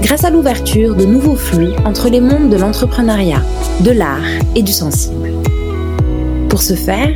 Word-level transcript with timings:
grâce 0.00 0.24
à 0.24 0.30
l'ouverture 0.30 0.94
de 0.94 1.04
nouveaux 1.04 1.36
flux 1.36 1.72
entre 1.84 2.08
les 2.08 2.20
mondes 2.20 2.50
de 2.50 2.56
l'entrepreneuriat, 2.56 3.42
de 3.80 3.90
l'art 3.90 4.24
et 4.54 4.62
du 4.62 4.72
sensible. 4.72 5.32
Pour 6.48 6.62
ce 6.62 6.74
faire, 6.74 7.14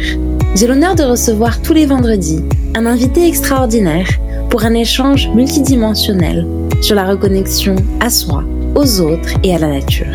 j'ai 0.55 0.67
l'honneur 0.67 0.95
de 0.95 1.03
recevoir 1.03 1.63
tous 1.63 1.73
les 1.73 1.87
vendredis 1.87 2.45
un 2.75 2.87
invité 2.87 3.27
extraordinaire 3.27 4.09
pour 4.51 4.65
un 4.65 4.75
échange 4.75 5.29
multidimensionnel 5.29 6.47
sur 6.81 6.95
la 6.95 7.05
reconnexion 7.05 7.77
à 8.01 8.11
soi, 8.11 8.45
aux 8.75 9.01
autres 9.01 9.35
et 9.43 9.55
à 9.55 9.59
la 9.59 9.69
nature. 9.69 10.07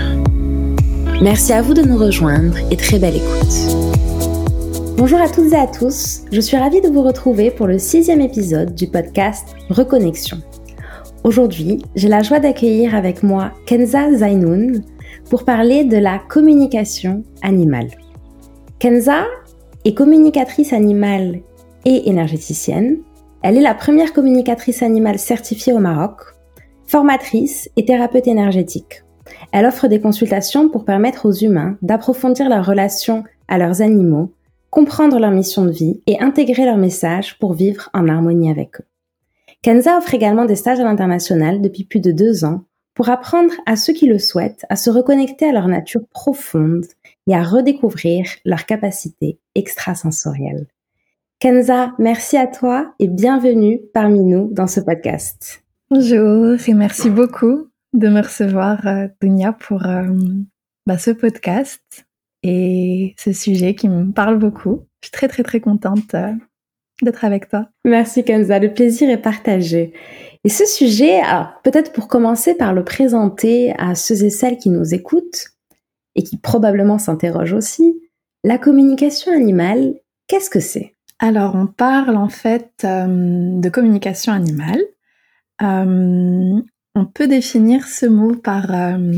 Merci 1.22 1.54
à 1.54 1.62
vous 1.62 1.74
de 1.74 1.82
nous 1.82 1.98
rejoindre 1.98 2.58
et 2.70 2.78
très 2.78 3.00
belle 3.00 3.16
écoute. 3.16 3.88
Bonjour 4.98 5.22
à 5.22 5.30
toutes 5.30 5.54
et 5.54 5.56
à 5.56 5.68
tous, 5.68 6.22
je 6.32 6.42
suis 6.42 6.58
ravie 6.58 6.82
de 6.82 6.90
vous 6.90 7.04
retrouver 7.04 7.52
pour 7.52 7.68
le 7.68 7.80
sixième 7.80 8.22
épisode 8.22 8.74
du 8.76 8.88
podcast 8.88 9.56
Reconnexion. 9.70 10.38
Aujourd'hui, 11.28 11.80
j'ai 11.94 12.08
la 12.08 12.24
joie 12.24 12.40
d'accueillir 12.40 12.96
avec 12.96 13.22
moi 13.22 13.52
Kenza 13.66 14.14
Zainoun 14.14 14.82
pour 15.30 15.44
parler 15.44 15.84
de 15.84 15.98
la 15.98 16.20
communication 16.20 17.22
animale. 17.42 17.90
Kenza 18.80 19.26
est 19.84 19.94
communicatrice 19.94 20.72
animale 20.72 21.42
et 21.84 22.08
énergéticienne. 22.08 23.00
Elle 23.42 23.58
est 23.58 23.62
la 23.62 23.76
première 23.76 24.14
communicatrice 24.14 24.82
animale 24.82 25.20
certifiée 25.20 25.74
au 25.74 25.80
Maroc, 25.80 26.22
formatrice 26.86 27.70
et 27.76 27.84
thérapeute 27.84 28.28
énergétique. 28.28 29.04
Elle 29.52 29.66
offre 29.66 29.90
des 29.90 30.00
consultations 30.00 30.70
pour 30.70 30.86
permettre 30.86 31.26
aux 31.28 31.34
humains 31.34 31.76
d'approfondir 31.82 32.48
leur 32.48 32.66
relation 32.66 33.26
à 33.50 33.58
leurs 33.58 33.82
animaux, 33.82 34.32
comprendre 34.70 35.20
leur 35.20 35.32
mission 35.32 35.66
de 35.66 35.72
vie 35.72 36.00
et 36.08 36.22
intégrer 36.22 36.64
leur 36.64 36.78
message 36.78 37.38
pour 37.38 37.54
vivre 37.54 37.90
en 37.94 38.08
harmonie 38.08 38.50
avec 38.50 38.80
eux. 38.80 38.86
Kenza 39.64 39.98
offre 39.98 40.14
également 40.14 40.46
des 40.46 40.56
stages 40.56 40.80
à 40.80 40.84
l'international 40.84 41.62
depuis 41.62 41.84
plus 41.84 42.00
de 42.00 42.12
deux 42.12 42.46
ans 42.46 42.64
pour 42.94 43.10
apprendre 43.10 43.54
à 43.66 43.76
ceux 43.76 43.94
qui 43.94 44.08
le 44.08 44.20
souhaitent 44.20 44.66
à 44.70 44.76
se 44.76 44.90
reconnecter 44.90 45.50
à 45.50 45.52
leur 45.52 45.68
nature 45.68 46.02
profonde 46.10 46.86
et 47.28 47.36
à 47.36 47.44
redécouvrir 47.44 48.26
leurs 48.46 48.66
capacités 48.66 49.40
extrasensorielles. 49.56 50.68
Kenza, 51.40 51.94
merci 52.00 52.38
à 52.38 52.48
toi 52.48 52.94
et 53.00 53.08
bienvenue 53.08 53.80
parmi 53.94 54.22
nous 54.22 54.50
dans 54.52 54.66
ce 54.66 54.80
podcast. 54.80 55.64
Bonjour 55.92 56.56
et 56.68 56.74
merci 56.74 57.12
beaucoup 57.12 57.68
de 57.94 58.10
me 58.10 58.22
recevoir, 58.22 58.86
euh, 58.88 59.08
Dunia, 59.22 59.54
pour 59.54 59.86
euh, 59.86 60.08
bah, 60.88 60.98
ce 60.98 61.12
podcast 61.12 62.06
et 62.42 63.14
ce 63.20 63.32
sujet 63.34 63.76
qui 63.76 63.90
me 63.90 64.12
parle 64.12 64.40
beaucoup. 64.40 64.88
Je 65.02 65.08
suis 65.08 65.12
très 65.12 65.28
très 65.28 65.44
très 65.44 65.60
contente 65.60 66.16
euh, 66.16 66.34
d'être 67.02 67.26
avec 67.26 67.50
toi. 67.50 67.68
Merci 67.86 68.24
Kenza, 68.24 68.60
le 68.60 68.74
plaisir 68.74 69.10
est 69.10 69.22
partagé. 69.22 69.94
Et 70.44 70.50
ce 70.50 70.66
sujet, 70.66 71.22
peut-être 71.64 71.92
pour 71.92 72.08
commencer 72.08 72.56
par 72.56 72.74
le 72.74 72.84
présenter 72.84 73.74
à 73.78 73.96
ceux 73.96 74.24
et 74.24 74.30
celles 74.30 74.58
qui 74.58 74.70
nous 74.70 74.94
écoutent 74.94 75.48
et 76.16 76.24
qui 76.24 76.38
probablement 76.38 76.98
s'interrogent 76.98 77.54
aussi, 77.54 78.00
la 78.44 78.58
communication 78.58 79.32
animale, 79.32 79.96
qu'est-ce 80.28 80.50
que 80.50 80.60
c'est? 80.60 80.96
Alors 81.20 81.56
on 81.56 81.68
parle 81.68 82.16
en 82.16 82.30
fait 82.30 82.72
euh, 82.84 83.60
de 83.60 83.70
communication 83.70 84.32
animale. 84.32 84.82
Euh, 85.62 86.62
on 86.96 87.06
peut 87.06 87.28
définir 87.28 87.88
ce 87.88 88.06
mot 88.06 88.36
par 88.36 88.74
euh, 88.74 89.12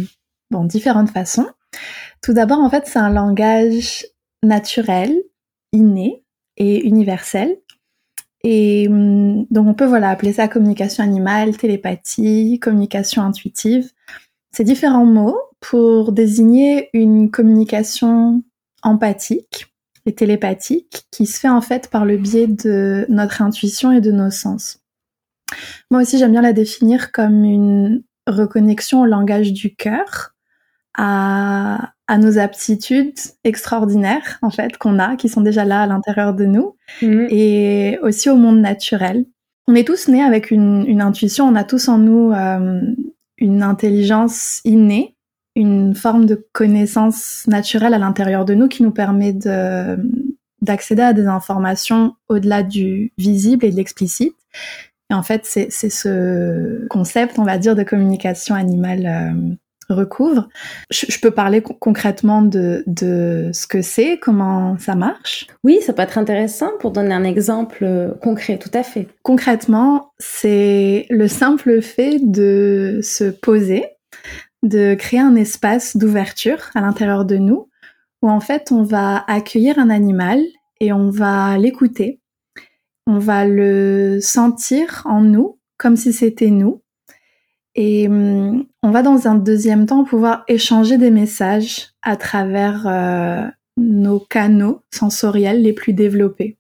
bon, 0.51 0.63
différentes 0.63 1.09
façons. 1.09 1.47
Tout 2.21 2.33
d'abord, 2.33 2.59
en 2.59 2.69
fait, 2.69 2.87
c'est 2.87 2.99
un 2.99 3.09
langage 3.09 4.05
naturel, 4.43 5.15
inné 5.71 6.23
et 6.57 6.85
universel 6.85 7.57
et 8.43 8.87
hum, 8.87 9.45
donc 9.49 9.67
on 9.67 9.73
peut 9.73 9.85
voilà 9.85 10.09
appeler 10.09 10.33
ça 10.33 10.47
communication 10.47 11.03
animale, 11.03 11.57
télépathie, 11.57 12.59
communication 12.59 13.21
intuitive. 13.23 13.91
C'est 14.51 14.63
différents 14.63 15.05
mots 15.05 15.39
pour 15.59 16.11
désigner 16.11 16.89
une 16.93 17.29
communication 17.29 18.43
empathique 18.81 19.67
et 20.05 20.15
télépathique 20.15 21.05
qui 21.11 21.25
se 21.25 21.39
fait 21.39 21.49
en 21.49 21.61
fait 21.61 21.89
par 21.89 22.05
le 22.05 22.17
biais 22.17 22.47
de 22.47 23.05
notre 23.09 23.41
intuition 23.41 23.91
et 23.91 24.01
de 24.01 24.11
nos 24.11 24.31
sens. 24.31 24.79
Moi 25.91 26.01
aussi 26.01 26.17
j'aime 26.17 26.31
bien 26.31 26.41
la 26.41 26.53
définir 26.53 27.11
comme 27.11 27.43
une 27.43 28.03
reconnexion 28.27 29.01
au 29.01 29.05
langage 29.05 29.51
du 29.51 29.75
cœur, 29.75 30.35
à, 30.97 31.93
à 32.07 32.17
nos 32.17 32.39
aptitudes 32.39 33.19
extraordinaires 33.43 34.39
en 34.41 34.49
fait 34.49 34.77
qu'on 34.77 34.99
a, 34.99 35.15
qui 35.15 35.29
sont 35.29 35.41
déjà 35.41 35.65
là 35.65 35.83
à 35.83 35.87
l'intérieur 35.87 36.33
de 36.33 36.45
nous, 36.45 36.75
mhm. 37.01 37.27
et 37.29 37.99
aussi 38.01 38.29
au 38.29 38.35
monde 38.35 38.59
naturel. 38.59 39.25
On 39.67 39.75
est 39.75 39.85
tous 39.85 40.07
nés 40.07 40.23
avec 40.23 40.49
une, 40.51 40.85
une 40.87 41.01
intuition, 41.01 41.45
on 41.45 41.55
a 41.55 41.63
tous 41.63 41.87
en 41.87 41.99
nous 41.99 42.31
euh, 42.31 42.81
une 43.37 43.63
intelligence 43.63 44.61
innée, 44.65 45.15
une 45.55 45.93
forme 45.93 46.25
de 46.25 46.47
connaissance 46.53 47.45
naturelle 47.47 47.93
à 47.93 47.99
l'intérieur 47.99 48.45
de 48.45 48.55
nous 48.55 48.67
qui 48.67 48.83
nous 48.83 48.91
permet 48.91 49.33
de 49.33 49.97
d'accéder 50.61 51.01
à 51.01 51.13
des 51.13 51.25
informations 51.25 52.15
au-delà 52.27 52.63
du 52.63 53.13
visible 53.17 53.65
et 53.65 53.71
de 53.71 53.77
l'explicite. 53.77 54.35
Et 55.09 55.13
en 55.13 55.23
fait, 55.23 55.45
c'est 55.45 55.69
ce 55.69 56.85
concept, 56.89 57.39
on 57.39 57.43
va 57.43 57.57
dire, 57.57 57.75
de 57.75 57.83
communication 57.83 58.55
animale 58.55 59.05
euh, 59.05 59.55
recouvre. 59.89 60.47
Je, 60.91 61.19
peux 61.19 61.31
parler 61.31 61.61
concrètement 61.61 62.41
de, 62.41 62.83
de 62.87 63.49
ce 63.53 63.67
que 63.67 63.81
c'est, 63.81 64.17
comment 64.17 64.77
ça 64.77 64.95
marche? 64.95 65.47
Oui, 65.63 65.79
ça 65.81 65.93
peut 65.93 66.01
être 66.01 66.17
intéressant 66.17 66.69
pour 66.79 66.91
donner 66.91 67.13
un 67.13 67.23
exemple 67.23 67.83
euh, 67.83 68.13
concret, 68.21 68.57
tout 68.57 68.71
à 68.73 68.83
fait. 68.83 69.07
Concrètement, 69.23 70.11
c'est 70.17 71.05
le 71.09 71.27
simple 71.27 71.81
fait 71.81 72.19
de 72.21 72.99
se 73.01 73.25
poser, 73.25 73.85
de 74.63 74.93
créer 74.95 75.19
un 75.19 75.35
espace 75.35 75.97
d'ouverture 75.97 76.69
à 76.75 76.81
l'intérieur 76.81 77.25
de 77.25 77.37
nous, 77.37 77.69
où 78.21 78.29
en 78.29 78.39
fait 78.39 78.71
on 78.71 78.83
va 78.83 79.23
accueillir 79.27 79.79
un 79.79 79.89
animal 79.89 80.41
et 80.79 80.93
on 80.93 81.09
va 81.09 81.57
l'écouter. 81.57 82.19
On 83.07 83.17
va 83.17 83.45
le 83.45 84.19
sentir 84.21 85.01
en 85.05 85.21
nous 85.21 85.57
comme 85.77 85.95
si 85.95 86.13
c'était 86.13 86.51
nous 86.51 86.83
et 87.75 88.07
hum, 88.07 88.65
on 88.83 88.91
va 88.91 89.01
dans 89.01 89.27
un 89.27 89.35
deuxième 89.35 89.85
temps 89.85 90.03
pouvoir 90.03 90.43
échanger 90.47 90.97
des 90.97 91.11
messages 91.11 91.89
à 92.01 92.17
travers 92.17 92.87
euh, 92.87 93.47
nos 93.77 94.19
canaux 94.19 94.81
sensoriels 94.93 95.61
les 95.61 95.73
plus 95.73 95.93
développés. 95.93 96.57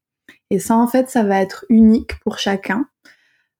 Et 0.51 0.59
ça, 0.59 0.75
en 0.77 0.87
fait, 0.87 1.09
ça 1.09 1.23
va 1.23 1.41
être 1.41 1.65
unique 1.69 2.19
pour 2.19 2.39
chacun. 2.39 2.87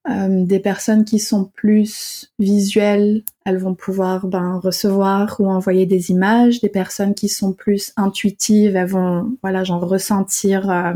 Euh, 0.10 0.46
des 0.46 0.60
personnes 0.60 1.06
qui 1.06 1.20
sont 1.20 1.46
plus 1.46 2.32
visuelles, 2.40 3.24
elles 3.46 3.58
vont 3.58 3.76
pouvoir 3.76 4.26
ben, 4.28 4.60
recevoir 4.64 5.36
ou 5.40 5.50
envoyer 5.50 5.86
des 5.86 6.10
images. 6.10 6.62
Des 6.62 6.70
personnes 6.70 7.14
qui 7.14 7.30
sont 7.30 7.54
plus 7.54 7.94
intuitives, 7.98 8.76
elles 8.76 8.88
vont, 8.88 9.38
voilà, 9.44 9.64
genre 9.64 9.88
ressentir 9.88 10.70
euh, 10.70 10.94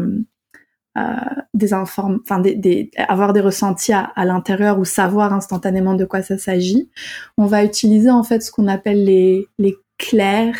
des 1.53 1.73
informes, 1.73 2.19
enfin 2.21 2.39
des, 2.39 2.55
des, 2.55 2.91
avoir 3.07 3.33
des 3.33 3.41
ressentis 3.41 3.93
à, 3.93 4.11
à 4.15 4.25
l'intérieur 4.25 4.77
ou 4.77 4.85
savoir 4.85 5.33
instantanément 5.33 5.95
de 5.95 6.05
quoi 6.05 6.21
ça 6.21 6.37
s'agit. 6.37 6.89
On 7.37 7.47
va 7.47 7.63
utiliser 7.63 8.11
en 8.11 8.23
fait 8.23 8.41
ce 8.41 8.51
qu'on 8.51 8.67
appelle 8.67 9.03
les, 9.03 9.47
les 9.57 9.75
clairs, 9.97 10.57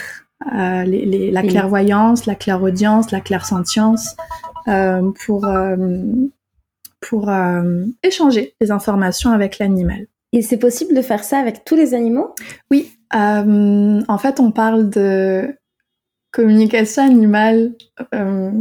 euh, 0.54 0.84
les, 0.84 1.06
les, 1.06 1.32
la 1.32 1.44
clairvoyance, 1.44 2.26
la 2.26 2.36
clairaudience, 2.36 3.12
la 3.12 3.22
clairsentience 3.22 4.16
euh, 4.68 5.12
pour 5.26 5.46
euh, 5.46 5.78
pour 7.00 7.30
euh, 7.30 7.86
échanger 8.02 8.56
des 8.60 8.72
informations 8.72 9.32
avec 9.32 9.60
l'animal. 9.60 10.08
Et 10.32 10.42
c'est 10.42 10.58
possible 10.58 10.96
de 10.96 11.02
faire 11.02 11.24
ça 11.24 11.38
avec 11.38 11.64
tous 11.64 11.76
les 11.76 11.94
animaux? 11.94 12.34
Oui. 12.72 12.92
en 13.14 14.18
fait, 14.18 14.40
on 14.40 14.52
parle 14.52 14.90
de 14.90 15.56
communication 16.34 17.04
animale, 17.04 17.74
euh, 18.14 18.52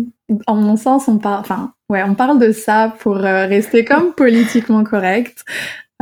en 0.46 0.54
mon 0.54 0.76
sens, 0.76 1.08
on 1.08 1.18
parle, 1.18 1.40
enfin, 1.40 1.74
ouais, 1.88 2.02
on 2.04 2.14
parle 2.14 2.38
de 2.38 2.52
ça 2.52 2.94
pour 3.00 3.16
euh, 3.16 3.46
rester 3.46 3.84
comme 3.84 4.12
politiquement 4.16 4.84
correct. 4.84 5.44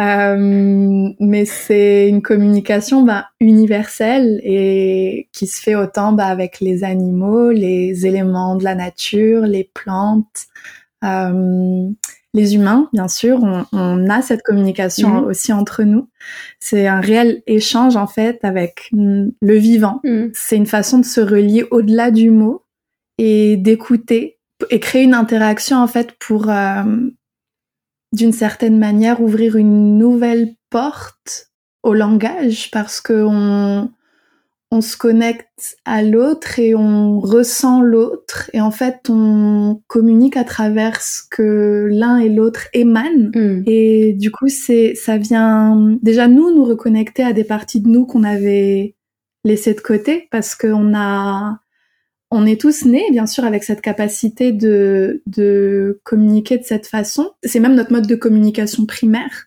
Euh, 0.00 1.11
mais 1.20 1.44
c'est 1.44 2.08
une 2.08 2.22
communication 2.22 3.02
bah, 3.02 3.28
universelle 3.38 4.40
et 4.43 5.28
qui 5.32 5.46
se 5.46 5.61
fait 5.61 5.75
autant 5.75 6.12
bah, 6.12 6.26
avec 6.26 6.61
les 6.61 6.84
animaux, 6.84 7.50
les 7.50 8.06
éléments 8.06 8.56
de 8.56 8.64
la 8.64 8.75
nature, 8.75 9.43
les 9.43 9.70
plantes, 9.75 10.46
euh, 11.05 11.88
les 12.32 12.55
humains, 12.55 12.88
bien 12.93 13.09
sûr, 13.09 13.41
on, 13.73 14.09
a 14.09 14.23
cette 14.23 14.43
communication 14.43 15.23
mhm. 15.23 15.25
aussi 15.25 15.53
entre 15.53 15.82
nous. 15.82 16.09
C'est 16.61 16.87
un 16.87 17.00
réel 17.00 17.43
échange 17.47 17.97
en 17.97 18.06
fait 18.06 18.38
avec 18.44 18.91
le 18.93 19.55
vivant. 19.56 20.00
Mhm. 20.05 20.31
C'est 20.35 20.56
une 20.56 20.67
façon 20.67 20.99
de 20.99 21.05
se 21.05 21.21
relier 21.21 21.67
au-delà 21.71 22.11
du 22.11 22.31
mot 22.31 22.65
et 23.19 23.56
d'écouter 23.56 24.38
et 24.71 24.79
créer 24.79 25.03
une 25.03 25.15
interaction 25.15 25.79
en 25.79 25.87
fait 25.87 26.12
pour 26.19 26.50
euh, 26.50 26.82
d'une 28.12 28.32
certaine 28.32 28.79
manière 28.79 29.21
ouvrir 29.21 29.56
une 29.56 29.99
nouvelle 29.99 30.55
porte 30.69 31.50
au 31.82 31.94
langage 31.94 32.71
parce 32.71 33.00
que 33.00 33.25
on 33.27 33.91
on 34.72 34.81
se 34.81 34.96
connecte 34.96 35.76
à 35.84 36.02
l'autre 36.02 36.58
et 36.58 36.75
on 36.75 37.19
ressent 37.19 37.82
l'autre. 37.82 38.50
Et 38.52 38.61
en 38.61 38.70
fait 38.70 39.08
on 39.08 39.82
communique 39.88 40.37
à 40.37 40.44
travers 40.44 41.02
ce 41.02 41.22
que 41.28 41.88
l'un 41.90 42.19
et 42.19 42.28
l'autre 42.28 42.69
émanent. 42.72 43.31
Mm. 43.34 43.62
et 43.67 44.12
du 44.12 44.31
coup 44.31 44.49
c'est 44.49 44.94
ça 44.94 45.19
vient 45.19 45.99
déjà 46.02 46.28
nous 46.28 46.55
nous 46.55 46.64
reconnecter 46.64 47.22
à 47.22 47.32
des 47.32 47.44
parties 47.44 47.81
de 47.81 47.88
nous 47.88 48.06
qu'on 48.06 48.25
avait 48.25 48.94
laissées 49.44 49.75
de 49.75 49.81
côté 49.81 50.28
parce 50.31 50.55
qu'on 50.55 50.94
a 50.94 51.58
on 52.31 52.46
est 52.46 52.61
tous 52.61 52.84
nés 52.84 53.11
bien 53.11 53.26
sûr 53.26 53.44
avec 53.44 53.64
cette 53.64 53.81
capacité 53.81 54.52
de 54.52 55.22
de 55.26 56.00
communiquer 56.05 56.58
de 56.58 56.64
cette 56.64 56.87
façon. 56.87 57.32
C'est 57.43 57.61
même 57.61 57.75
notre 57.75 57.93
mode 57.93 58.06
de 58.06 58.14
communication 58.14 58.87
primaire 58.87 59.46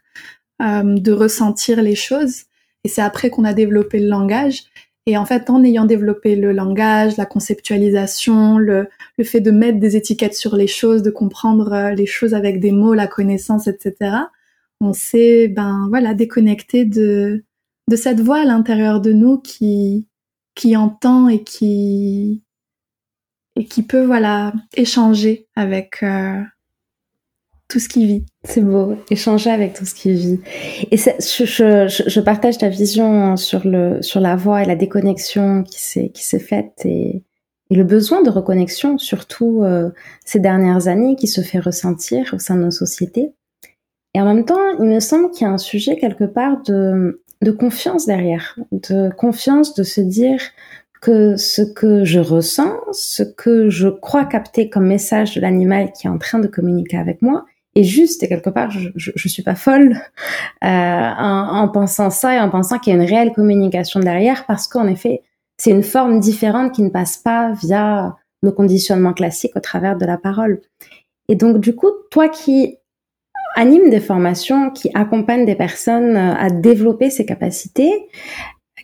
euh, 0.61 0.83
de 0.83 1.11
ressentir 1.11 1.81
les 1.81 1.95
choses. 1.95 2.43
Et 2.83 2.89
c'est 2.89 3.01
après 3.01 3.29
qu'on 3.29 3.45
a 3.45 3.53
développé 3.53 3.99
le 3.99 4.07
langage 4.07 4.63
et 5.05 5.17
en 5.17 5.25
fait, 5.25 5.49
en 5.49 5.63
ayant 5.63 5.85
développé 5.85 6.35
le 6.35 6.53
langage, 6.53 7.17
la 7.17 7.25
conceptualisation, 7.25 8.57
le, 8.57 8.87
le 9.17 9.23
fait 9.23 9.41
de 9.41 9.51
mettre 9.51 9.79
des 9.79 9.97
étiquettes 9.97 10.35
sur 10.35 10.55
les 10.55 10.67
choses, 10.67 11.01
de 11.03 11.11
comprendre 11.11 11.73
euh, 11.73 11.91
les 11.91 12.05
choses 12.05 12.33
avec 12.33 12.59
des 12.61 12.71
mots, 12.71 12.93
la 12.93 13.07
connaissance, 13.07 13.67
etc., 13.67 14.15
on 14.79 14.93
s'est, 14.93 15.47
ben 15.49 15.87
voilà, 15.89 16.13
déconnecté 16.13 16.85
de, 16.85 17.43
de 17.89 17.95
cette 17.95 18.21
voix 18.21 18.39
à 18.39 18.45
l'intérieur 18.45 19.01
de 19.01 19.13
nous 19.13 19.39
qui, 19.39 20.07
qui 20.55 20.75
entend 20.77 21.27
et 21.27 21.43
qui, 21.43 22.43
et 23.55 23.65
qui 23.65 23.83
peut, 23.83 24.05
voilà, 24.05 24.53
échanger 24.75 25.47
avec, 25.55 26.03
euh, 26.03 26.41
tout 27.73 27.79
ce 27.79 27.89
qui 27.89 28.05
vit. 28.05 28.25
C'est 28.43 28.61
beau, 28.61 28.95
échanger 29.09 29.49
avec 29.49 29.73
tout 29.73 29.83
ce 29.83 29.95
qui 29.95 30.13
vit. 30.13 30.39
Et 30.91 30.97
je, 30.97 32.19
partage 32.19 32.59
ta 32.59 32.69
vision 32.69 33.35
sur 33.35 33.67
le 33.67 33.99
sur 34.03 34.19
la 34.19 34.35
voix 34.35 34.61
et 34.61 34.65
la 34.65 34.75
déconnexion 34.75 35.63
qui 35.63 35.81
s'est 35.81 36.09
qui 36.09 36.23
s'est 36.23 36.37
faite 36.39 36.85
et, 36.85 37.23
et, 37.71 37.75
le 37.75 37.83
besoin 37.83 38.21
de 38.21 38.29
reconnexion, 38.29 38.99
surtout 38.99 39.63
euh, 39.63 39.89
ces 40.23 40.39
dernières 40.39 40.87
années, 40.87 41.15
qui 41.15 41.25
se 41.25 41.41
fait 41.41 41.57
ressentir 41.57 42.31
au 42.35 42.37
sein 42.37 42.55
de 42.57 42.61
nos 42.65 42.71
sociétés. 42.71 43.33
Et 44.13 44.21
en 44.21 44.25
même 44.25 44.45
temps, 44.45 44.77
il 44.79 44.85
me 44.85 44.99
semble 44.99 45.31
qu'il 45.31 45.47
y 45.47 45.49
a 45.49 45.53
un 45.53 45.57
sujet 45.57 45.97
quelque 45.97 46.25
part 46.25 46.61
de 46.61 47.23
de 47.41 47.51
confiance 47.51 48.05
derrière, 48.05 48.55
de 48.71 49.09
confiance 49.17 49.73
de 49.73 49.81
se 49.81 49.99
dire 49.99 50.39
que 51.01 51.35
ce 51.37 51.63
que 51.63 52.05
je 52.05 52.19
ressens, 52.19 52.77
ce 52.91 53.23
que 53.23 53.69
je 53.69 53.89
crois 53.89 54.25
capter 54.25 54.69
comme 54.69 54.85
message 54.85 55.35
de 55.35 55.41
l'animal 55.41 55.91
qui 55.91 56.05
est 56.05 56.09
en 56.11 56.19
train 56.19 56.39
de 56.39 56.47
communiquer 56.47 56.97
avec 56.97 57.21
moi, 57.21 57.45
et 57.75 57.83
juste. 57.83 58.23
Et 58.23 58.27
quelque 58.27 58.49
part 58.49 58.71
je, 58.71 58.89
je, 58.95 59.27
suis 59.27 59.43
pas 59.43 59.55
folle 59.55 59.97
euh, 60.63 60.67
en, 60.67 61.63
en, 61.63 61.67
pensant 61.69 62.09
ça 62.09 62.35
et 62.35 62.39
en 62.39 62.49
pensant 62.49 62.79
qu'il 62.79 62.93
y 62.93 62.95
a 62.95 62.99
une 63.01 63.07
réelle 63.07 63.33
communication 63.33 63.99
derrière 63.99 64.45
parce 64.45 64.67
qu'en 64.67 64.87
effet 64.87 65.21
c'est 65.57 65.71
une 65.71 65.83
forme 65.83 66.19
différente 66.19 66.73
qui 66.73 66.81
ne 66.81 66.89
passe 66.89 67.17
pas 67.17 67.51
via 67.53 68.15
nos 68.41 68.51
conditionnements 68.51 69.13
classiques 69.13 69.55
au 69.55 69.59
travers 69.59 69.97
de 69.97 70.05
la 70.05 70.17
parole. 70.17 70.61
Et 71.29 71.35
donc 71.35 71.59
du 71.59 71.75
coup 71.75 71.91
toi 72.11 72.29
qui 72.29 72.77
anime 73.55 73.89
des 73.89 73.99
formations 73.99 74.71
qui 74.71 74.89
accompagnent 74.93 75.45
des 75.45 75.55
personnes 75.55 76.17
à 76.17 76.49
développer 76.49 77.09
ces 77.09 77.25
capacités 77.25 77.91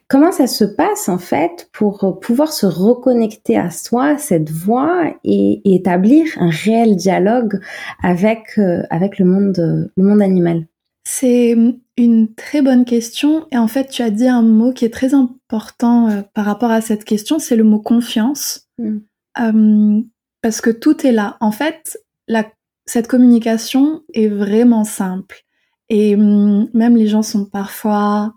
Comment 0.09 0.31
ça 0.31 0.47
se 0.47 0.65
passe 0.65 1.07
en 1.07 1.19
fait 1.19 1.69
pour 1.71 2.19
pouvoir 2.19 2.51
se 2.51 2.65
reconnecter 2.65 3.57
à 3.57 3.69
soi, 3.69 4.17
cette 4.17 4.49
voix 4.49 5.13
et, 5.23 5.61
établir 5.75 6.25
un 6.39 6.49
réel 6.49 6.95
dialogue 6.95 7.59
avec 8.01 8.57
euh, 8.57 8.81
avec 8.89 9.19
le 9.19 9.25
monde 9.25 9.91
le 9.95 10.03
monde 10.03 10.21
animal? 10.23 10.65
C'est 11.03 11.55
une 11.95 12.33
très 12.33 12.63
bonne 12.63 12.85
question 12.85 13.45
et 13.51 13.57
en 13.59 13.67
fait 13.67 13.89
tu 13.89 14.01
as 14.01 14.09
dit 14.09 14.27
un 14.27 14.41
mot 14.41 14.73
qui 14.73 14.83
est 14.83 14.93
très 14.93 15.13
important 15.13 16.09
euh, 16.09 16.21
par 16.33 16.45
rapport 16.45 16.71
à 16.71 16.81
cette 16.81 17.05
question, 17.05 17.37
c'est 17.37 17.55
le 17.55 17.63
mot 17.63 17.79
confiance. 17.79 18.67
Mm. 18.79 18.97
Euh, 19.39 20.01
parce 20.41 20.59
que 20.59 20.71
tout 20.71 21.05
est 21.05 21.11
là. 21.11 21.37
En 21.39 21.51
fait, 21.51 21.99
la, 22.27 22.45
cette 22.87 23.07
communication 23.07 24.01
est 24.13 24.27
vraiment 24.27 24.85
simple. 24.85 25.43
Et 25.89 26.15
hum, 26.15 26.67
même 26.73 26.95
les 26.95 27.07
gens 27.07 27.21
sont 27.21 27.45
parfois 27.45 28.33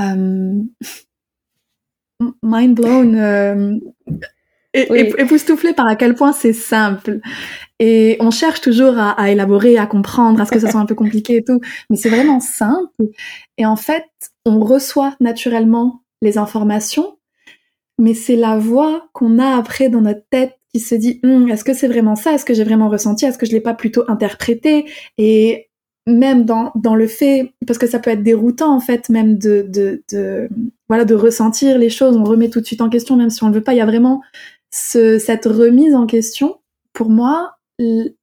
euh, 0.00 0.62
mind 2.42 2.74
blown, 2.74 3.14
euh, 3.14 3.78
époustouflé 4.72 5.72
par 5.74 5.86
à 5.86 5.96
quel 5.96 6.14
point 6.14 6.32
c'est 6.32 6.52
simple. 6.52 7.20
Et 7.78 8.18
on 8.20 8.30
cherche 8.30 8.60
toujours 8.60 8.98
à, 8.98 9.30
élaborer, 9.30 9.78
à 9.78 9.86
comprendre, 9.86 10.40
à 10.40 10.44
ce 10.44 10.50
que 10.50 10.58
ça 10.58 10.70
soit 10.70 10.80
un 10.80 10.86
peu 10.86 10.94
compliqué 10.94 11.36
et 11.36 11.44
tout, 11.44 11.60
mais 11.88 11.96
c'est 11.96 12.10
vraiment 12.10 12.40
simple. 12.40 13.06
Et 13.56 13.64
en 13.64 13.76
fait, 13.76 14.04
on 14.44 14.60
reçoit 14.60 15.16
naturellement 15.18 16.02
les 16.20 16.36
informations, 16.36 17.16
mais 17.98 18.12
c'est 18.12 18.36
la 18.36 18.58
voix 18.58 19.08
qu'on 19.14 19.38
a 19.38 19.56
après 19.56 19.88
dans 19.88 20.02
notre 20.02 20.24
tête 20.30 20.58
qui 20.72 20.80
se 20.80 20.94
dit 20.94 21.20
hum, 21.24 21.48
est-ce 21.48 21.64
que 21.64 21.72
c'est 21.72 21.88
vraiment 21.88 22.16
ça? 22.16 22.34
Est-ce 22.34 22.44
que 22.44 22.54
j'ai 22.54 22.64
vraiment 22.64 22.90
ressenti? 22.90 23.24
Est-ce 23.24 23.38
que 23.38 23.46
je 23.46 23.52
l'ai 23.52 23.60
pas 23.60 23.74
plutôt 23.74 24.04
interprété? 24.08 24.84
Et 25.16 25.69
même 26.06 26.44
dans, 26.44 26.72
dans 26.74 26.94
le 26.94 27.06
fait, 27.06 27.52
parce 27.66 27.78
que 27.78 27.86
ça 27.86 27.98
peut 27.98 28.10
être 28.10 28.22
déroutant 28.22 28.74
en 28.74 28.80
fait, 28.80 29.08
même 29.08 29.38
de, 29.38 29.64
de, 29.68 30.02
de, 30.10 30.48
voilà, 30.88 31.04
de 31.04 31.14
ressentir 31.14 31.78
les 31.78 31.90
choses, 31.90 32.16
on 32.16 32.24
remet 32.24 32.48
tout 32.48 32.60
de 32.60 32.66
suite 32.66 32.80
en 32.80 32.88
question, 32.88 33.16
même 33.16 33.30
si 33.30 33.42
on 33.44 33.48
ne 33.48 33.54
veut 33.54 33.62
pas. 33.62 33.74
Il 33.74 33.78
y 33.78 33.82
a 33.82 33.86
vraiment 33.86 34.22
ce, 34.70 35.18
cette 35.18 35.46
remise 35.46 35.94
en 35.94 36.06
question. 36.06 36.60
Pour 36.92 37.10
moi, 37.10 37.56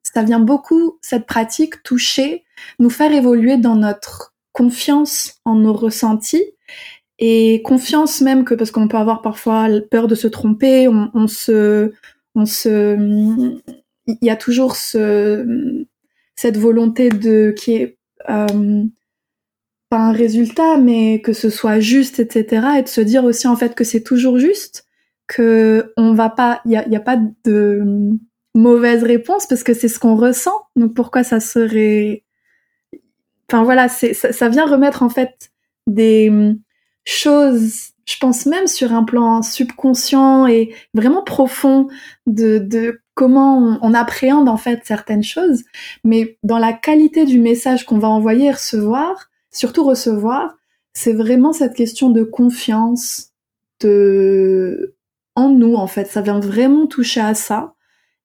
ça 0.03 0.23
vient 0.23 0.39
beaucoup, 0.39 0.97
cette 1.01 1.25
pratique, 1.25 1.81
toucher, 1.83 2.43
nous 2.79 2.89
faire 2.89 3.11
évoluer 3.11 3.57
dans 3.57 3.75
notre 3.75 4.35
confiance 4.51 5.39
en 5.45 5.55
nos 5.55 5.73
ressentis 5.73 6.43
et 7.19 7.61
confiance 7.63 8.21
même 8.21 8.43
que 8.43 8.53
parce 8.53 8.71
qu'on 8.71 8.87
peut 8.87 8.97
avoir 8.97 9.21
parfois 9.21 9.67
peur 9.89 10.07
de 10.07 10.15
se 10.15 10.27
tromper, 10.27 10.87
on, 10.87 11.09
on 11.13 11.27
se, 11.27 11.91
on 12.35 12.45
se, 12.45 12.95
il 14.07 14.17
y 14.21 14.29
a 14.29 14.35
toujours 14.35 14.75
ce 14.75 15.85
cette 16.37 16.57
volonté 16.57 17.09
de 17.09 17.53
qui 17.57 17.73
est 17.73 17.97
euh, 18.29 18.83
pas 19.89 19.97
un 19.97 20.11
résultat, 20.11 20.77
mais 20.77 21.21
que 21.21 21.33
ce 21.33 21.49
soit 21.49 21.79
juste, 21.79 22.19
etc. 22.19 22.67
Et 22.79 22.83
de 22.83 22.87
se 22.87 23.01
dire 23.01 23.25
aussi 23.25 23.47
en 23.47 23.55
fait 23.55 23.75
que 23.75 23.83
c'est 23.83 24.03
toujours 24.03 24.37
juste, 24.37 24.85
que 25.27 25.93
on 25.97 26.13
va 26.13 26.29
pas, 26.29 26.61
il 26.65 26.71
y 26.71 26.95
a, 26.95 26.99
pas 26.99 27.17
de 27.43 28.11
mauvaise 28.53 29.03
réponse 29.03 29.47
parce 29.47 29.63
que 29.63 29.73
c'est 29.73 29.87
ce 29.87 29.99
qu'on 29.99 30.15
ressent. 30.15 30.61
Donc 30.75 30.93
pourquoi 30.93 31.23
ça 31.23 31.39
serait, 31.39 32.23
enfin 33.49 33.63
voilà, 33.63 33.89
c'est 33.89 34.13
ça, 34.13 34.31
ça 34.31 34.49
vient 34.49 34.67
remettre 34.67 35.03
en 35.03 35.09
fait 35.09 35.51
des 35.87 36.31
choses 37.05 37.91
je 38.07 38.17
pense 38.19 38.45
même 38.45 38.67
sur 38.67 38.93
un 38.93 39.03
plan 39.03 39.41
subconscient 39.41 40.47
et 40.47 40.73
vraiment 40.93 41.23
profond 41.23 41.89
de, 42.25 42.57
de 42.57 43.01
comment 43.13 43.77
on, 43.81 43.93
appréhende 43.93 44.47
en 44.47 44.57
fait 44.57 44.81
certaines 44.85 45.23
choses, 45.23 45.63
mais 46.03 46.37
dans 46.41 46.57
la 46.57 46.71
qualité 46.71 47.25
du 47.25 47.39
message 47.39 47.85
qu'on 47.85 47.99
va 47.99 48.07
envoyer 48.07 48.45
et 48.45 48.51
recevoir, 48.51 49.29
surtout 49.51 49.83
recevoir, 49.83 50.55
c'est 50.93 51.13
vraiment 51.13 51.51
cette 51.51 51.75
question 51.75 52.09
de 52.09 52.23
confiance 52.23 53.31
de 53.81 54.95
en 55.35 55.49
nous 55.49 55.75
en 55.75 55.87
fait. 55.87 56.07
Ça 56.07 56.21
vient 56.21 56.39
vraiment 56.39 56.87
toucher 56.87 57.21
à 57.21 57.33
ça 57.33 57.73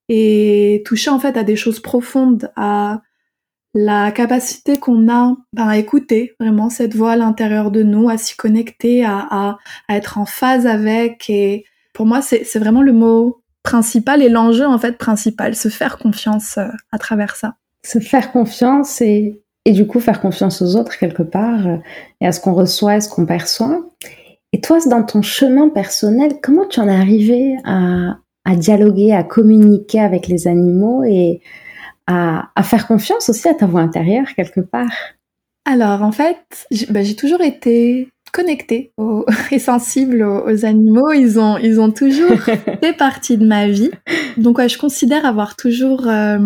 et 0.08 0.82
toucher 0.86 1.10
en 1.10 1.18
fait 1.18 1.36
à 1.36 1.42
des 1.42 1.56
choses 1.56 1.80
profondes, 1.80 2.52
à 2.54 3.02
la 3.74 4.12
capacité 4.12 4.76
qu'on 4.76 5.08
a 5.08 5.34
ben, 5.52 5.68
à 5.68 5.78
écouter 5.78 6.34
vraiment 6.38 6.70
cette 6.70 6.94
voix 6.94 7.12
à 7.12 7.16
l'intérieur 7.16 7.70
de 7.70 7.82
nous, 7.82 8.08
à 8.08 8.18
s'y 8.18 8.36
connecter, 8.36 9.04
à, 9.04 9.58
être 9.88 10.18
en 10.18 10.26
phase 10.26 10.66
avec. 10.66 11.30
Et 11.30 11.64
pour 11.94 12.06
moi, 12.06 12.20
c'est 12.22 12.58
vraiment 12.58 12.82
le 12.82 12.92
mot 12.92 13.40
principal 13.62 14.22
et 14.22 14.28
l'enjeu 14.28 14.66
en 14.66 14.78
fait 14.78 14.98
principal, 14.98 15.54
se 15.54 15.68
faire 15.68 15.96
confiance 15.98 16.58
euh, 16.58 16.66
à 16.90 16.98
travers 16.98 17.36
ça. 17.36 17.54
Se 17.84 18.00
faire 18.00 18.32
confiance 18.32 19.00
et, 19.00 19.40
et 19.64 19.72
du 19.72 19.86
coup 19.86 20.00
faire 20.00 20.20
confiance 20.20 20.62
aux 20.62 20.74
autres 20.74 20.98
quelque 20.98 21.22
part 21.22 21.60
et 22.20 22.26
à 22.26 22.32
ce 22.32 22.40
qu'on 22.40 22.54
reçoit, 22.54 22.92
à 22.92 23.00
ce 23.00 23.08
qu'on 23.08 23.24
perçoit. 23.24 23.80
Et 24.52 24.60
toi, 24.60 24.78
dans 24.86 25.04
ton 25.04 25.22
chemin 25.22 25.68
personnel, 25.68 26.34
comment 26.42 26.66
tu 26.66 26.80
en 26.80 26.88
es 26.88 26.94
arrivé 26.94 27.56
à, 27.64 28.18
à 28.44 28.56
dialoguer, 28.56 29.12
à 29.12 29.22
communiquer 29.22 30.00
avec 30.00 30.26
les 30.28 30.46
animaux 30.46 31.04
et 31.04 31.40
à, 32.06 32.50
à, 32.54 32.62
faire 32.62 32.87
confiance 32.87 33.28
aussi 33.28 33.49
à 33.49 33.54
ta 33.54 33.66
voix 33.66 33.80
intérieure 33.80 34.26
quelque 34.35 34.61
part 34.61 34.90
Alors 35.64 36.02
en 36.02 36.12
fait, 36.12 36.66
j'ai 36.71 36.87
bah, 36.87 37.00
toujours 37.16 37.40
été 37.40 38.09
connectée 38.32 38.92
et 39.50 39.59
sensible 39.59 40.23
aux, 40.23 40.64
animaux. 40.64 41.12
Ils 41.12 41.38
ont, 41.38 41.59
ils 41.59 41.80
ont 41.80 41.92
toujours 41.92 42.40
fait 42.80 42.97
partie 42.97 43.38
de 43.38 43.47
ma 43.47 43.68
vie. 43.68 43.90
Donc, 44.37 44.59
ouais, 44.59 44.68
je 44.68 44.78
considère 44.78 45.25
avoir 45.25 45.54
toujours 45.54 46.09
euh, 46.09 46.38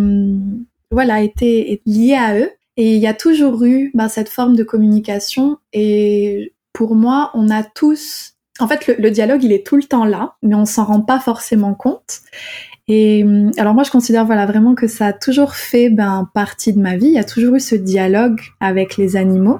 voilà 0.91 1.23
été 1.23 1.81
lié 1.87 2.15
à 2.15 2.39
eux. 2.39 2.51
Et 2.77 2.95
il 2.95 3.01
y 3.01 3.07
a 3.07 3.15
toujours 3.15 3.65
eu 3.65 3.91
ben, 3.95 4.09
cette 4.09 4.29
forme 4.29 4.55
de 4.55 4.63
communication. 4.63 5.57
Et 5.73 6.53
pour 6.75 6.95
moi, 6.95 7.31
on 7.33 7.49
a 7.49 7.63
tous, 7.63 8.35
en 8.59 8.69
fait, 8.69 8.87
le, 8.99 9.11
dialogue, 9.11 9.43
il 9.43 9.53
est 9.53 9.67
tout 9.67 9.77
le 9.77 9.85
temps 9.85 10.05
là, 10.05 10.35
mais 10.43 10.55
on 10.55 10.67
s'en 10.67 10.85
rend 10.85 11.01
pas 11.01 11.19
forcément 11.19 11.73
compte. 11.75 12.21
Et 12.89 13.25
alors 13.57 13.75
moi, 13.75 13.83
je 13.83 13.91
considère 13.91 14.25
voilà 14.25 14.47
vraiment 14.47 14.75
que 14.75 14.87
ça 14.87 15.07
a 15.07 15.13
toujours 15.13 15.55
fait 15.55 15.91
ben, 15.91 16.31
partie 16.35 16.73
de 16.73 16.81
ma 16.81 16.97
vie. 16.97 17.07
Il 17.07 17.13
y 17.13 17.19
a 17.19 17.25
toujours 17.25 17.57
eu 17.57 17.61
ce 17.61 17.75
dialogue 17.75 18.41
avec 18.61 18.97
les 18.97 19.17
animaux. 19.17 19.59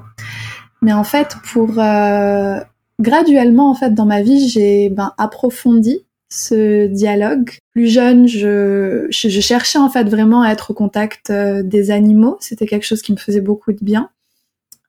Mais 0.81 0.93
en 0.93 1.03
fait, 1.03 1.35
pour 1.51 1.79
euh, 1.79 2.59
graduellement 2.99 3.69
en 3.69 3.75
fait 3.75 3.93
dans 3.93 4.05
ma 4.05 4.21
vie, 4.21 4.47
j'ai 4.47 4.89
ben, 4.89 5.13
approfondi 5.17 6.05
ce 6.29 6.87
dialogue. 6.87 7.51
Plus 7.73 7.87
jeune, 7.87 8.27
je, 8.27 9.07
cherchais 9.11 9.79
en 9.79 9.89
fait 9.89 10.05
vraiment 10.05 10.41
à 10.41 10.51
être 10.51 10.71
au 10.71 10.73
contact 10.73 11.29
euh, 11.29 11.63
des 11.63 11.91
animaux. 11.91 12.37
C'était 12.39 12.65
quelque 12.65 12.85
chose 12.85 13.01
qui 13.01 13.11
me 13.11 13.17
faisait 13.17 13.41
beaucoup 13.41 13.73
de 13.73 13.83
bien. 13.83 14.09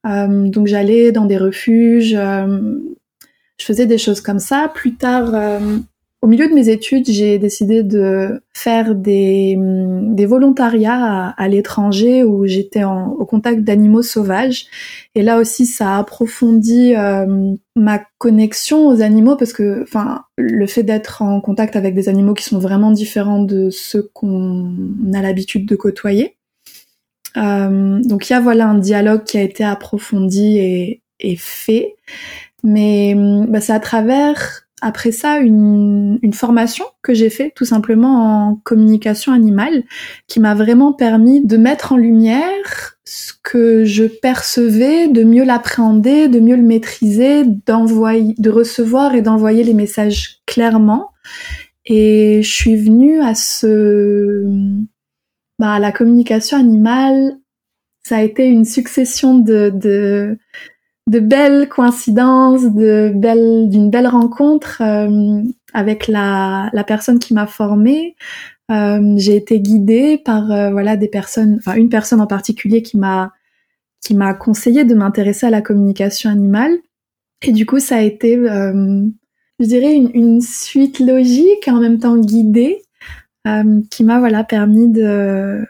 Euh, 0.07 0.49
donc 0.49 0.67
j'allais 0.67 1.13
dans 1.13 1.25
des 1.25 1.37
refuges, 1.37 2.15
euh, 2.15 2.79
je 3.59 3.65
faisais 3.65 3.87
des 3.87 3.99
choses 3.99 4.21
comme 4.21 4.39
ça. 4.39 4.71
Plus 4.73 4.95
tard, 4.95 5.35
euh, 5.35 5.79
au 6.21 6.27
milieu 6.27 6.49
de 6.49 6.55
mes 6.55 6.69
études, 6.69 7.09
j'ai 7.09 7.39
décidé 7.39 7.85
de 7.85 8.43
faire 8.53 8.97
des, 8.97 9.57
des 9.57 10.27
volontariats 10.27 11.29
à, 11.29 11.49
l'étranger 11.49 12.25
où 12.25 12.45
j'étais 12.45 12.83
au 12.83 13.25
contact 13.25 13.61
d'animaux 13.61 14.03
sauvages. 14.03 14.67
Et 15.15 15.23
là 15.23 15.39
aussi, 15.39 15.65
ça 15.65 15.95
a 15.95 15.99
approfondi 15.99 16.95
euh, 16.97 17.55
ma 17.77 18.01
connexion 18.19 18.89
aux 18.89 19.01
animaux 19.01 19.37
parce 19.37 19.53
que, 19.53 19.83
enfin, 19.85 20.25
le 20.37 20.67
fait 20.67 20.83
d'être 20.83 21.23
en 21.23 21.41
contact 21.41 21.77
avec 21.77 21.95
des 21.95 22.09
animaux 22.09 22.35
qui 22.35 22.45
sont 22.45 22.59
vraiment 22.59 22.91
différents 22.91 23.45
de 23.45 23.71
ceux 23.71 24.11
qu'on 24.13 24.75
a 25.15 25.23
l'habitude 25.23 25.67
de 25.67 25.77
côtoyer. 25.77 26.37
Euh, 27.37 28.01
donc 28.03 28.29
il 28.29 28.33
y 28.33 28.37
a 28.37 28.41
voilà 28.41 28.67
un 28.67 28.79
dialogue 28.79 29.23
qui 29.23 29.39
a 29.39 29.43
été 29.43 29.63
approfondi 29.63 30.59
et, 30.59 31.03
et 31.21 31.37
fait, 31.37 31.95
mais 32.65 33.15
bah, 33.49 33.61
c'est 33.61 33.73
à 33.73 33.81
travers 33.81 34.68
après 34.81 35.13
ça 35.13 35.39
une, 35.39 36.19
formation 36.33 36.85
que 37.03 37.15
j'ai 37.15 37.31
fait 37.31 37.53
tout 37.57 37.65
simplement 37.65 38.49
en 38.49 38.57
communication 38.57 39.33
animale 39.33 39.83
qui 40.29 40.41
m'a 40.41 40.55
vraiment 40.55 40.93
permis 40.93 41.45
de 41.45 41.57
mettre 41.57 41.93
en 41.93 41.97
lumière 41.97 42.97
ce 43.05 43.33
que 43.43 43.85
je 43.85 44.05
percevais, 44.05 45.09
de 45.09 45.25
mieux 45.25 45.45
l'appréhender, 45.45 46.29
de 46.29 46.39
mieux 46.39 46.57
le 46.57 46.63
maîtriser, 46.63 47.45
d'envoyer, 47.67 48.35
de 48.39 48.51
recevoir 48.51 49.15
et 49.15 49.23
d'envoyer 49.23 49.65
les 49.65 49.75
messages 49.75 50.41
clairement. 50.47 51.11
Et 51.87 52.43
je 52.43 52.51
suis 52.51 52.77
venue 52.77 53.21
à 53.21 53.35
ce, 53.35 54.45
bah, 55.59 55.79
la 55.79 55.91
communication 55.91 56.59
animale, 56.59 57.39
ça 58.05 58.19
a 58.19 58.23
été 58.23 58.47
une 58.47 58.67
succession 58.67 59.39
de, 59.39 59.71
de 59.75 60.39
de 61.09 61.21
belles 61.21 61.69
coïncidences, 61.69 62.65
de 62.75 63.11
belles, 63.15 63.69
d'une 63.71 63.91
belle 63.91 64.07
rencontre 64.07 64.83
euh, 64.83 65.43
avec 65.73 66.07
la, 66.07 66.69
la 66.75 66.85
personne 66.85 67.19
qui 67.19 67.33
m'a 67.33 67.47
formée. 67.47 68.15
Euh, 68.71 69.15
j'ai 69.17 69.37
été 69.37 69.59
guidée 69.61 70.19
par 70.23 70.53
euh, 70.53 70.71
voilà 70.71 70.99
des 70.99 71.09
personnes, 71.09 71.57
enfin 71.59 71.75
une 71.77 71.89
personne 71.89 72.21
en 72.21 72.27
particulier 72.27 72.83
qui 72.83 72.99
m'a 72.99 73.33
qui 74.03 74.15
m'a 74.15 74.35
conseillé 74.35 74.85
de 74.85 74.95
m'intéresser 74.95 75.47
à 75.47 75.51
la 75.51 75.63
communication 75.63 76.31
animale. 76.31 76.73
Et 77.43 77.53
du 77.53 77.67
coup, 77.67 77.79
ça 77.81 77.97
a 77.97 78.01
été, 78.03 78.37
je 78.37 79.65
dirais, 79.65 79.95
une, 79.95 80.11
une, 80.15 80.41
suite 80.41 81.01
logique 81.01 81.67
en 81.69 81.81
même 81.81 81.99
temps 81.99 82.17
guidée 82.17 82.83
qui 83.91 84.05
m'a 84.05 84.19
voilà 84.19 84.45
permis 84.45 84.89
de, 84.89 85.65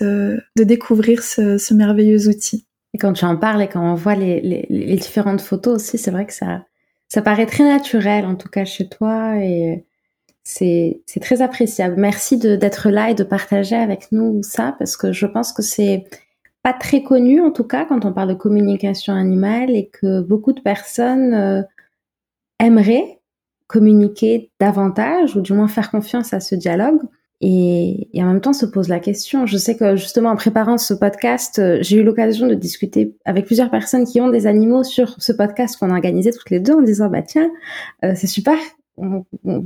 de, 0.00 0.40
de 0.56 0.64
découvrir 0.64 1.22
ce, 1.22 1.58
ce 1.58 1.74
merveilleux 1.74 2.28
outil. 2.28 2.66
Et 2.94 2.98
quand 2.98 3.12
tu 3.12 3.24
en 3.24 3.36
parles 3.36 3.60
et 3.60 3.68
quand 3.68 3.82
on 3.82 3.94
voit 3.94 4.14
les, 4.14 4.96
différentes 5.00 5.40
photos 5.40 5.74
aussi, 5.74 5.98
c'est 5.98 6.12
vrai 6.12 6.26
que 6.26 6.32
ça, 6.32 6.64
ça 7.08 7.22
paraît 7.22 7.46
très 7.46 7.64
naturel, 7.64 8.24
en 8.24 8.36
tout 8.36 8.48
cas 8.48 8.64
chez 8.64 8.88
toi, 8.88 9.36
et 9.36 9.84
c'est, 10.44 11.02
très 11.20 11.42
appréciable. 11.42 11.96
Merci 11.98 12.38
d'être 12.38 12.90
là 12.90 13.10
et 13.10 13.14
de 13.14 13.24
partager 13.24 13.74
avec 13.74 14.12
nous 14.12 14.42
ça, 14.44 14.76
parce 14.78 14.96
que 14.96 15.12
je 15.12 15.26
pense 15.26 15.52
que 15.52 15.62
c'est 15.62 16.04
pas 16.62 16.72
très 16.72 17.02
connu, 17.02 17.40
en 17.40 17.50
tout 17.50 17.64
cas, 17.64 17.84
quand 17.84 18.04
on 18.04 18.12
parle 18.12 18.28
de 18.28 18.34
communication 18.34 19.12
animale, 19.12 19.74
et 19.74 19.88
que 19.88 20.20
beaucoup 20.20 20.52
de 20.52 20.60
personnes 20.60 21.34
euh, 21.34 21.62
aimeraient 22.60 23.20
communiquer 23.66 24.52
davantage, 24.60 25.34
ou 25.34 25.40
du 25.40 25.52
moins 25.52 25.66
faire 25.68 25.90
confiance 25.90 26.32
à 26.32 26.38
ce 26.38 26.54
dialogue. 26.54 27.00
Et, 27.46 28.08
en 28.22 28.24
même 28.24 28.40
temps 28.40 28.54
se 28.54 28.64
pose 28.64 28.88
la 28.88 29.00
question. 29.00 29.44
Je 29.44 29.58
sais 29.58 29.76
que 29.76 29.96
justement 29.96 30.30
en 30.30 30.36
préparant 30.36 30.78
ce 30.78 30.94
podcast, 30.94 31.58
euh, 31.58 31.78
j'ai 31.82 31.98
eu 31.98 32.02
l'occasion 32.02 32.46
de 32.46 32.54
discuter 32.54 33.14
avec 33.26 33.44
plusieurs 33.44 33.70
personnes 33.70 34.06
qui 34.06 34.18
ont 34.22 34.30
des 34.30 34.46
animaux 34.46 34.82
sur 34.82 35.14
ce 35.18 35.30
podcast 35.30 35.76
qu'on 35.78 35.90
a 35.90 35.94
organisé 35.94 36.30
toutes 36.30 36.48
les 36.48 36.58
deux 36.58 36.72
en 36.72 36.80
disant 36.80 37.10
bah 37.10 37.20
tiens 37.20 37.50
euh, 38.02 38.12
c'est 38.16 38.28
super, 38.28 38.56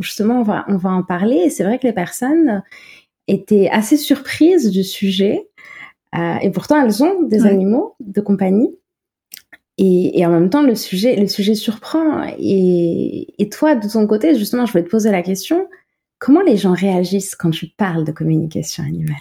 justement 0.00 0.40
on 0.40 0.42
va 0.42 0.64
on 0.66 0.76
va 0.76 0.90
en 0.90 1.04
parler. 1.04 1.36
Et 1.36 1.50
c'est 1.50 1.62
vrai 1.62 1.78
que 1.78 1.86
les 1.86 1.92
personnes 1.92 2.64
étaient 3.28 3.68
assez 3.70 3.96
surprises 3.96 4.72
du 4.72 4.82
sujet. 4.82 5.48
Euh, 6.16 6.36
et 6.42 6.50
pourtant 6.50 6.82
elles 6.82 7.04
ont 7.04 7.22
des 7.22 7.46
animaux 7.46 7.94
de 8.00 8.20
compagnie. 8.20 8.74
Et, 9.80 10.18
et, 10.18 10.26
en 10.26 10.30
même 10.30 10.50
temps, 10.50 10.62
le 10.62 10.74
sujet, 10.74 11.14
le 11.14 11.28
sujet 11.28 11.54
surprend. 11.54 12.24
Et, 12.40 13.28
et 13.40 13.48
toi, 13.48 13.76
de 13.76 13.88
ton 13.88 14.08
côté, 14.08 14.34
justement, 14.34 14.66
je 14.66 14.72
voulais 14.72 14.82
te 14.82 14.90
poser 14.90 15.12
la 15.12 15.22
question 15.22 15.68
Comment 16.18 16.40
les 16.40 16.56
gens 16.56 16.72
réagissent 16.72 17.34
quand 17.34 17.50
tu 17.50 17.68
parles 17.68 18.04
de 18.04 18.12
communication 18.12 18.82
animale? 18.84 19.16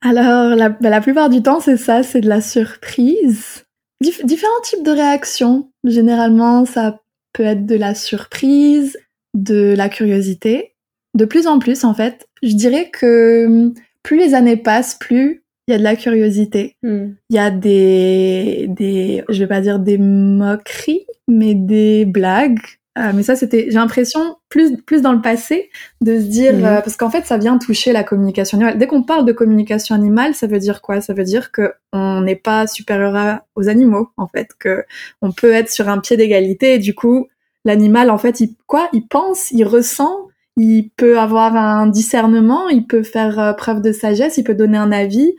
Alors, 0.00 0.56
la, 0.56 0.68
bah, 0.68 0.90
la, 0.90 1.00
plupart 1.00 1.28
du 1.28 1.42
temps, 1.42 1.60
c'est 1.60 1.76
ça, 1.76 2.02
c'est 2.02 2.20
de 2.20 2.28
la 2.28 2.40
surprise. 2.40 3.64
différents 4.00 4.60
types 4.62 4.84
de 4.84 4.92
réactions. 4.92 5.70
Généralement, 5.84 6.64
ça 6.64 7.00
peut 7.32 7.44
être 7.44 7.66
de 7.66 7.76
la 7.76 7.94
surprise, 7.94 8.98
de 9.34 9.74
la 9.76 9.88
curiosité. 9.88 10.74
De 11.14 11.24
plus 11.24 11.46
en 11.46 11.58
plus, 11.58 11.84
en 11.84 11.94
fait, 11.94 12.28
je 12.42 12.54
dirais 12.54 12.90
que 12.90 13.72
plus 14.02 14.18
les 14.18 14.34
années 14.34 14.56
passent, 14.56 14.94
plus 14.94 15.42
il 15.66 15.72
y 15.72 15.74
a 15.74 15.78
de 15.78 15.84
la 15.84 15.96
curiosité. 15.96 16.76
Hmm. 16.82 17.10
Il 17.28 17.36
y 17.36 17.38
a 17.38 17.50
des, 17.50 18.66
des, 18.70 19.22
je 19.28 19.38
vais 19.38 19.46
pas 19.46 19.60
dire 19.60 19.78
des 19.78 19.98
moqueries, 19.98 21.06
mais 21.28 21.54
des 21.54 22.06
blagues 22.06 22.60
euh, 22.98 23.12
mais 23.14 23.22
ça, 23.22 23.36
c'était, 23.36 23.66
j'ai 23.68 23.76
l'impression, 23.76 24.36
plus, 24.48 24.76
plus 24.76 25.02
dans 25.02 25.12
le 25.12 25.20
passé, 25.20 25.70
de 26.00 26.18
se 26.18 26.24
dire, 26.24 26.54
mhm. 26.54 26.64
euh, 26.64 26.80
parce 26.80 26.96
qu'en 26.96 27.10
fait, 27.10 27.24
ça 27.26 27.38
vient 27.38 27.58
toucher 27.58 27.92
la 27.92 28.02
communication 28.02 28.58
animale. 28.58 28.78
Dès 28.78 28.86
qu'on 28.86 29.02
parle 29.02 29.24
de 29.24 29.32
communication 29.32 29.94
animale, 29.94 30.34
ça 30.34 30.46
veut 30.46 30.58
dire 30.58 30.82
quoi? 30.82 31.00
Ça 31.00 31.14
veut 31.14 31.24
dire 31.24 31.52
que 31.52 31.72
on 31.92 32.20
n'est 32.22 32.36
pas 32.36 32.66
supérieur 32.66 33.40
aux 33.54 33.68
animaux, 33.68 34.10
en 34.16 34.26
fait, 34.26 34.48
que 34.58 34.84
on 35.22 35.32
peut 35.32 35.52
être 35.52 35.70
sur 35.70 35.88
un 35.88 35.98
pied 35.98 36.16
d'égalité. 36.16 36.74
Et 36.74 36.78
du 36.78 36.94
coup, 36.94 37.28
l'animal, 37.64 38.10
en 38.10 38.18
fait, 38.18 38.40
il 38.40 38.54
quoi? 38.66 38.88
Il 38.92 39.06
pense, 39.06 39.50
il 39.52 39.64
ressent, 39.64 40.27
il 40.58 40.90
peut 40.96 41.18
avoir 41.18 41.54
un 41.56 41.86
discernement, 41.86 42.68
il 42.68 42.84
peut 42.86 43.04
faire 43.04 43.38
euh, 43.38 43.52
preuve 43.52 43.80
de 43.80 43.92
sagesse, 43.92 44.38
il 44.38 44.44
peut 44.44 44.56
donner 44.56 44.76
un 44.76 44.90
avis. 44.90 45.34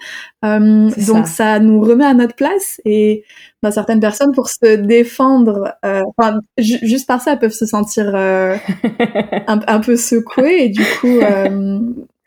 Euh, 0.45 0.89
donc 1.07 1.27
ça. 1.27 1.59
nous 1.59 1.81
remet 1.81 2.05
à 2.05 2.13
notre 2.13 2.35
place 2.35 2.79
et 2.85 3.25
bah, 3.61 3.71
certaines 3.71 3.99
personnes 3.99 4.31
pour 4.31 4.47
se 4.47 4.77
défendre, 4.77 5.75
euh, 5.85 6.03
juste 6.57 7.05
par 7.05 7.21
ça, 7.21 7.35
peuvent 7.35 7.51
se 7.51 7.65
sentir 7.65 8.15
euh, 8.15 8.55
un, 9.47 9.59
un, 9.67 9.79
peu 9.81 9.97
secouées 9.97 10.63
et 10.63 10.69
du 10.69 10.83
coup 11.01 11.19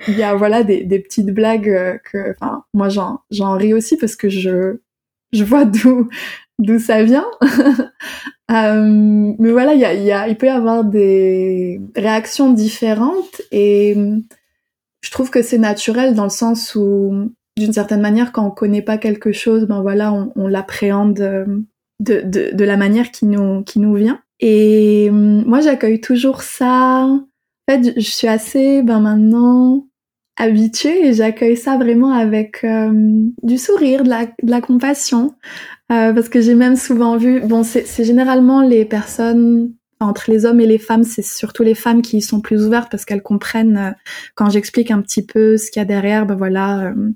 il 0.08 0.18
y 0.18 0.22
a 0.22 0.34
voilà 0.34 0.62
des, 0.62 0.84
des 0.84 0.98
petites 0.98 1.30
blagues 1.30 2.00
que, 2.10 2.32
enfin 2.32 2.64
moi 2.74 2.88
j'en 2.88 3.20
j'en 3.30 3.56
ris 3.56 3.72
aussi 3.72 3.96
parce 3.96 4.16
que 4.16 4.28
je 4.28 4.78
je 5.32 5.44
vois 5.44 5.64
d'où 5.64 6.08
d'où 6.58 6.78
ça 6.78 7.02
vient. 7.02 7.26
Euh, 8.50 9.32
mais 9.38 9.50
voilà, 9.50 9.72
y 9.72 9.82
a, 9.82 9.94
y 9.94 10.12
a, 10.12 10.28
il 10.28 10.36
peut 10.36 10.44
y 10.44 10.50
avoir 10.50 10.84
des 10.84 11.80
réactions 11.96 12.52
différentes 12.52 13.40
et 13.50 13.96
je 15.00 15.10
trouve 15.10 15.30
que 15.30 15.40
c'est 15.40 15.56
naturel 15.56 16.14
dans 16.14 16.24
le 16.24 16.28
sens 16.28 16.74
où, 16.74 17.32
d'une 17.56 17.72
certaine 17.72 18.02
manière, 18.02 18.30
quand 18.30 18.46
on 18.46 18.50
connaît 18.50 18.82
pas 18.82 18.98
quelque 18.98 19.32
chose, 19.32 19.66
ben 19.66 19.80
voilà, 19.80 20.12
on, 20.12 20.32
on 20.36 20.48
l'appréhende 20.48 21.14
de, 21.14 21.64
de, 22.00 22.54
de, 22.54 22.64
la 22.64 22.76
manière 22.76 23.10
qui 23.10 23.24
nous, 23.24 23.62
qui 23.62 23.78
nous 23.78 23.94
vient. 23.94 24.20
Et 24.40 25.10
moi, 25.10 25.60
j'accueille 25.60 26.00
toujours 26.00 26.42
ça. 26.42 27.04
En 27.06 27.26
fait, 27.70 27.94
je 27.96 28.10
suis 28.10 28.28
assez, 28.28 28.82
ben 28.82 29.00
maintenant, 29.00 29.86
habituée 30.36 31.08
et 31.08 31.12
j'accueille 31.12 31.56
ça 31.56 31.76
vraiment 31.76 32.12
avec 32.12 32.64
euh, 32.64 32.90
du 33.42 33.58
sourire, 33.58 34.02
de 34.04 34.08
la, 34.08 34.26
de 34.26 34.50
la 34.50 34.60
compassion. 34.60 35.34
Euh, 35.92 36.12
parce 36.12 36.28
que 36.28 36.40
j'ai 36.40 36.54
même 36.54 36.76
souvent 36.76 37.16
vu, 37.16 37.40
bon, 37.40 37.64
c'est 37.64 38.04
généralement 38.04 38.62
les 38.62 38.84
personnes 38.84 39.74
entre 40.00 40.30
les 40.30 40.46
hommes 40.46 40.60
et 40.60 40.66
les 40.66 40.78
femmes, 40.78 41.04
c'est 41.04 41.22
surtout 41.24 41.62
les 41.62 41.74
femmes 41.74 42.02
qui 42.02 42.20
sont 42.22 42.40
plus 42.40 42.64
ouvertes 42.64 42.90
parce 42.90 43.04
qu'elles 43.04 43.22
comprennent 43.22 43.76
euh, 43.76 43.90
quand 44.34 44.48
j'explique 44.50 44.90
un 44.90 45.02
petit 45.02 45.24
peu 45.24 45.56
ce 45.56 45.70
qu'il 45.70 45.80
y 45.80 45.82
a 45.82 45.86
derrière, 45.86 46.24
ben 46.26 46.34
voilà, 46.34 46.86
euh, 46.86 47.10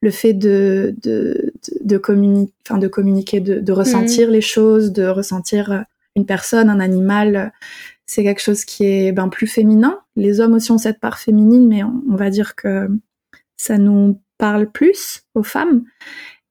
le 0.00 0.10
fait 0.10 0.34
de 0.34 0.94
de 1.02 1.52
de, 1.80 1.98
communi 1.98 2.52
enfin 2.66 2.78
de 2.78 2.88
communiquer, 2.88 3.40
de, 3.40 3.58
de 3.58 3.72
ressentir 3.72 4.28
mmh. 4.28 4.32
les 4.32 4.40
choses, 4.40 4.92
de 4.92 5.06
ressentir 5.06 5.84
une 6.16 6.26
personne, 6.26 6.68
un 6.68 6.80
animal, 6.80 7.52
c'est 8.12 8.24
quelque 8.24 8.42
chose 8.42 8.66
qui 8.66 8.84
est 8.84 9.10
ben 9.10 9.28
plus 9.28 9.46
féminin. 9.46 10.00
Les 10.16 10.40
hommes 10.40 10.52
aussi 10.52 10.70
ont 10.70 10.76
cette 10.76 11.00
part 11.00 11.18
féminine, 11.18 11.66
mais 11.66 11.82
on, 11.82 12.14
va 12.14 12.28
dire 12.28 12.54
que 12.54 12.88
ça 13.56 13.78
nous 13.78 14.20
parle 14.36 14.70
plus 14.70 15.22
aux 15.34 15.42
femmes. 15.42 15.84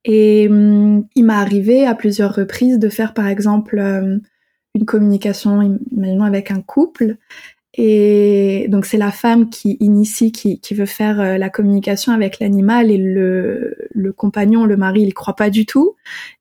Et 0.04 0.48
hum, 0.50 1.06
il 1.14 1.26
m'est 1.26 1.34
arrivé 1.34 1.86
à 1.86 1.94
plusieurs 1.94 2.34
reprises 2.34 2.80
de 2.80 2.90
faire 2.90 3.14
par 3.14 3.28
exemple 3.28 3.78
hum, 3.78 4.22
une 4.74 4.86
communication, 4.86 5.80
avec 6.24 6.50
un 6.50 6.62
couple, 6.62 7.18
et 7.74 8.68
donc 8.70 8.86
c'est 8.86 8.98
la 8.98 9.12
femme 9.12 9.50
qui 9.50 9.78
initie, 9.80 10.32
qui, 10.32 10.60
qui 10.60 10.74
veut 10.74 10.86
faire 10.86 11.22
euh, 11.22 11.38
la 11.38 11.50
communication 11.50 12.12
avec 12.12 12.40
l'animal 12.40 12.92
et 12.92 12.98
le, 12.98 13.78
le 13.92 14.14
compagnon, 14.14 14.66
le 14.66 14.76
mari, 14.76 15.04
il 15.04 15.14
croit 15.14 15.36
pas 15.36 15.50
du 15.50 15.66
tout. 15.66 15.96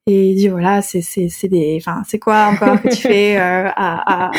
Et 0.07 0.31
il 0.31 0.37
dit 0.37 0.49
voilà 0.49 0.83
c'est 0.83 1.03
c'est 1.03 1.29
c'est 1.29 1.49
des, 1.49 1.77
enfin 1.81 2.03
c'est 2.07 2.19
quoi 2.19 2.47
encore 2.53 2.83
que 2.83 2.89
tu 2.89 3.03
fais 3.03 3.37
euh, 3.37 3.69
à, 3.77 4.29
à, 4.29 4.31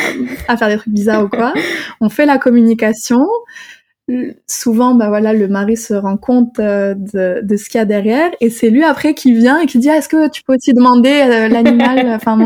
à 0.48 0.56
faire 0.56 0.68
des 0.68 0.76
trucs 0.76 0.92
bizarres 0.92 1.24
ou 1.24 1.28
quoi? 1.28 1.54
On 2.00 2.10
fait 2.10 2.26
la 2.26 2.36
communication, 2.36 3.26
souvent, 4.46 4.94
bah 4.94 5.08
voilà, 5.08 5.32
le 5.32 5.48
mari 5.48 5.76
se 5.76 5.94
rend 5.94 6.16
compte 6.16 6.58
euh, 6.58 6.94
de, 6.94 7.40
de, 7.42 7.56
ce 7.56 7.68
qu'il 7.68 7.78
y 7.78 7.80
a 7.80 7.84
derrière, 7.84 8.30
et 8.40 8.50
c'est 8.50 8.70
lui 8.70 8.82
après 8.82 9.14
qui 9.14 9.32
vient 9.32 9.60
et 9.60 9.66
qui 9.66 9.78
dit 9.78 9.88
ah, 9.90 9.96
est-ce 9.96 10.08
que 10.08 10.28
tu 10.28 10.42
peux 10.42 10.54
aussi 10.54 10.74
demander 10.74 11.10
euh, 11.10 11.48
l'animal, 11.48 12.08
enfin 12.14 12.36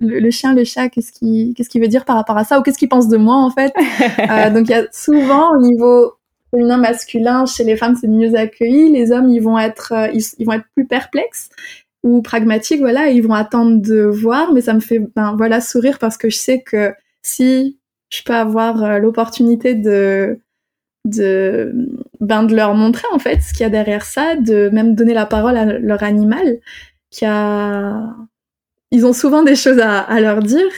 le, 0.00 0.30
chien, 0.30 0.54
le 0.54 0.64
chat, 0.64 0.88
qu'est-ce 0.88 1.12
qu'il 1.12 1.54
qu'est-ce 1.54 1.68
qu'il 1.68 1.80
veut 1.80 1.88
dire 1.88 2.04
par 2.04 2.16
rapport 2.16 2.36
à 2.36 2.44
ça 2.44 2.58
ou 2.58 2.62
qu'est-ce 2.62 2.78
qu'il 2.78 2.88
pense 2.88 3.08
de 3.08 3.16
moi 3.16 3.36
en 3.36 3.50
fait? 3.50 3.72
euh, 4.30 4.50
donc 4.50 4.68
il 4.68 4.72
y 4.72 4.74
a 4.74 4.86
souvent 4.92 5.54
au 5.56 5.62
niveau 5.62 6.14
féminin 6.50 6.78
masculin 6.78 7.46
chez 7.46 7.64
les 7.64 7.76
femmes 7.76 7.96
c'est 7.98 8.08
mieux 8.08 8.34
accueilli, 8.34 8.90
les 8.90 9.12
hommes 9.12 9.28
ils 9.28 9.40
vont 9.40 9.58
être 9.58 9.92
euh, 9.92 10.08
ils, 10.12 10.44
vont 10.44 10.52
être 10.52 10.66
plus 10.74 10.86
perplexes 10.86 11.48
ou 12.02 12.22
pragmatiques 12.22 12.80
voilà, 12.80 13.08
ils 13.08 13.22
vont 13.22 13.34
attendre 13.34 13.80
de 13.80 14.02
voir, 14.02 14.52
mais 14.52 14.60
ça 14.60 14.74
me 14.74 14.80
fait 14.80 15.00
ben 15.14 15.36
voilà 15.36 15.60
sourire 15.60 15.98
parce 15.98 16.16
que 16.16 16.28
je 16.28 16.36
sais 16.36 16.60
que 16.60 16.92
si 17.22 17.78
je 18.10 18.22
peux 18.24 18.34
avoir 18.34 18.98
l'opportunité 18.98 19.74
de 19.74 20.38
de 21.04 21.72
ben 22.20 22.44
de 22.44 22.54
leur 22.54 22.74
montrer 22.74 23.06
en 23.12 23.18
fait 23.18 23.40
ce 23.40 23.52
qu'il 23.52 23.60
y 23.60 23.64
a 23.64 23.70
derrière 23.70 24.04
ça, 24.04 24.36
de 24.36 24.70
même 24.70 24.94
donner 24.94 25.14
la 25.14 25.26
parole 25.26 25.56
à 25.56 25.64
leur 25.64 26.02
animal 26.02 26.58
qui 27.10 27.24
a 27.24 28.14
ils 28.90 29.04
ont 29.04 29.12
souvent 29.12 29.42
des 29.42 29.56
choses 29.56 29.80
à, 29.80 30.00
à 30.00 30.20
leur 30.20 30.40
dire. 30.40 30.70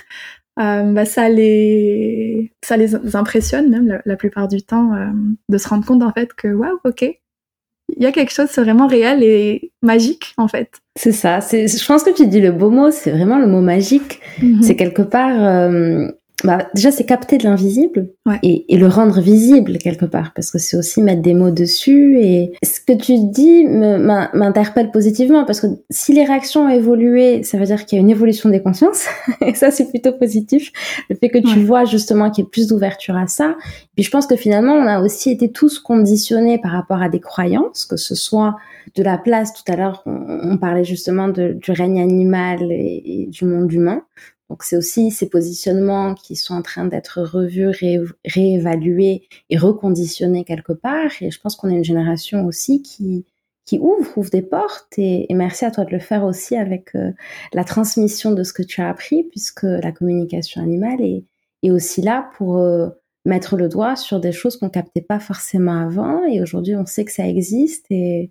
Euh, 0.59 0.85
bah, 0.85 1.05
ça 1.05 1.29
les 1.29 2.51
ça 2.65 2.79
les 2.79 3.15
impressionne 3.15 3.69
même 3.69 4.01
la, 4.07 4.17
plupart 4.17 4.49
du 4.49 4.63
temps 4.63 4.95
euh, 4.95 5.09
de 5.51 5.59
se 5.59 5.69
rendre 5.69 5.85
compte 5.85 6.03
en 6.03 6.13
fait 6.13 6.33
que 6.33 6.49
waouh 6.49 6.79
ok 6.87 7.03
il 7.03 8.03
y 8.03 8.07
a 8.07 8.13
quelque 8.13 8.33
chose 8.33 8.49
c'est 8.51 8.63
vraiment 8.63 8.87
réel 8.87 9.23
et 9.23 9.71
magique 9.83 10.33
en 10.39 10.49
fait 10.49 10.81
c'est 10.99 11.13
ça 11.13 11.43
c'est 11.43 11.69
je 11.69 11.87
pense 11.87 12.05
que 12.05 12.11
tu 12.11 12.27
dis 12.27 12.41
le 12.41 12.53
beau 12.53 12.71
mot 12.71 12.91
c'est 12.91 13.11
vraiment 13.11 13.39
le 13.39 13.47
mot 13.47 13.61
magique 13.61 14.21
mm-hmm. 14.39 14.63
c'est 14.63 14.77
quelque 14.77 15.03
part 15.03 15.45
euh, 15.45 16.09
bah, 16.45 16.69
déjà 16.75 16.91
c'est 16.91 17.05
capter 17.05 17.39
de 17.39 17.45
l'invisible 17.45 18.11
et, 18.43 18.67
et, 18.69 18.77
le 18.77 18.89
rendre 18.89 19.21
visible 19.23 19.79
quelque 19.79 20.05
part 20.05 20.35
parce 20.35 20.51
que 20.51 20.59
c'est 20.59 20.77
aussi 20.77 21.01
mettre 21.01 21.23
des 21.23 21.33
mots 21.33 21.51
dessus 21.51 22.21
et 22.21 22.53
ce 22.63 22.79
que 22.79 22.93
tu 22.93 23.15
dis 23.31 23.65
m'interpelle 23.65 24.91
positivement 24.91 25.47
parce 25.47 25.63
que 25.63 25.67
si 25.89 26.13
les 26.13 26.25
réactions 26.25 26.67
ont 26.67 26.69
évolué 26.69 27.43
ça 27.43 27.57
veut 27.57 27.65
dire 27.65 27.87
qu'il 27.87 27.97
y 27.97 27.99
a 27.99 28.03
une 28.03 28.11
évolution 28.11 28.51
des 28.51 28.63
consciences. 28.63 29.07
Et 29.41 29.55
ça 29.55 29.71
c'est 29.71 29.89
plutôt 29.89 30.13
positif. 30.13 30.73
Le 31.09 31.17
fait 31.17 31.31
que 31.31 31.39
tu 31.39 31.61
vois 31.61 31.87
justement 31.87 32.31
qu'il 32.31 32.45
y 32.45 32.47
ait 32.47 32.51
plus 32.51 32.67
d'ouverture 32.69 33.17
à 33.17 33.27
ça. 33.27 33.57
Puis 33.95 34.05
je 34.05 34.11
pense 34.11 34.27
que 34.27 34.37
finalement 34.37 34.75
on 34.75 34.87
a 34.87 35.01
aussi 35.01 35.31
été 35.31 35.51
tous 35.51 35.79
conditionnés 35.79 36.59
par 36.59 36.73
rapport 36.73 37.01
à 37.01 37.09
des 37.09 37.21
croyances 37.21 37.87
que 37.87 37.97
ce 37.97 38.15
soit 38.15 38.57
de 38.95 39.03
la 39.03 39.17
place 39.17 39.55
tout 39.55 39.73
à 39.73 39.77
l'heure 39.77 40.03
on, 40.05 40.59
parlait 40.59 40.85
justement 40.85 41.29
de, 41.29 41.53
du 41.55 41.73
règne 41.73 42.01
animal 42.01 42.71
et 42.71 43.27
du 43.31 43.45
monde 43.45 43.73
humain 43.73 44.03
donc 44.49 44.63
c'est 44.63 44.77
aussi 44.77 45.11
ces 45.11 45.29
positionnements 45.29 46.15
qui 46.15 46.37
sont 46.37 46.55
en 46.55 46.63
train 46.63 46.85
d'être 46.85 47.21
revus, 47.23 47.71
réévalués 48.25 49.29
et 49.51 49.59
reconditionnés 49.59 50.45
quelque 50.45 50.73
part. 50.73 51.11
Et 51.21 51.31
je 51.31 51.41
pense 51.41 51.57
qu'on 51.57 51.69
est 51.69 51.77
une 51.77 51.85
génération 51.85 52.47
aussi 52.47 52.83
qui 52.83 53.25
ouvre, 53.81 54.17
ouvre 54.17 54.31
des 54.31 54.43
portes. 54.43 54.99
Et, 54.99 55.27
merci 55.35 55.65
à 55.65 55.71
toi 55.71 55.85
de 55.85 55.91
le 55.91 55.99
faire 55.99 56.25
aussi 56.25 56.57
avec 56.57 56.95
euh, 56.95 57.13
la 57.53 57.65
transmission 57.65 58.33
de 58.33 58.45
ce 58.45 58.53
que 58.53 58.63
tu 58.63 58.81
as 58.81 58.89
appris, 58.89 59.25
puisque 59.25 59.65
la 59.65 59.91
communication 59.91 60.63
animale 60.63 61.01
est, 61.03 61.25
aussi 61.69 62.01
là 62.01 62.31
pour 62.37 62.59
euh, 62.59 62.91
mettre 63.25 63.57
le 63.57 63.69
doigt 63.69 63.97
sur 63.97 64.21
des 64.21 64.31
choses 64.31 64.57
qu'on 64.57 64.69
captait 64.71 65.01
pas 65.01 65.19
forcément 65.19 65.83
avant. 65.83 66.25
Et 66.25 66.41
aujourd'hui, 66.41 66.77
on 66.77 66.87
sait 66.87 67.05
que 67.05 67.11
ça 67.11 67.27
existe 67.27 67.87
et, 67.91 68.31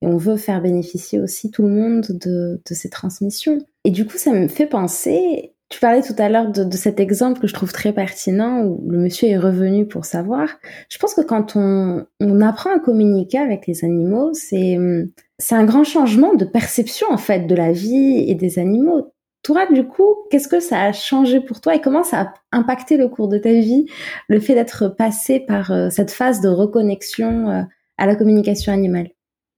on 0.00 0.16
veut 0.16 0.36
faire 0.36 0.62
bénéficier 0.62 1.18
aussi 1.18 1.50
tout 1.50 1.62
le 1.62 1.70
monde 1.70 2.06
de, 2.08 2.62
de 2.64 2.74
ces 2.74 2.88
transmissions. 2.88 3.58
Et 3.88 3.90
du 3.90 4.06
coup, 4.06 4.18
ça 4.18 4.34
me 4.34 4.48
fait 4.48 4.66
penser, 4.66 5.54
tu 5.70 5.80
parlais 5.80 6.02
tout 6.02 6.14
à 6.18 6.28
l'heure 6.28 6.52
de, 6.52 6.76
cet 6.76 7.00
exemple 7.00 7.40
que 7.40 7.46
je 7.46 7.54
trouve 7.54 7.72
très 7.72 7.94
pertinent 7.94 8.60
où 8.60 8.86
le 8.86 8.98
monsieur 8.98 9.28
est 9.28 9.38
revenu 9.38 9.88
pour 9.88 10.04
savoir. 10.04 10.50
Je 10.90 10.98
pense 10.98 11.14
que 11.14 11.22
quand 11.22 11.56
on, 11.56 12.04
apprend 12.42 12.68
à 12.76 12.80
communiquer 12.80 13.38
avec 13.38 13.66
les 13.66 13.86
animaux, 13.86 14.34
c'est, 14.34 14.76
c'est 15.38 15.54
un 15.54 15.64
grand 15.64 15.84
changement 15.84 16.34
de 16.34 16.44
perception 16.44 17.06
en 17.08 17.16
fait 17.16 17.46
de 17.46 17.54
la 17.54 17.72
vie 17.72 18.26
et 18.28 18.34
des 18.34 18.58
animaux. 18.58 19.14
Toi, 19.42 19.64
du 19.72 19.86
coup, 19.86 20.16
qu'est-ce 20.30 20.48
que 20.48 20.60
ça 20.60 20.82
a 20.82 20.92
changé 20.92 21.40
pour 21.40 21.62
toi 21.62 21.74
et 21.74 21.80
comment 21.80 22.04
ça 22.04 22.20
a 22.20 22.34
impacté 22.52 22.98
le 22.98 23.08
cours 23.08 23.28
de 23.28 23.38
ta 23.38 23.54
vie, 23.54 23.86
le 24.28 24.38
fait 24.38 24.54
d'être 24.54 24.88
passé 24.88 25.40
par 25.40 25.70
euh, 25.70 25.88
cette 25.88 26.10
phase 26.10 26.42
de 26.42 26.50
reconnexion 26.50 27.48
euh, 27.48 27.62
à 27.96 28.06
la 28.06 28.16
communication 28.16 28.70
animale? 28.70 29.08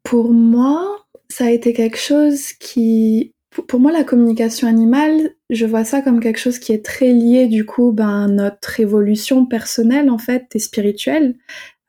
Pour 0.05 0.33
moi, 0.33 0.99
ça 1.29 1.47
a 1.47 1.51
été 1.51 1.73
quelque 1.73 1.99
chose 1.99 2.53
qui... 2.53 3.35
Pour 3.67 3.81
moi, 3.81 3.91
la 3.91 4.05
communication 4.05 4.69
animale, 4.69 5.31
je 5.51 5.67
vois 5.67 5.85
ça 5.85 6.03
comme 6.03 6.21
quelque 6.21 6.39
chose 6.39 6.61
qui 6.61 6.73
est 6.73 6.85
très 6.85 7.13
lié 7.13 7.49
du 7.49 7.67
coup 7.67 7.91
ben, 7.91 8.25
à 8.25 8.29
notre 8.29 8.79
évolution 8.79 9.45
personnelle 9.45 10.09
en 10.09 10.19
fait 10.19 10.47
et 10.55 10.61
spirituelle. 10.61 11.37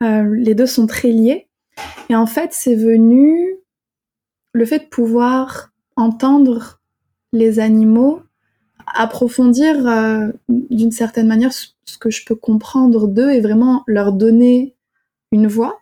Euh, 0.02 0.36
les 0.36 0.56
deux 0.56 0.66
sont 0.66 0.88
très 0.88 1.12
liés. 1.12 1.48
Et 2.10 2.16
en 2.16 2.26
fait, 2.26 2.50
c'est 2.54 2.76
venu 2.76 3.56
le 4.54 4.66
fait 4.66 4.80
de 4.80 4.86
pouvoir 4.86 5.72
entendre 5.96 6.82
les 7.32 7.60
animaux, 7.60 8.22
approfondir 8.88 9.88
euh, 9.88 10.32
d'une 10.50 10.92
certaine 10.92 11.28
manière 11.28 11.54
ce 11.54 11.98
que 12.00 12.10
je 12.10 12.26
peux 12.26 12.36
comprendre 12.36 13.08
d'eux 13.08 13.30
et 13.30 13.40
vraiment 13.40 13.84
leur 13.88 14.14
donner 14.14 14.76
une 15.32 15.48
voix. 15.48 15.81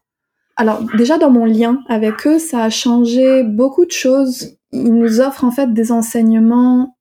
Alors 0.59 0.83
déjà 0.97 1.17
dans 1.17 1.29
mon 1.31 1.45
lien 1.45 1.81
avec 1.87 2.27
eux, 2.27 2.37
ça 2.37 2.65
a 2.65 2.69
changé 2.69 3.43
beaucoup 3.43 3.85
de 3.85 3.93
choses. 3.93 4.57
Ils 4.73 4.93
nous 4.93 5.21
offrent 5.21 5.45
en 5.45 5.51
fait 5.51 5.73
des 5.73 5.89
enseignements 5.93 6.97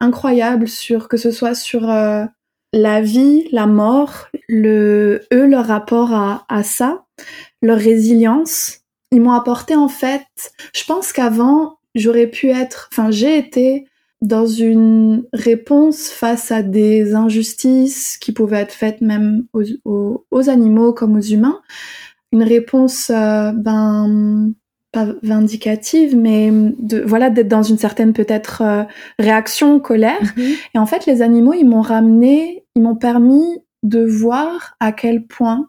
incroyables 0.00 0.66
sur 0.66 1.08
que 1.08 1.18
ce 1.18 1.30
soit 1.30 1.54
sur 1.54 1.90
euh, 1.90 2.24
la 2.72 3.02
vie, 3.02 3.48
la 3.52 3.66
mort, 3.66 4.28
le 4.48 5.20
eux 5.30 5.46
leur 5.46 5.66
rapport 5.66 6.14
à, 6.14 6.46
à 6.48 6.62
ça, 6.62 7.04
leur 7.60 7.76
résilience. 7.76 8.78
Ils 9.10 9.20
m'ont 9.20 9.32
apporté 9.32 9.76
en 9.76 9.88
fait, 9.88 10.24
je 10.74 10.84
pense 10.84 11.12
qu'avant 11.12 11.76
j'aurais 11.94 12.28
pu 12.28 12.48
être, 12.48 12.88
enfin 12.90 13.10
j'ai 13.10 13.36
été 13.36 13.84
dans 14.22 14.46
une 14.46 15.24
réponse 15.34 16.08
face 16.08 16.50
à 16.50 16.62
des 16.62 17.14
injustices 17.14 18.16
qui 18.16 18.32
pouvaient 18.32 18.60
être 18.60 18.72
faites 18.72 19.02
même 19.02 19.44
aux, 19.52 20.24
aux 20.30 20.48
animaux 20.48 20.94
comme 20.94 21.18
aux 21.18 21.20
humains 21.20 21.60
une 22.32 22.42
réponse 22.42 23.10
euh, 23.10 23.52
ben 23.52 24.52
pas 24.92 25.06
vindicative, 25.22 26.14
mais 26.14 26.50
de 26.50 27.00
voilà 27.00 27.30
d'être 27.30 27.48
dans 27.48 27.62
une 27.62 27.78
certaine 27.78 28.12
peut-être 28.12 28.62
euh, 28.62 28.84
réaction, 29.18 29.80
colère. 29.80 30.20
Mhm. 30.36 30.54
Et 30.74 30.78
en 30.78 30.86
fait, 30.86 31.06
les 31.06 31.22
animaux, 31.22 31.54
ils 31.54 31.64
m'ont 31.64 31.80
ramené, 31.80 32.64
ils 32.74 32.82
m'ont 32.82 32.96
permis 32.96 33.58
de 33.82 34.04
voir 34.04 34.76
à 34.80 34.92
quel 34.92 35.26
point 35.26 35.68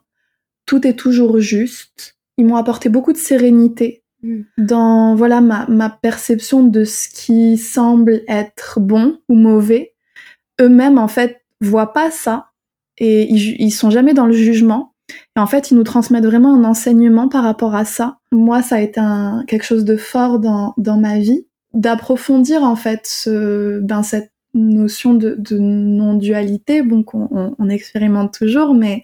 tout 0.65 0.86
est 0.86 0.93
toujours 0.93 1.39
juste. 1.39 2.17
Ils 2.38 2.45
m'ont 2.45 2.58
apporté 2.58 2.89
beaucoup 2.89 3.13
de 3.13 3.17
sérénité 3.17 4.04
mhm. 4.23 4.45
dans 4.58 5.15
voilà 5.15 5.39
ma, 5.39 5.67
ma 5.67 5.89
perception 5.89 6.63
de 6.63 6.84
ce 6.84 7.08
qui 7.08 7.58
semble 7.58 8.23
être 8.28 8.82
bon 8.82 9.19
ou 9.30 9.36
mauvais. 9.36 9.93
Eux-mêmes, 10.62 10.97
en 10.97 11.08
fait, 11.08 11.41
voient 11.62 11.93
pas 11.93 12.12
ça 12.12 12.47
et 12.97 13.23
ils, 13.32 13.56
ils 13.60 13.71
sont 13.71 13.89
jamais 13.89 14.13
dans 14.13 14.28
le 14.28 14.34
jugement 14.34 14.92
et 15.09 15.39
en 15.39 15.47
fait, 15.47 15.71
ils 15.71 15.77
nous 15.77 15.83
transmettent 15.83 16.25
vraiment 16.25 16.53
un 16.53 16.63
enseignement 16.63 17.27
par 17.27 17.43
rapport 17.43 17.75
à 17.75 17.85
ça. 17.85 18.17
Moi, 18.31 18.61
ça 18.61 18.75
a 18.75 18.79
été 18.79 18.99
un, 18.99 19.43
quelque 19.47 19.65
chose 19.65 19.85
de 19.85 19.97
fort 19.97 20.39
dans, 20.39 20.73
dans 20.77 20.97
ma 20.97 21.19
vie, 21.19 21.45
d'approfondir 21.73 22.63
en 22.63 22.75
fait 22.75 23.01
ce, 23.05 23.79
ben, 23.79 24.03
cette 24.03 24.31
notion 24.53 25.15
de, 25.15 25.35
de 25.37 25.57
non-dualité, 25.57 26.83
bon, 26.83 27.03
qu'on 27.03 27.55
on, 27.57 27.69
expérimente 27.69 28.37
toujours, 28.37 28.75
mais 28.75 29.01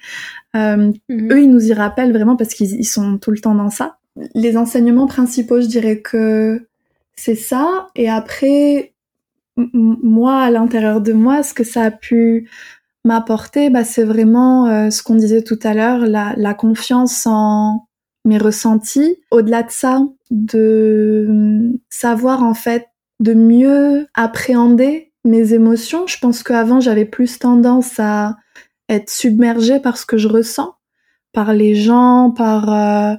euh, 0.55 0.91
mhm. 1.09 1.31
eux, 1.31 1.41
ils 1.41 1.49
nous 1.49 1.67
y 1.67 1.73
rappellent 1.73 2.13
vraiment 2.13 2.35
parce 2.35 2.53
qu'ils 2.53 2.85
sont 2.85 3.17
tout 3.17 3.31
le 3.31 3.39
temps 3.39 3.55
dans 3.55 3.71
ça. 3.71 3.97
Les 4.35 4.57
enseignements 4.57 5.07
principaux, 5.07 5.61
je 5.61 5.67
dirais 5.67 6.01
que 6.01 6.67
c'est 7.15 7.35
ça. 7.35 7.87
Et 7.95 8.09
après, 8.09 8.93
moi, 9.73 10.39
à 10.39 10.51
l'intérieur 10.51 11.01
de 11.01 11.13
moi, 11.13 11.41
ce 11.41 11.53
que 11.53 11.63
ça 11.63 11.83
a 11.83 11.91
pu 11.91 12.47
m'apporter, 13.09 13.71
bah, 13.71 13.83
c'est 13.83 14.03
vraiment 14.03 14.67
euh, 14.67 14.91
ce 14.91 15.01
qu'on 15.01 15.15
disait 15.15 15.41
tout 15.41 15.59
à 15.63 15.73
l'heure, 15.73 16.05
la, 16.05 16.53
confiance 16.53 17.25
en 17.25 17.87
mes 18.23 18.37
ressentis. 18.37 19.17
Au-delà 19.31 19.63
de 19.63 19.71
ça, 19.71 20.01
de 20.29 21.71
savoir 21.89 22.43
en 22.43 22.53
fait 22.53 22.85
de 23.19 23.33
mieux 23.33 24.07
appréhender 24.13 25.11
mes 25.25 25.53
émotions. 25.53 26.05
Je 26.05 26.19
pense 26.19 26.43
qu'avant, 26.43 26.79
j'avais 26.79 27.05
plus 27.05 27.39
tendance 27.39 27.99
à 27.99 28.37
être 28.87 29.09
submergée 29.09 29.79
par 29.79 29.97
ce 29.97 30.05
que 30.05 30.17
je 30.17 30.27
ressens, 30.27 30.75
par 31.33 31.53
les 31.53 31.73
gens, 31.73 32.31
par 32.31 32.71
euh, 32.71 33.15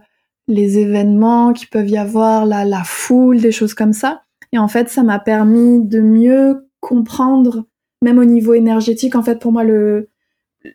les 0.47 0.79
événements 0.79 1.53
qui 1.53 1.67
peuvent 1.67 1.91
y 1.91 1.99
avoir, 1.99 2.47
la 2.47 2.85
foule, 2.85 3.41
des 3.41 3.53
choses 3.53 3.75
comme 3.75 3.93
ça. 3.93 4.23
Et 4.53 4.59
en 4.59 4.69
fait, 4.69 4.89
ça 4.89 5.03
m'a 5.03 5.19
permis 5.19 5.85
de 5.85 6.01
mieux 6.01 6.69
comprendre, 6.81 7.65
même 8.03 8.19
au 8.19 8.25
niveau 8.25 8.55
énergétique. 8.55 9.15
En 9.15 9.23
fait, 9.23 9.39
pour 9.39 9.53
moi, 9.53 9.65
le, 9.65 10.09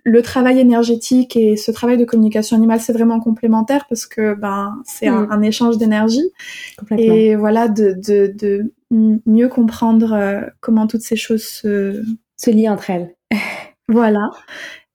le 0.04 0.22
travail 0.22 0.60
énergétique 0.60 1.36
et 1.36 1.58
ce 1.58 1.72
travail 1.72 1.98
de 1.98 2.06
communication 2.06 2.58
animale, 2.58 2.80
c'est 2.80 2.94
vraiment 2.94 3.20
complémentaire 3.20 3.86
parce 3.88 4.06
que 4.06 4.34
ben 4.34 4.82
c'est 4.86 5.08
un, 5.08 5.38
mm. 5.38 5.44
échange 5.44 5.78
d'énergie 5.78 6.32
et 6.98 7.36
voilà 7.36 7.68
de, 7.68 7.94
de, 7.94 8.34
de 8.36 8.74
mieux 8.92 9.48
comprendre 9.48 10.14
euh, 10.14 10.42
comment 10.60 10.88
toutes 10.88 11.02
ces 11.02 11.16
choses 11.16 11.44
se, 11.44 12.04
se 12.38 12.50
lient 12.50 12.70
entre 12.70 12.90
elles. 12.90 13.16
voilà, 13.88 14.32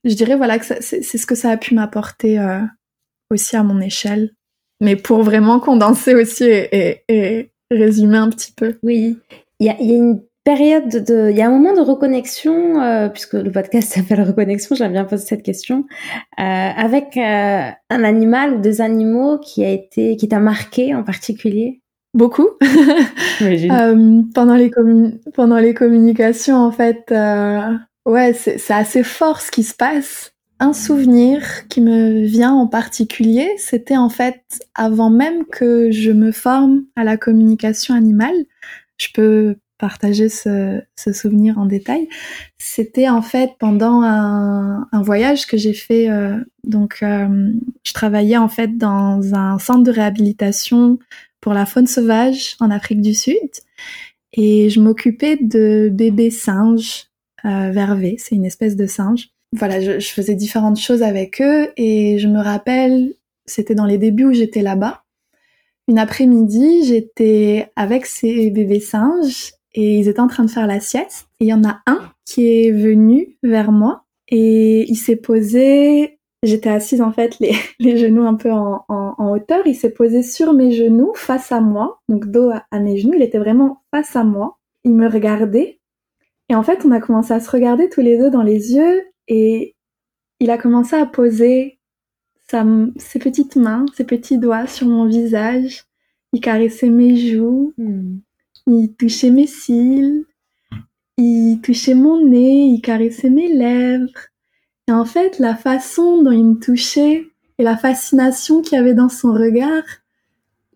je 0.04 0.14
dirais 0.14 0.36
voilà 0.36 0.58
que 0.58 0.64
c'est 0.64 1.02
ce 1.02 1.26
que 1.26 1.34
ça 1.34 1.50
a 1.50 1.56
pu 1.56 1.74
m'apporter 1.74 2.38
euh, 2.40 2.60
aussi 3.30 3.56
à 3.56 3.62
mon 3.62 3.80
échelle, 3.80 4.34
mais 4.80 4.96
pour 4.96 5.22
vraiment 5.22 5.60
condenser 5.60 6.14
aussi 6.14 6.44
et, 6.44 7.02
et, 7.08 7.52
résumer 7.70 8.16
un 8.16 8.30
petit 8.30 8.50
peu. 8.50 8.78
Oui, 8.82 9.18
il 9.60 9.66
y 9.66 9.70
a, 9.70 9.80
y 9.80 9.92
a 9.92 9.96
une 9.96 10.20
période 10.44 10.88
de, 10.88 11.30
il 11.30 11.36
y 11.36 11.42
a 11.42 11.46
un 11.46 11.50
moment 11.50 11.74
de 11.74 11.80
reconnexion, 11.80 12.80
euh, 12.80 13.08
puisque 13.08 13.34
le 13.34 13.50
podcast 13.50 13.92
s'appelle 13.92 14.22
Reconnexion, 14.22 14.74
j'aime 14.74 14.92
bien 14.92 15.04
poser 15.04 15.26
cette 15.26 15.42
question, 15.42 15.86
euh, 16.38 16.42
avec 16.42 17.16
euh, 17.16 17.70
un 17.90 18.04
animal 18.04 18.54
ou 18.54 18.60
des 18.60 18.80
animaux 18.80 19.38
qui 19.38 19.64
a 19.64 19.70
été, 19.70 20.16
qui 20.16 20.28
t'a 20.28 20.40
marqué 20.40 20.94
en 20.94 21.02
particulier? 21.02 21.82
Beaucoup. 22.12 22.48
pendant 24.34 24.56
les 24.56 24.70
pendant 25.32 25.58
les 25.58 25.74
communications, 25.74 26.56
en 26.56 26.72
fait, 26.72 27.14
ouais, 28.04 28.32
c'est 28.32 28.72
assez 28.72 29.04
fort 29.04 29.40
ce 29.40 29.52
qui 29.52 29.62
se 29.62 29.74
passe. 29.74 30.32
Un 30.58 30.72
souvenir 30.72 31.68
qui 31.68 31.80
me 31.80 32.24
vient 32.24 32.52
en 32.52 32.66
particulier, 32.66 33.48
c'était 33.58 33.96
en 33.96 34.08
fait 34.08 34.42
avant 34.74 35.08
même 35.08 35.46
que 35.46 35.92
je 35.92 36.10
me 36.10 36.32
forme 36.32 36.82
à 36.96 37.04
la 37.04 37.16
communication 37.16 37.94
animale. 37.94 38.44
Je 38.98 39.08
peux 39.14 39.56
partager 39.80 40.28
ce, 40.28 40.82
souvenir 40.94 41.58
en 41.58 41.64
détail. 41.64 42.08
C'était 42.58 43.08
en 43.08 43.22
fait 43.22 43.52
pendant 43.58 44.02
un, 44.02 44.86
voyage 45.02 45.46
que 45.46 45.56
j'ai 45.56 45.72
fait. 45.72 46.10
Euh, 46.10 46.36
donc, 46.64 46.98
euh, 47.02 47.50
je 47.84 47.92
travaillais 47.92 48.36
en 48.36 48.48
fait 48.48 48.76
dans 48.76 49.34
un 49.34 49.58
centre 49.58 49.82
de 49.82 49.90
réhabilitation 49.90 50.98
pour 51.40 51.54
la 51.54 51.64
faune 51.64 51.86
sauvage 51.86 52.56
en 52.60 52.70
Afrique 52.70 53.00
du 53.00 53.14
Sud, 53.14 53.50
et 54.34 54.68
je 54.68 54.78
m'occupais 54.78 55.38
de 55.40 55.88
bébés 55.90 56.30
singes 56.30 57.06
euh, 57.46 57.70
vervés. 57.70 58.16
C'est 58.18 58.34
une 58.34 58.44
espèce 58.44 58.76
de 58.76 58.86
singe. 58.86 59.30
Voilà, 59.56 59.80
je, 59.80 59.98
je 59.98 60.08
faisais 60.10 60.34
différentes 60.34 60.78
choses 60.78 61.02
avec 61.02 61.40
eux, 61.40 61.70
et 61.78 62.18
je 62.18 62.28
me 62.28 62.40
rappelle, 62.40 63.14
c'était 63.46 63.74
dans 63.74 63.86
les 63.86 63.98
débuts 63.98 64.26
où 64.26 64.32
j'étais 64.34 64.62
là-bas. 64.62 65.02
Une 65.88 65.98
après-midi, 65.98 66.84
j'étais 66.84 67.72
avec 67.74 68.06
ces 68.06 68.50
bébés 68.50 68.80
singes 68.80 69.54
et 69.74 69.98
ils 69.98 70.08
étaient 70.08 70.20
en 70.20 70.26
train 70.26 70.44
de 70.44 70.50
faire 70.50 70.66
la 70.66 70.80
sieste. 70.80 71.28
Et 71.40 71.46
il 71.46 71.48
y 71.48 71.54
en 71.54 71.64
a 71.64 71.80
un 71.86 72.12
qui 72.24 72.46
est 72.46 72.72
venu 72.72 73.36
vers 73.42 73.72
moi 73.72 74.04
et 74.28 74.90
il 74.90 74.96
s'est 74.96 75.16
posé. 75.16 76.18
J'étais 76.42 76.70
assise 76.70 77.02
en 77.02 77.12
fait, 77.12 77.38
les, 77.38 77.52
les 77.78 77.96
genoux 77.96 78.24
un 78.24 78.34
peu 78.34 78.50
en, 78.50 78.84
en, 78.88 79.32
hauteur. 79.32 79.66
Il 79.66 79.74
s'est 79.74 79.92
posé 79.92 80.22
sur 80.22 80.52
mes 80.54 80.72
genoux, 80.72 81.12
face 81.14 81.52
à 81.52 81.60
moi, 81.60 82.00
donc 82.08 82.26
dos 82.26 82.50
à, 82.70 82.80
mes 82.80 82.98
genoux. 82.98 83.14
Il 83.14 83.22
était 83.22 83.38
vraiment 83.38 83.82
face 83.90 84.16
à 84.16 84.24
moi. 84.24 84.58
Il 84.84 84.92
me 84.92 85.08
regardait. 85.08 85.80
Et 86.48 86.54
en 86.54 86.62
fait, 86.62 86.84
on 86.84 86.90
a 86.90 87.00
commencé 87.00 87.32
à 87.32 87.40
se 87.40 87.50
regarder 87.50 87.88
tous 87.88 88.00
les 88.00 88.18
deux 88.18 88.30
dans 88.30 88.42
les 88.42 88.74
yeux 88.74 89.02
et 89.28 89.76
il 90.40 90.50
a 90.50 90.58
commencé 90.58 90.96
à 90.96 91.06
poser 91.06 91.78
ses 92.48 93.18
petites 93.20 93.54
mains, 93.54 93.86
ses 93.94 94.04
petits 94.04 94.38
doigts 94.38 94.66
sur 94.66 94.88
mon 94.88 95.06
visage. 95.06 95.84
Il 96.32 96.40
caressait 96.40 96.88
mes 96.88 97.16
joues. 97.16 97.72
Hmm. 97.76 98.18
Il 98.72 98.94
touchait 98.94 99.30
mes 99.30 99.48
cils, 99.48 100.24
il 101.16 101.60
touchait 101.60 101.94
mon 101.94 102.24
nez, 102.24 102.66
il 102.66 102.80
caressait 102.80 103.30
mes 103.30 103.52
lèvres. 103.52 104.28
Et 104.86 104.92
en 104.92 105.04
fait, 105.04 105.38
la 105.38 105.56
façon 105.56 106.22
dont 106.22 106.30
il 106.30 106.44
me 106.44 106.58
touchait 106.58 107.26
et 107.58 107.62
la 107.64 107.76
fascination 107.76 108.62
qu'il 108.62 108.76
y 108.76 108.80
avait 108.80 108.94
dans 108.94 109.08
son 109.08 109.32
regard, 109.32 109.82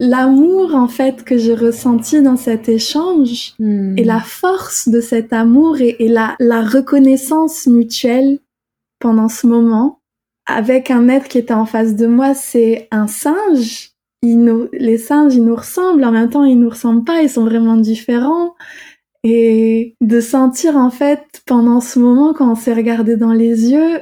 l'amour 0.00 0.74
en 0.74 0.88
fait 0.88 1.22
que 1.22 1.38
j'ai 1.38 1.54
ressenti 1.54 2.20
dans 2.20 2.36
cet 2.36 2.68
échange 2.68 3.54
hmm. 3.60 3.96
et 3.96 4.02
la 4.02 4.20
force 4.20 4.88
de 4.88 5.00
cet 5.00 5.32
amour 5.32 5.76
et, 5.80 6.08
la, 6.08 6.34
la 6.40 6.62
reconnaissance 6.62 7.68
mutuelle 7.68 8.40
pendant 8.98 9.28
ce 9.28 9.46
moment 9.46 10.00
avec 10.46 10.90
un 10.90 11.08
être 11.08 11.28
qui 11.28 11.38
était 11.38 11.54
en 11.54 11.64
face 11.64 11.94
de 11.94 12.06
moi, 12.06 12.34
c'est 12.34 12.88
un 12.90 13.06
singe 13.06 13.93
les 14.72 14.98
singes, 14.98 15.34
ils 15.34 15.44
nous 15.44 15.54
ressemblent, 15.54 16.04
en 16.04 16.12
même 16.12 16.30
temps, 16.30 16.44
ils 16.44 16.58
nous 16.58 16.70
ressemblent 16.70 17.04
pas, 17.04 17.22
ils 17.22 17.30
sont 17.30 17.44
vraiment 17.44 17.76
différents. 17.76 18.54
Et 19.22 19.96
de 20.00 20.20
sentir, 20.20 20.76
en 20.76 20.90
fait, 20.90 21.42
pendant 21.46 21.80
ce 21.80 21.98
moment, 21.98 22.34
quand 22.34 22.52
on 22.52 22.54
s'est 22.54 22.74
regardé 22.74 23.16
dans 23.16 23.32
les 23.32 23.70
yeux, 23.70 24.00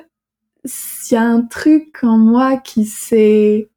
s'il 0.64 1.16
y 1.16 1.18
a 1.18 1.24
un 1.24 1.42
truc 1.42 1.98
en 2.02 2.18
moi 2.18 2.56
qui 2.56 2.84
s'est, 2.84 3.70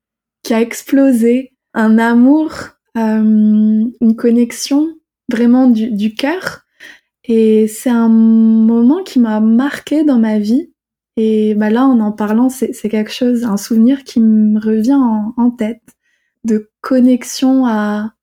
qui 0.44 0.54
a 0.54 0.62
explosé, 0.62 1.54
un 1.74 1.98
amour, 1.98 2.52
euh, 2.98 3.86
une 4.02 4.16
connexion 4.16 4.88
vraiment 5.32 5.68
du, 5.68 5.92
du 5.92 6.16
cœur. 6.16 6.62
Et 7.26 7.68
c'est 7.68 7.90
un 7.90 8.10
moment 8.10 9.04
qui 9.04 9.20
m'a 9.20 9.40
marqué 9.40 10.04
dans 10.04 10.20
ma 10.20 10.40
vie. 10.40 10.72
Et 11.18 11.56
bah 11.56 11.70
là, 11.70 11.86
en 11.86 12.00
en 12.00 12.12
parlant, 12.12 12.50
c'est 12.50 12.90
quelque 12.90 13.12
chose, 13.12 13.46
un 13.46 13.58
souvenir 13.58 14.04
qui 14.04 14.20
me 14.20 14.60
revient 14.60 15.00
en 15.38 15.52
tête 15.52 15.95
de 16.46 16.72
connexion 16.82 17.66
à, 17.66 18.14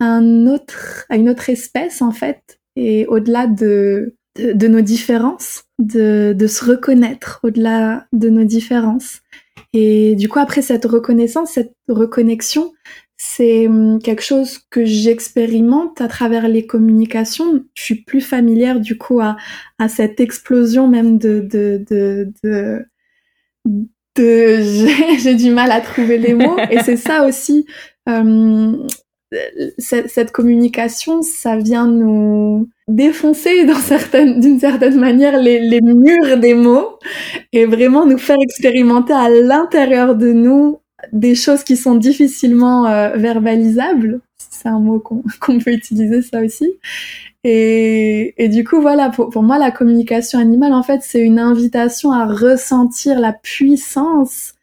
un 0.00 0.46
autre, 0.46 1.06
à 1.10 1.16
une 1.16 1.28
autre 1.28 1.48
espèce 1.48 2.02
en 2.02 2.10
fait, 2.10 2.60
et 2.76 3.06
au-delà 3.06 3.46
de, 3.46 4.16
de, 4.36 4.68
nos 4.68 4.80
différences, 4.80 5.64
de, 5.78 6.34
de 6.36 6.46
se 6.46 6.64
reconnaître 6.64 7.40
au-delà 7.42 8.06
de 8.12 8.28
nos 8.28 8.44
différences. 8.44 9.20
Et 9.72 10.14
du 10.16 10.28
coup, 10.28 10.38
après 10.38 10.62
cette 10.62 10.84
reconnaissance, 10.84 11.52
cette 11.52 11.74
reconnexion, 11.88 12.72
c'est 13.16 13.68
hum, 13.68 14.00
quelque 14.02 14.22
chose 14.22 14.58
que 14.70 14.84
j'expérimente 14.84 16.00
à 16.00 16.08
travers 16.08 16.48
les 16.48 16.66
communications. 16.66 17.64
Je 17.74 17.82
suis 17.82 18.02
plus 18.02 18.20
familière 18.20 18.80
du 18.80 18.98
coup 18.98 19.20
à, 19.20 19.36
à 19.78 19.88
cette 19.88 20.18
explosion 20.20 20.88
même 20.88 21.18
de, 21.18 21.40
de, 21.40 21.84
de, 21.88 22.32
de 22.42 22.86
j'ai 24.16 25.34
du 25.34 25.50
mal 25.50 25.70
à 25.70 25.80
trouver 25.80 26.18
les 26.18 26.34
mots. 26.34 26.56
Et 26.70 26.80
c'est 26.80 26.96
ça 26.96 27.26
aussi 27.26 27.66
euh, 28.08 28.86
cette, 29.78 30.32
communication 30.32 31.22
ça 31.22 31.56
vient 31.56 31.86
nous 31.86 32.68
défoncer 32.88 33.64
d'une 33.64 34.58
certaine 34.58 34.98
manière 34.98 35.38
les, 35.38 35.60
les 35.60 35.80
murs 35.80 36.36
des 36.36 36.54
mots 36.54 36.98
et 37.52 37.64
vraiment 37.64 38.06
nous 38.06 38.18
faire 38.18 38.36
expérimenter 38.40 39.12
à 39.12 39.28
l'intérieur 39.30 40.16
de 40.16 40.32
nous 40.32 40.80
des 41.12 41.34
choses 41.34 41.64
qui 41.64 41.76
sont 41.76 41.94
difficilement 41.94 42.86
euh, 42.86 43.16
verbalisables 43.16 44.20
c'est 44.62 44.68
un 44.68 44.80
mot 44.80 45.00
qu'on 45.40 45.58
peut 45.58 45.72
utiliser 45.72 46.22
ça 46.22 46.40
aussi 46.40 46.78
et, 47.44 48.48
du 48.48 48.64
coup, 48.64 48.80
voilà, 48.80 49.10
pour, 49.10 49.42
moi, 49.42 49.58
la 49.58 49.70
communication 49.70 50.38
animale, 50.38 50.72
en 50.72 50.82
fait, 50.82 51.00
c'est 51.02 51.20
une 51.20 51.40
invitation 51.40 52.12
à 52.12 52.26
ressentir 52.26 53.18
la 53.18 53.32
puissance 53.32 54.54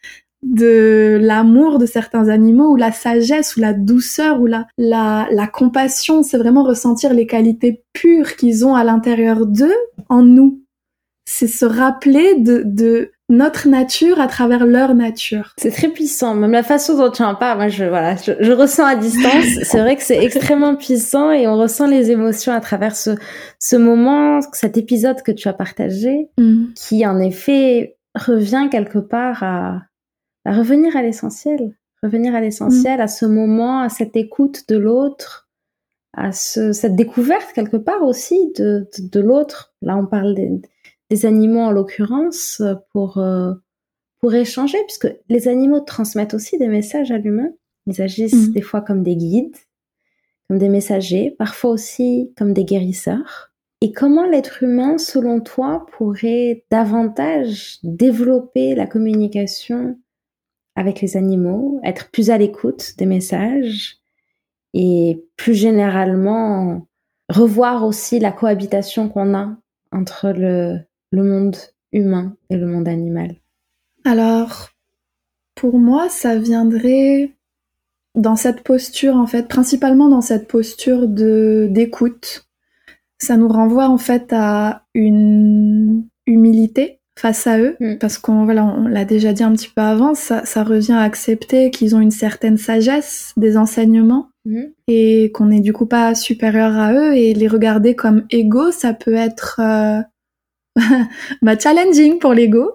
de 0.44 1.18
l'amour 1.22 1.80
de 1.80 1.86
certains 1.86 2.30
animaux, 2.30 2.72
ou 2.72 2.76
la 2.78 2.94
sagesse, 2.94 3.58
ou 3.58 3.60
la 3.60 3.74
douceur, 3.74 4.40
ou 4.40 4.46
la, 4.46 4.66
la, 4.78 5.28
la 5.32 5.48
compassion. 5.48 6.24
C'est 6.24 6.38
vraiment 6.38 6.64
ressentir 6.64 7.14
les 7.14 7.28
qualités 7.28 7.84
pures 7.92 8.38
qu'ils 8.38 8.66
ont 8.66 8.76
à 8.76 8.86
l'intérieur 8.86 9.46
d'eux, 9.46 9.76
en 10.08 10.24
nous. 10.24 10.64
C'est 11.26 11.48
se 11.48 11.66
rappeler 11.66 12.36
de 12.36 13.12
notre 13.30 13.68
nature 13.68 14.20
à 14.20 14.28
travers 14.28 14.66
leur 14.66 14.96
nature. 14.96 15.54
C'est 15.58 15.72
très 15.72 15.90
puissant. 15.90 16.34
Même 16.34 16.52
la 16.52 16.64
façon 16.64 16.98
dont 16.98 17.12
tu 17.12 17.22
en 17.22 17.36
parles, 17.36 17.58
moi, 17.60 17.68
je, 17.68 17.86
voilà, 17.86 18.16
je, 18.16 18.52
ressens 18.52 18.86
à 18.86 18.96
distance. 18.96 19.46
c'est 19.64 19.80
vrai 19.80 19.96
que 19.96 20.02
c'est 20.02 20.24
extrêmement 20.24 20.76
puissant 20.76 21.32
et 21.32 21.48
on 21.48 21.56
ressent 21.56 21.86
les 21.86 22.10
émotions 22.10 22.52
à 22.52 22.60
travers 22.60 22.96
ce, 22.96 23.12
ce 23.60 23.76
moment, 23.76 24.42
cet 24.52 24.78
épisode 24.78 25.22
que 25.22 25.32
tu 25.32 25.48
as 25.48 25.54
partagé, 25.54 26.30
mm. 26.40 26.74
qui 26.76 27.06
en 27.06 27.20
effet 27.20 27.98
revient 28.16 28.68
quelque 28.72 29.00
part 29.00 29.44
à, 29.44 29.84
à 30.46 30.54
revenir 30.54 30.98
à 30.98 31.04
l'essentiel. 31.04 31.76
Revenir 32.02 32.34
à 32.34 32.42
l'essentiel, 32.42 32.98
mm. 32.98 33.02
à 33.02 33.08
ce 33.08 33.26
moment, 33.28 33.82
à 33.82 33.90
cette 33.90 34.16
écoute 34.16 34.64
de 34.70 34.78
l'autre, 34.78 35.48
à 36.18 36.32
ce, 36.32 36.72
cette 36.72 36.96
découverte 36.96 37.54
quelque 37.54 37.78
part 37.78 38.02
aussi 38.02 38.52
de, 38.58 38.90
de, 38.98 39.08
de 39.08 39.20
l'autre. 39.20 39.76
Là, 39.84 39.96
on 39.98 40.08
parle 40.08 40.34
des, 40.34 40.50
des 41.10 41.26
animaux 41.26 41.62
en 41.62 41.72
l'occurrence 41.72 42.62
pour 42.92 43.18
euh, 43.18 43.54
pour 44.20 44.34
échanger 44.34 44.78
puisque 44.86 45.08
les 45.30 45.48
animaux 45.48 45.80
transmettent 45.80 46.34
aussi 46.34 46.58
des 46.58 46.68
messages 46.68 47.12
à 47.12 47.18
l'humain. 47.18 47.50
Ils 47.88 48.02
agissent 48.02 48.50
mm. 48.50 48.52
des 48.52 48.62
fois 48.62 48.82
comme 48.82 49.04
des 49.04 49.16
guides, 49.16 49.56
comme 50.48 50.60
des 50.60 50.70
messagers, 50.70 51.36
parfois 51.38 51.72
aussi 51.72 52.34
comme 52.38 52.54
des 52.54 52.66
guérisseurs. 52.66 53.52
Et 53.82 53.94
comment 53.94 54.26
l'être 54.26 54.62
humain, 54.62 54.98
selon 54.98 55.40
toi, 55.40 55.86
pourrait 55.94 56.66
davantage 56.70 57.80
développer 57.84 58.76
la 58.76 58.86
communication 58.86 59.98
avec 60.76 61.02
les 61.02 61.16
animaux, 61.16 61.80
être 61.84 62.12
plus 62.12 62.30
à 62.30 62.38
l'écoute 62.38 62.96
des 62.98 63.06
messages 63.06 63.98
et 64.74 65.24
plus 65.38 65.56
généralement 65.56 66.88
revoir 67.30 67.86
aussi 67.86 68.20
la 68.20 68.32
cohabitation 68.32 69.08
qu'on 69.08 69.34
a 69.34 69.56
entre 69.92 70.30
le, 70.30 70.80
le 71.12 71.24
monde 71.24 71.58
humain 71.92 72.36
et 72.50 72.58
le 72.58 72.68
monde 72.68 72.88
animal. 72.88 73.36
Alors, 74.06 74.70
pour 75.56 75.78
moi, 75.78 76.10
ça 76.10 76.38
viendrait 76.38 77.36
dans 78.16 78.36
cette 78.36 78.64
posture, 78.64 79.16
en 79.16 79.28
fait, 79.28 79.48
principalement 79.48 80.10
dans 80.10 80.22
cette 80.22 80.48
posture 80.48 81.08
de 81.08 81.68
d'écoute. 81.70 82.48
Ça 83.20 83.38
nous 83.38 83.50
renvoie 83.50 83.90
en 83.90 83.98
fait 83.98 84.32
à 84.32 84.86
une 84.94 86.08
humilité 86.26 87.00
face 87.18 87.48
à 87.48 87.60
eux, 87.60 87.76
mm. 87.82 87.98
parce 87.98 88.18
qu'on 88.18 88.46
voilà, 88.46 88.66
on 88.66 88.88
l'a 88.88 89.04
déjà 89.04 89.34
dit 89.34 89.44
un 89.44 89.52
petit 89.52 89.68
peu 89.68 89.82
avant, 89.82 90.16
ça, 90.16 90.46
ça 90.46 90.64
revient 90.64 90.94
à 90.94 91.02
accepter 91.02 91.70
qu'ils 91.70 91.96
ont 91.96 92.00
une 92.00 92.12
certaine 92.12 92.58
sagesse 92.58 93.34
des 93.36 93.58
enseignements 93.58 94.30
mm. 94.46 94.64
et 94.88 95.32
qu'on 95.34 95.48
n'est 95.48 95.60
du 95.60 95.74
coup 95.74 95.86
pas 95.86 96.16
supérieur 96.16 96.78
à 96.78 96.94
eux 96.94 97.16
et 97.16 97.34
les 97.34 97.50
regarder 97.50 97.94
comme 97.96 98.26
égaux, 98.30 98.72
ça 98.72 98.94
peut 98.94 99.16
être 99.16 99.60
euh, 99.60 100.02
bah, 101.42 101.58
challenging 101.58 102.20
pour 102.20 102.34
l'ego 102.34 102.72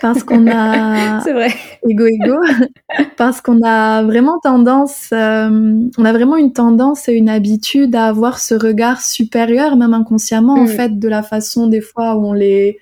parce 0.00 0.22
qu'on 0.22 0.46
a 0.50 1.20
c'est 1.24 1.32
vrai 1.32 1.50
ego 1.88 2.06
ego 2.06 2.36
parce 3.16 3.40
qu'on 3.40 3.60
a 3.62 4.02
vraiment 4.02 4.38
tendance 4.42 5.10
euh, 5.12 5.78
on 5.98 6.04
a 6.04 6.12
vraiment 6.12 6.36
une 6.36 6.52
tendance 6.52 7.08
et 7.08 7.12
une 7.12 7.28
habitude 7.28 7.94
à 7.94 8.06
avoir 8.06 8.38
ce 8.38 8.54
regard 8.54 9.02
supérieur 9.02 9.76
même 9.76 9.94
inconsciemment 9.94 10.54
en 10.54 10.64
mm. 10.64 10.68
fait 10.68 10.98
de 10.98 11.08
la 11.08 11.22
façon 11.22 11.66
des 11.66 11.80
fois 11.80 12.16
où 12.16 12.26
on 12.26 12.32
les 12.32 12.78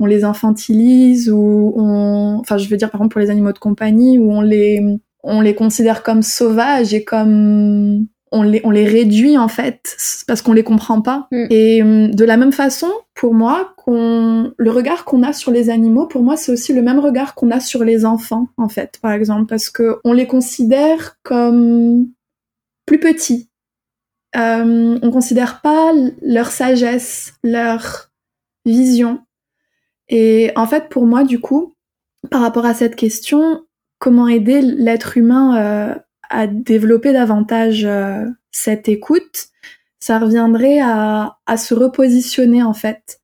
on 0.00 0.06
les 0.06 0.24
infantilise 0.24 1.30
ou 1.30 1.72
on 1.76 2.38
enfin 2.40 2.56
je 2.56 2.68
veux 2.68 2.76
dire 2.76 2.90
par 2.90 3.00
exemple 3.00 3.12
pour 3.12 3.20
les 3.20 3.30
animaux 3.30 3.52
de 3.52 3.58
compagnie 3.58 4.18
où 4.18 4.32
on 4.32 4.40
les 4.40 4.80
on 5.22 5.40
les 5.40 5.54
considère 5.54 6.02
comme 6.02 6.22
sauvages 6.22 6.94
et 6.94 7.04
comme 7.04 8.06
on 8.32 8.42
les, 8.42 8.60
on 8.64 8.70
les 8.70 8.86
réduit 8.86 9.38
en 9.38 9.48
fait 9.48 9.96
parce 10.26 10.42
qu'on 10.42 10.52
les 10.52 10.64
comprend 10.64 11.00
pas. 11.00 11.28
Mm. 11.30 11.46
Et 11.50 11.82
hum, 11.82 12.14
de 12.14 12.24
la 12.24 12.36
même 12.36 12.52
façon, 12.52 12.90
pour 13.14 13.34
moi, 13.34 13.74
qu'on, 13.76 14.52
le 14.56 14.70
regard 14.70 15.04
qu'on 15.04 15.22
a 15.22 15.32
sur 15.32 15.50
les 15.50 15.70
animaux, 15.70 16.06
pour 16.06 16.22
moi, 16.22 16.36
c'est 16.36 16.52
aussi 16.52 16.72
le 16.72 16.82
même 16.82 16.98
regard 16.98 17.34
qu'on 17.34 17.50
a 17.50 17.60
sur 17.60 17.84
les 17.84 18.04
enfants 18.04 18.48
en 18.56 18.68
fait, 18.68 18.98
par 19.00 19.12
exemple, 19.12 19.46
parce 19.46 19.70
que 19.70 19.98
on 20.04 20.12
les 20.12 20.26
considère 20.26 21.16
comme 21.22 22.08
plus 22.86 22.98
petits. 22.98 23.48
Euh, 24.34 24.98
on 25.02 25.10
considère 25.10 25.60
pas 25.60 25.92
leur 26.22 26.46
sagesse, 26.46 27.34
leur 27.44 28.10
vision. 28.64 29.20
Et 30.08 30.52
en 30.56 30.66
fait, 30.66 30.88
pour 30.88 31.06
moi, 31.06 31.24
du 31.24 31.40
coup, 31.40 31.74
par 32.30 32.40
rapport 32.40 32.64
à 32.64 32.74
cette 32.74 32.96
question, 32.96 33.64
comment 33.98 34.28
aider 34.28 34.62
l'être 34.62 35.16
humain 35.16 35.56
euh, 35.56 35.94
à 36.32 36.46
développer 36.46 37.12
davantage 37.12 37.84
euh, 37.84 38.24
cette 38.50 38.88
écoute, 38.88 39.48
ça 40.00 40.18
reviendrait 40.18 40.80
à, 40.80 41.36
à, 41.46 41.56
se 41.56 41.74
repositionner 41.74 42.62
en 42.62 42.72
fait 42.72 43.20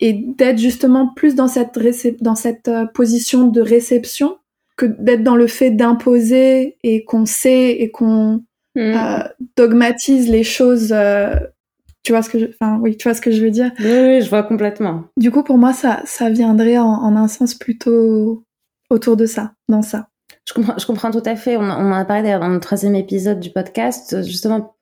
et 0.00 0.12
d'être 0.12 0.58
justement 0.58 1.12
plus 1.14 1.34
dans 1.34 1.46
cette, 1.46 1.78
dans 2.22 2.34
cette 2.34 2.68
euh, 2.68 2.86
position 2.86 3.46
de 3.46 3.60
réception 3.60 4.38
que 4.76 4.86
d'être 4.86 5.22
dans 5.22 5.36
le 5.36 5.46
fait 5.46 5.70
d'imposer 5.70 6.78
et 6.82 7.04
qu'on 7.04 7.26
sait 7.26 7.72
et 7.72 7.90
qu'on 7.90 8.44
mmh. 8.74 8.80
euh, 8.80 9.24
dogmatise 9.56 10.30
les 10.30 10.44
choses. 10.44 10.94
tu 12.02 12.12
vois 12.12 12.22
ce 12.22 12.30
que 12.30 12.38
je, 12.38 12.46
enfin 12.46 12.78
oui, 12.80 12.96
tu 12.96 13.04
vois 13.04 13.14
ce 13.14 13.20
que 13.20 13.30
je 13.30 13.42
veux 13.42 13.50
dire? 13.50 13.72
Oui, 13.80 13.90
oui, 13.90 14.22
je 14.22 14.30
vois 14.30 14.44
complètement. 14.44 15.04
Du 15.16 15.30
coup, 15.30 15.42
pour 15.42 15.58
moi, 15.58 15.72
ça, 15.72 16.00
ça 16.06 16.30
viendrait 16.30 16.78
en, 16.78 16.86
en 16.86 17.16
un 17.16 17.28
sens 17.28 17.54
plutôt 17.54 18.44
autour 18.88 19.16
de 19.16 19.26
ça, 19.26 19.52
dans 19.68 19.82
ça. 19.82 20.08
Je 20.48 20.54
comprends, 20.54 20.78
je 20.78 20.86
comprends 20.86 21.10
tout 21.10 21.22
à 21.26 21.36
fait. 21.36 21.58
On, 21.58 21.62
on 21.62 21.92
en 21.92 21.92
a 21.92 22.06
parlé 22.06 22.22
d'ailleurs 22.22 22.40
dans 22.40 22.48
le 22.48 22.60
troisième 22.60 22.94
épisode 22.94 23.38
du 23.38 23.50
podcast, 23.50 24.22
justement, 24.24 24.74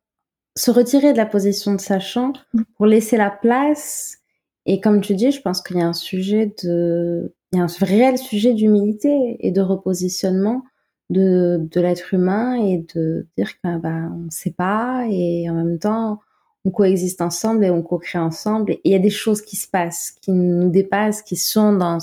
se 0.57 0.70
retirer 0.70 1.12
de 1.12 1.18
la 1.18 1.26
position 1.26 1.74
de 1.74 1.81
sachant 1.81 2.35
mm. 2.55 2.62
pour 2.76 2.87
laisser 2.87 3.16
la 3.16 3.31
place. 3.31 4.18
Et 4.64 4.81
comme 4.81 5.00
tu 5.00 5.16
dis, 5.16 5.33
je 5.33 5.42
pense 5.42 5.62
qu'il 5.62 5.76
y 5.76 5.83
a 5.83 5.87
un 5.87 5.92
sujet 5.92 6.55
de, 6.62 7.35
il 7.52 7.59
y 7.59 7.61
a 7.61 7.64
un 7.64 7.85
réel 7.85 8.16
sujet 8.16 8.55
d'humilité 8.55 9.38
et 9.40 9.50
de 9.50 9.61
repositionnement 9.61 10.62
de, 11.11 11.59
de 11.61 11.81
l'être 11.81 12.14
humain 12.14 12.55
et 12.55 12.85
de 12.94 13.26
dire 13.37 13.50
que 13.61 13.79
bah, 13.79 14.09
on 14.12 14.24
ne 14.24 14.31
sait 14.31 14.55
pas 14.57 15.07
et 15.11 15.48
en 15.50 15.55
même 15.55 15.79
temps 15.79 16.20
on 16.64 16.70
coexiste 16.70 17.20
ensemble 17.20 17.64
et 17.64 17.70
on 17.70 17.83
co-crée 17.83 18.18
ensemble 18.18 18.72
et 18.72 18.81
il 18.85 18.90
y 18.90 18.96
a 18.96 19.00
des 19.00 19.11
choses 19.11 19.40
qui 19.40 19.55
se 19.55 19.68
passent, 19.68 20.16
qui 20.20 20.33
nous 20.33 20.68
dépassent, 20.68 21.22
qui 21.22 21.37
sont 21.37 21.72
dans 21.72 21.98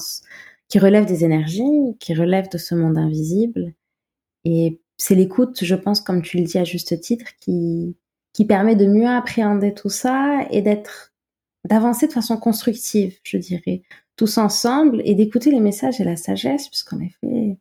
qui 0.73 0.79
relève 0.79 1.05
des 1.05 1.23
énergies, 1.23 1.95
qui 1.99 2.15
relève 2.15 2.49
de 2.49 2.57
ce 2.57 2.73
monde 2.73 2.97
invisible. 2.97 3.75
Et 4.43 4.81
c'est 4.97 5.13
l'écoute, 5.13 5.63
je 5.63 5.75
pense, 5.75 6.01
comme 6.01 6.23
tu 6.23 6.37
le 6.37 6.45
dis 6.45 6.57
à 6.57 6.63
juste 6.63 6.99
titre, 6.99 7.27
qui, 7.39 7.95
qui 8.33 8.43
permet 8.43 8.75
de 8.75 8.87
mieux 8.87 9.07
appréhender 9.07 9.75
tout 9.75 9.91
ça 9.91 10.47
et 10.49 10.63
d'être, 10.63 11.13
d'avancer 11.63 12.07
de 12.07 12.11
façon 12.11 12.37
constructive, 12.37 13.19
je 13.21 13.37
dirais, 13.37 13.83
tous 14.15 14.39
ensemble 14.39 15.03
et 15.05 15.13
d'écouter 15.13 15.51
les 15.51 15.59
messages 15.59 16.01
et 16.01 16.03
la 16.03 16.15
sagesse, 16.15 16.69
puisqu'en 16.69 16.99
effet, 17.01 17.59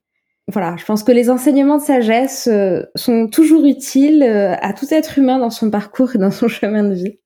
voilà, 0.49 0.77
je 0.79 0.85
pense 0.87 1.03
que 1.03 1.13
les 1.13 1.29
enseignements 1.29 1.77
de 1.77 1.83
sagesse 1.83 2.49
euh, 2.51 2.81
sont 2.95 3.29
toujours 3.29 3.67
utiles 3.67 4.23
euh, 4.23 4.55
à 4.63 4.73
tout 4.73 4.87
être 4.91 5.19
humain 5.19 5.39
dans 5.39 5.51
son 5.51 5.71
parcours 5.71 6.15
et 6.15 6.19
dans 6.19 6.31
son 6.31 6.49
chemin 6.49 6.83
de 6.83 6.95
vie 6.95 7.19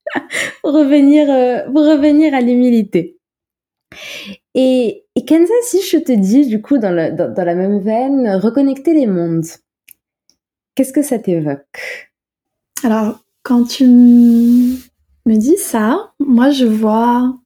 pour 0.62 0.72
revenir, 0.72 1.30
euh, 1.30 1.62
pour 1.70 1.86
revenir 1.86 2.34
à 2.34 2.40
l'humilité. 2.40 3.20
Et, 4.58 5.04
Kenza, 5.26 5.52
si 5.62 5.82
je 5.82 5.98
te 5.98 6.12
dis, 6.12 6.46
du 6.46 6.62
coup, 6.62 6.78
dans, 6.78 6.90
la 6.90 7.54
même 7.54 7.78
veine, 7.80 8.36
reconnecter 8.36 8.94
les 8.94 9.06
mondes, 9.06 9.44
qu'est-ce 10.74 10.94
que 10.94 11.02
ça 11.02 11.18
t'évoque? 11.18 12.08
Alors, 12.82 13.22
quand 13.42 13.64
tu 13.64 13.84
me 13.84 15.36
dis 15.36 15.58
ça, 15.58 16.12
moi, 16.18 16.50
je 16.50 16.64
vois 16.64 17.36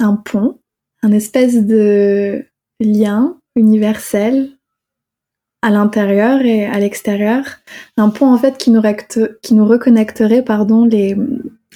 un 0.00 0.16
pont, 0.16 0.58
un 1.02 1.12
espèce 1.12 1.66
de 1.66 2.46
lien 2.80 3.38
universel 3.54 4.52
à 5.60 5.68
l'intérieur 5.70 6.40
et 6.40 6.64
à 6.64 6.80
l'extérieur, 6.80 7.44
un 7.98 8.08
pont 8.08 8.32
en 8.32 8.38
fait 8.38 8.56
qui 8.56 8.70
nous, 8.70 8.80
reconnecterait 8.80 10.44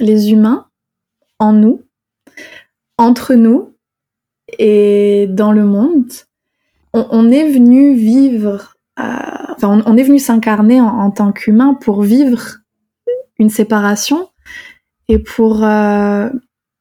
les 0.00 0.30
humains 0.32 0.66
en 1.38 1.52
nous, 1.52 1.82
entre 2.96 3.34
nous 3.34 3.75
et 4.58 5.26
dans 5.28 5.52
le 5.52 5.64
monde, 5.64 6.12
on, 6.92 7.30
est 7.30 7.50
venu 7.50 7.94
vivre, 7.94 8.76
enfin, 8.96 9.82
on, 9.84 9.96
est 9.96 10.02
venu 10.02 10.18
s'incarner 10.18 10.80
en, 10.80 11.10
tant 11.10 11.32
qu'humain 11.32 11.74
pour 11.74 12.02
vivre 12.02 12.58
une 13.38 13.50
séparation 13.50 14.28
et 15.08 15.18
pour 15.18 15.64
euh, 15.64 16.30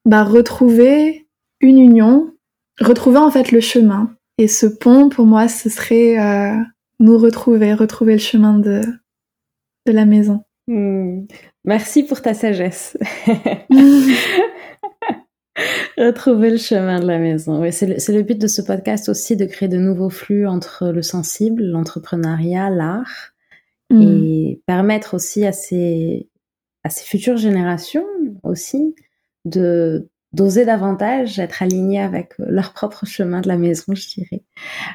bah, 0.04 0.24
retrouver 0.24 1.26
une 1.60 1.78
union, 1.78 2.32
retrouver 2.80 3.18
en 3.18 3.30
fait 3.30 3.52
le 3.52 3.60
chemin. 3.60 4.10
Et 4.38 4.48
ce 4.48 4.66
pont, 4.66 5.08
pour 5.08 5.26
moi, 5.26 5.48
ce 5.48 5.68
serait 5.68 6.18
euh, 6.18 6.56
nous 7.00 7.18
retrouver, 7.18 7.74
retrouver 7.74 8.14
le 8.14 8.20
chemin 8.20 8.58
de, 8.58 8.82
de 9.86 9.92
la 9.92 10.04
maison. 10.04 10.44
Hmm. 10.68 11.26
Merci 11.64 12.04
pour 12.04 12.22
ta 12.22 12.34
sagesse. 12.34 12.96
Retrouver 15.98 16.50
le 16.50 16.56
chemin 16.56 17.00
de 17.00 17.06
la 17.06 17.18
maison. 17.18 17.60
Oui, 17.60 17.72
c'est 17.72 17.86
le, 17.86 18.22
but 18.22 18.38
de 18.38 18.46
ce 18.46 18.62
podcast 18.62 19.08
aussi, 19.08 19.36
de 19.36 19.46
créer 19.46 19.68
de 19.68 19.78
nouveaux 19.78 20.10
flux 20.10 20.46
entre 20.46 20.88
le 20.88 21.02
sensible, 21.02 21.62
l'entrepreneuriat, 21.64 22.70
l'art, 22.70 23.32
mm. 23.90 24.02
et 24.02 24.62
permettre 24.66 25.14
aussi 25.14 25.46
à 25.46 25.52
ces, 25.52 26.28
à 26.84 26.90
ces 26.90 27.04
futures 27.04 27.36
générations 27.36 28.06
aussi 28.42 28.94
de 29.44 30.08
d'oser 30.32 30.66
davantage 30.66 31.38
être 31.38 31.62
alignés 31.62 32.00
avec 32.00 32.34
leur 32.36 32.74
propre 32.74 33.06
chemin 33.06 33.40
de 33.40 33.48
la 33.48 33.56
maison, 33.56 33.94
je 33.94 34.06
dirais, 34.08 34.42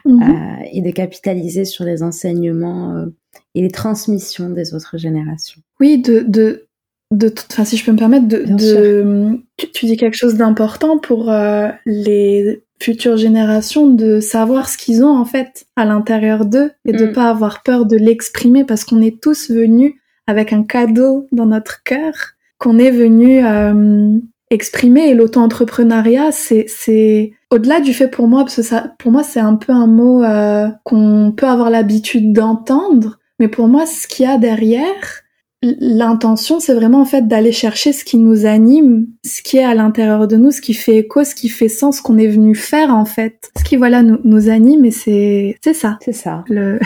mm-hmm. 0.06 0.62
euh, 0.62 0.65
et 0.71 0.82
de 0.82 0.91
capitaliser 0.91 1.65
sur 1.65 1.84
les 1.84 2.04
enseignements 2.04 2.95
euh, 2.95 3.08
et 3.56 3.62
les 3.62 3.71
transmissions 3.71 4.52
des 4.52 4.76
autres 4.76 5.00
générations. 5.00 5.62
Oui, 5.80 6.00
de, 6.00 6.19
de 6.19 6.67
de 7.12 7.34
enfin 7.52 7.65
si 7.65 7.78
je 7.78 7.86
peux 7.86 7.91
me 7.91 7.97
permettre 7.97 8.28
de, 8.28 8.43
de 8.47 9.39
tu, 9.58 9.86
dis 9.86 9.97
quelque 9.97 10.15
chose 10.15 10.36
d'important 10.36 10.97
pour 10.97 11.30
euh, 11.30 11.67
les 11.86 12.63
futures 12.82 13.17
générations 13.17 13.88
de 13.88 14.21
savoir 14.21 14.69
ce 14.69 14.78
qu'ils 14.78 15.04
ont 15.04 15.15
en 15.15 15.26
fait 15.26 15.65
à 15.76 15.86
l'intérieur 15.86 16.45
d'eux 16.45 16.71
et 16.86 16.93
de 16.93 17.08
mm. 17.08 17.12
pas 17.12 17.30
avoir 17.30 17.63
peur 17.63 17.86
de 17.86 17.97
l'exprimer 17.97 18.63
parce 18.63 18.86
qu'on 18.86 19.02
est 19.02 19.21
tous 19.21 19.52
venus 19.52 19.93
avec 20.26 20.54
un 20.54 20.63
cadeau 20.63 21.28
dans 21.34 21.45
notre 21.45 21.84
cœur 21.84 22.13
qu'on 22.58 22.80
est 22.80 22.91
venu 22.91 23.45
euh, 23.45 24.17
exprimer 24.50 25.10
et 25.10 25.13
l'auto-entrepreneuriat 25.13 26.32
c'est 26.32 26.65
c'est 26.69 27.34
au-delà 27.50 27.82
du 27.82 27.93
fait 27.93 28.08
pour 28.08 28.30
moi 28.30 28.43
parce 28.43 28.56
que 28.56 28.63
ça 28.63 28.93
pour 29.00 29.12
moi 29.12 29.24
c'est 29.24 29.41
un 29.41 29.56
peu 29.56 29.74
un 29.74 29.88
mot 29.88 30.24
euh, 30.24 30.69
qu'on 30.86 31.34
peut 31.36 31.47
avoir 31.47 31.69
l'habitude 31.69 32.32
d'entendre 32.32 33.19
mais 33.39 33.50
pour 33.50 33.67
moi 33.67 33.86
ce 33.86 34.08
qu'il 34.08 34.26
y 34.26 34.30
a 34.30 34.38
derrière 34.38 35.24
l'intention, 35.62 36.60
c'est 36.60 36.74
vraiment 36.74 37.02
en 37.02 37.06
fait 37.06 37.28
d'aller 37.28 37.52
chercher 37.52 37.93
ce 37.93 38.04
qui 38.04 38.17
nous 38.17 38.45
anime, 38.45 39.08
ce 39.24 39.41
qui 39.41 39.58
est 39.58 39.63
à 39.63 39.76
l'intérieur 39.76 40.28
de 40.28 40.36
nous, 40.36 40.52
ce 40.52 40.62
qui 40.62 40.74
fait 40.74 40.97
écho, 40.97 41.24
ce 41.24 41.36
qui 41.36 41.50
fait 41.50 41.69
sens, 41.69 41.97
ce 41.97 42.02
qu'on 42.02 42.17
est 42.17 42.28
venu 42.28 42.56
faire 42.56 42.93
en 42.93 43.06
fait, 43.06 43.52
ce 43.58 43.63
qui 43.63 43.76
voilà 43.76 44.02
nous, 44.02 44.19
nous 44.24 44.50
anime 44.50 44.86
et 44.86 44.91
c'est 44.91 45.58
c'est 45.63 45.74
ça. 45.74 45.97
C'est 46.02 46.13
ça. 46.13 46.43
Le 46.47 46.80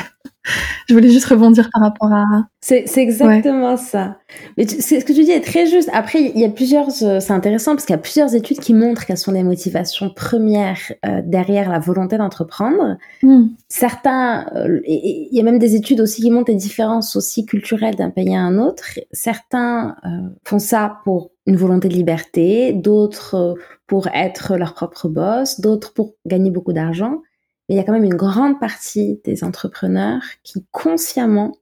je 0.87 0.93
voulais 0.93 1.09
juste 1.09 1.25
rebondir 1.25 1.69
par 1.73 1.81
rapport 1.81 2.11
à. 2.11 2.25
C'est 2.61 2.85
exactement 2.97 3.77
ça. 3.77 4.17
Mais 4.57 4.67
ce 4.67 5.03
que 5.03 5.13
tu 5.13 5.23
dis 5.23 5.31
est 5.31 5.41
très 5.41 5.67
juste. 5.67 5.89
Après, 5.93 6.21
il 6.21 6.39
y 6.39 6.45
a 6.45 6.49
plusieurs. 6.49 6.87
Euh, 7.01 7.19
c'est 7.19 7.33
intéressant 7.33 7.73
parce 7.73 7.85
qu'il 7.85 7.95
y 7.95 7.99
a 7.99 8.01
plusieurs 8.01 8.33
études 8.33 8.59
qui 8.59 8.73
montrent 8.73 9.05
quelles 9.05 9.17
sont 9.17 9.31
les 9.31 9.43
motivations 9.43 10.09
premières 10.09 10.79
euh, 11.05 11.21
derrière 11.23 11.69
la 11.69 11.79
volonté 11.79 12.17
d'entreprendre. 12.17 12.97
Hmm. 13.21 13.47
Certains, 13.67 14.47
euh, 14.55 14.79
il 14.87 15.29
y 15.31 15.39
a 15.39 15.43
même 15.43 15.59
des 15.59 15.75
études 15.75 16.01
aussi 16.01 16.21
qui 16.21 16.31
montrent 16.31 16.51
les 16.51 16.57
différences 16.57 17.15
aussi 17.15 17.45
culturelles 17.45 17.95
d'un 17.95 18.09
pays 18.09 18.35
à 18.35 18.41
un 18.41 18.57
autre. 18.57 18.83
Certains 19.11 19.95
font 20.43 20.59
ça 20.59 20.99
pour 21.03 21.31
une 21.45 21.57
volonté 21.57 21.87
de 21.87 21.93
liberté, 21.93 22.73
d'autres 22.73 23.55
pour 23.87 24.07
être 24.07 24.57
leur 24.57 24.73
propre 24.73 25.07
boss, 25.07 25.59
d'autres 25.59 25.93
pour 25.93 26.15
gagner 26.25 26.49
beaucoup 26.49 26.73
d'argent. 26.73 27.21
Mais 27.67 27.75
il 27.75 27.77
y 27.77 27.81
a 27.81 27.83
quand 27.83 27.93
même 27.93 28.03
une 28.03 28.15
grande 28.15 28.59
partie 28.59 29.21
des 29.23 29.43
entrepreneurs 29.43 30.21
qui 30.43 30.65
consciemment 30.71 31.57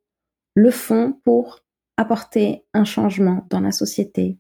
le 0.56 0.72
font 0.72 1.20
pour 1.24 1.62
apporter 1.98 2.66
un 2.74 2.84
changement 2.84 3.46
dans 3.50 3.60
la 3.60 3.72
société 3.72 4.38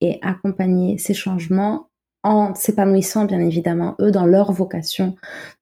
et 0.00 0.18
accompagner 0.22 0.98
ces 0.98 1.14
changements 1.14 1.88
en 2.24 2.54
s'épanouissant 2.54 3.24
bien 3.24 3.40
évidemment 3.40 3.96
eux 4.00 4.10
dans 4.10 4.26
leur 4.26 4.52
vocation 4.52 5.16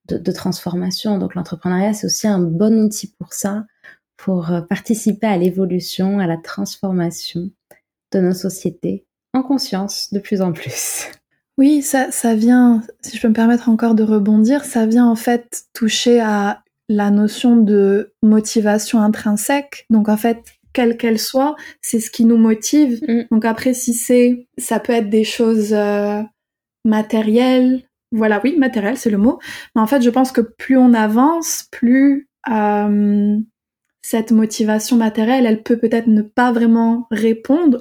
de, 0.08 0.32
transformation. 0.32 1.18
Donc 1.18 1.34
l'entrepreneuriat 1.34 1.94
c'est 1.94 2.06
aussi 2.06 2.26
un 2.26 2.40
bon 2.40 2.84
outil 2.84 3.12
pour 3.18 3.32
ça, 3.32 3.64
pour 4.16 4.50
euh, 4.50 4.60
participer 4.60 5.26
à 5.26 5.36
l'évolution, 5.36 6.18
à 6.18 6.26
la 6.26 6.36
transformation 6.36 7.50
de 8.12 8.20
nos 8.20 8.34
sociétés 8.34 9.06
en 9.32 9.42
conscience 9.42 10.12
de 10.12 10.18
plus 10.18 10.42
en 10.42 10.52
plus. 10.52 11.06
Oui, 11.60 11.82
ça, 11.82 12.10
ça 12.10 12.34
vient, 12.34 12.82
si 13.02 13.18
je 13.18 13.20
peux 13.20 13.28
me 13.28 13.34
permettre 13.34 13.68
encore 13.68 13.94
de 13.94 14.02
rebondir, 14.02 14.64
ça 14.64 14.86
vient 14.86 15.06
en 15.06 15.14
fait 15.14 15.64
toucher 15.74 16.18
à 16.18 16.62
la 16.88 17.10
notion 17.10 17.54
de 17.54 18.14
motivation 18.22 18.98
intrinsèque. 19.02 19.84
Donc 19.90 20.08
en 20.08 20.16
fait, 20.16 20.38
quelle 20.72 20.96
qu'elle 20.96 21.18
soit, 21.18 21.56
c'est 21.82 22.00
ce 22.00 22.10
qui 22.10 22.24
nous 22.24 22.38
motive. 22.38 23.02
Mm. 23.06 23.24
Donc 23.30 23.44
après, 23.44 23.74
si 23.74 23.92
c'est, 23.92 24.48
ça 24.56 24.80
peut 24.80 24.94
être 24.94 25.10
des 25.10 25.22
choses 25.22 25.74
euh, 25.74 26.22
matérielles. 26.86 27.82
Voilà, 28.10 28.40
oui, 28.42 28.56
matériel, 28.56 28.96
c'est 28.96 29.10
le 29.10 29.18
mot. 29.18 29.38
Mais 29.74 29.82
en 29.82 29.86
fait, 29.86 30.00
je 30.00 30.08
pense 30.08 30.32
que 30.32 30.40
plus 30.40 30.78
on 30.78 30.94
avance, 30.94 31.66
plus 31.70 32.30
euh, 32.50 33.36
cette 34.00 34.32
motivation 34.32 34.96
matérielle, 34.96 35.44
elle 35.44 35.62
peut 35.62 35.76
peut-être 35.76 36.06
ne 36.06 36.22
pas 36.22 36.52
vraiment 36.52 37.06
répondre 37.10 37.78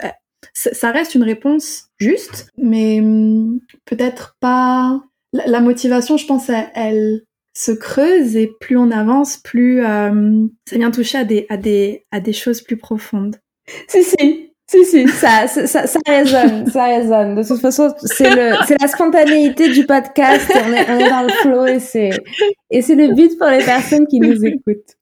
ça 0.54 0.92
reste 0.92 1.16
une 1.16 1.24
réponse 1.24 1.90
juste, 2.00 2.50
mais 2.58 3.00
hum, 3.00 3.60
peut-être 3.86 4.38
pas. 4.40 5.02
La, 5.32 5.62
motivation, 5.62 6.18
je 6.18 6.26
pense, 6.26 6.50
elle, 6.74 7.22
se 7.54 7.72
creuse 7.72 8.36
et 8.36 8.52
plus 8.60 8.78
on 8.78 8.90
avance, 8.90 9.38
plus 9.38 9.86
euh, 9.86 10.46
ça 10.68 10.78
vient 10.78 10.92
toucher 10.92 11.18
à 11.18 11.58
des, 11.58 12.34
choses 12.34 12.62
plus 12.62 12.78
profondes. 12.78 13.36
Si, 13.88 14.04
si, 14.04 14.54
si, 14.68 14.86
si, 14.86 15.08
ça, 15.08 15.48
ça, 15.48 15.86
ça, 15.86 16.00
résonne, 16.08 16.68
ça 16.68 16.86
résonne. 16.86 17.36
De 17.36 17.48
toute 17.48 17.60
façon, 17.60 17.94
c'est 18.02 18.34
la 18.34 18.88
spontanéité 18.88 19.70
du 19.70 19.86
podcast. 19.86 20.50
On 20.56 20.74
est, 20.74 20.90
on 20.90 21.00
est 21.00 21.10
dans 21.10 21.24
le 21.24 21.30
flow 21.30 21.66
et 21.68 21.80
c'est 21.80 22.96
le 22.96 23.14
but 23.14 23.38
pour 23.38 23.48
les 23.48 23.64
personnes 23.64 24.08
qui 24.08 24.20
nous 24.20 24.46
écoutent. 24.46 24.96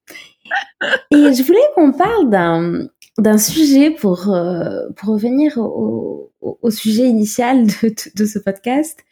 Et 1.12 1.34
je 1.34 1.43
voulais 1.43 1.60
qu'on 1.76 1.91
parle 1.91 2.30
d'un, 2.30 2.88
d'un 3.17 3.38
sujet 3.38 3.91
pour, 3.91 4.34
euh, 4.34 4.89
pour 4.95 5.10
revenir 5.10 5.58
au, 5.58 6.32
au, 6.41 6.69
sujet 6.69 7.08
initial 7.08 7.65
de, 7.65 7.93
de, 8.15 8.25
ce 8.25 8.39
podcast, 8.39 9.03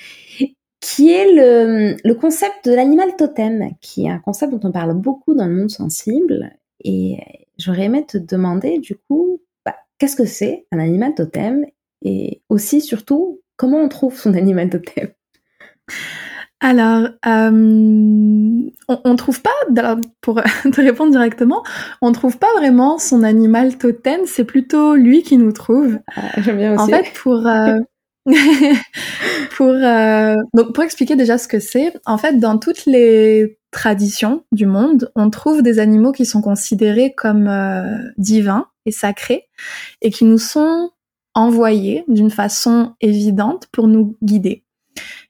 qui 0.79 1.11
est 1.11 1.31
le, 1.33 1.97
le 2.03 2.13
concept 2.13 2.65
de 2.65 2.73
l'animal 2.73 3.15
totem, 3.15 3.71
qui 3.81 4.05
est 4.05 4.09
un 4.09 4.19
concept 4.19 4.53
dont 4.53 4.67
on 4.67 4.71
parle 4.71 4.93
beaucoup 4.93 5.33
dans 5.33 5.47
le 5.47 5.55
monde 5.55 5.71
sensible. 5.71 6.51
Et 6.83 7.17
j'aurais 7.57 7.85
aimé 7.85 8.05
te 8.05 8.17
demander, 8.17 8.79
du 8.79 8.95
coup, 8.95 9.41
bah, 9.65 9.75
qu'est-ce 9.97 10.15
que 10.15 10.25
c'est 10.25 10.67
un 10.71 10.79
animal 10.79 11.15
totem? 11.15 11.65
Et 12.03 12.41
aussi, 12.49 12.81
surtout, 12.81 13.41
comment 13.57 13.79
on 13.79 13.89
trouve 13.89 14.17
son 14.17 14.33
animal 14.35 14.69
totem? 14.69 15.09
Alors, 16.65 17.09
euh, 17.27 18.69
on, 18.87 19.01
on, 19.03 19.15
trouve 19.15 19.39
pas, 19.39 19.51
pour 20.21 20.41
te 20.73 20.81
répondre 20.81 21.11
directement, 21.11 21.61
on 22.01 22.11
trouve 22.11 22.39
pas 22.39 22.51
vraiment 22.57 22.97
son 22.97 23.21
animal 23.21 23.77
totem, 23.77 24.21
c'est 24.25 24.45
plutôt 24.45 24.95
lui 24.95 25.21
qui 25.21 25.37
nous 25.37 25.51
trouve. 25.51 25.99
Ah, 26.15 26.41
J'aime 26.41 26.57
bien 26.57 26.73
aussi. 26.73 26.81
En 26.81 26.87
fait, 26.87 27.13
pour 27.13 27.45
euh, 27.45 27.77
pour 29.55 29.67
euh, 29.69 30.33
donc 30.55 30.73
pour 30.73 30.83
expliquer 30.83 31.15
déjà 31.15 31.37
ce 31.37 31.47
que 31.47 31.59
c'est, 31.59 31.93
en 32.07 32.17
fait, 32.17 32.39
dans 32.39 32.57
toutes 32.57 32.87
les 32.87 33.59
traditions 33.69 34.43
du 34.51 34.65
monde, 34.65 35.11
on 35.15 35.29
trouve 35.29 35.61
des 35.61 35.77
animaux 35.77 36.13
qui 36.13 36.25
sont 36.25 36.41
considérés 36.41 37.13
comme 37.15 37.47
divins 38.17 38.65
et 38.87 38.91
sacrés 38.91 39.43
et 40.01 40.09
qui 40.09 40.25
nous 40.25 40.39
sont 40.39 40.89
envoyés 41.35 42.05
d'une 42.07 42.31
façon 42.31 42.95
évidente 43.01 43.67
pour 43.71 43.87
nous 43.87 44.17
guider. 44.23 44.64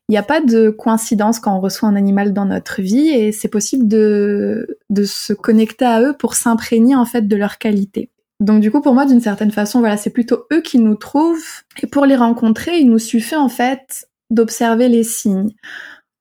Il 0.07 0.11
n'y 0.11 0.17
a 0.17 0.23
pas 0.23 0.41
de 0.41 0.69
coïncidence 0.69 1.39
quand 1.39 1.55
on 1.55 1.59
reçoit 1.59 1.89
un 1.89 1.95
animal 1.95 2.31
dans 2.31 2.45
notre 2.45 2.81
vie 2.81 3.09
et 3.09 3.31
c'est 3.31 3.47
possible 3.47 3.87
de, 3.87 4.77
de 4.89 5.03
se 5.03 5.33
connecter 5.33 5.85
à 5.85 6.01
eux 6.01 6.13
pour 6.17 6.35
s'imprégner 6.35 6.95
en 6.95 7.05
fait 7.05 7.27
de 7.27 7.35
leur 7.35 7.57
qualité. 7.57 8.11
Donc 8.39 8.61
du 8.61 8.69
coup 8.69 8.81
pour 8.81 8.93
moi 8.93 9.05
d'une 9.05 9.21
certaine 9.21 9.51
façon 9.51 9.79
voilà 9.79 9.97
c'est 9.97 10.09
plutôt 10.09 10.45
eux 10.51 10.61
qui 10.61 10.77
nous 10.77 10.95
trouvent 10.95 11.63
et 11.81 11.87
pour 11.87 12.05
les 12.05 12.17
rencontrer 12.17 12.79
il 12.79 12.89
nous 12.89 12.99
suffit 12.99 13.35
en 13.35 13.49
fait 13.49 14.09
d'observer 14.29 14.89
les 14.89 15.03
signes. 15.03 15.55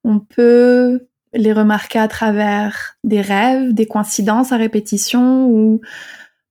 On 0.05 0.21
peut 0.21 1.07
les 1.35 1.53
remarquer 1.53 1.99
à 1.99 2.09
travers 2.09 2.97
des 3.03 3.21
rêves, 3.21 3.75
des 3.75 3.87
coïncidences 3.87 4.53
à 4.53 4.57
répétition 4.57 5.49
ou 5.49 5.81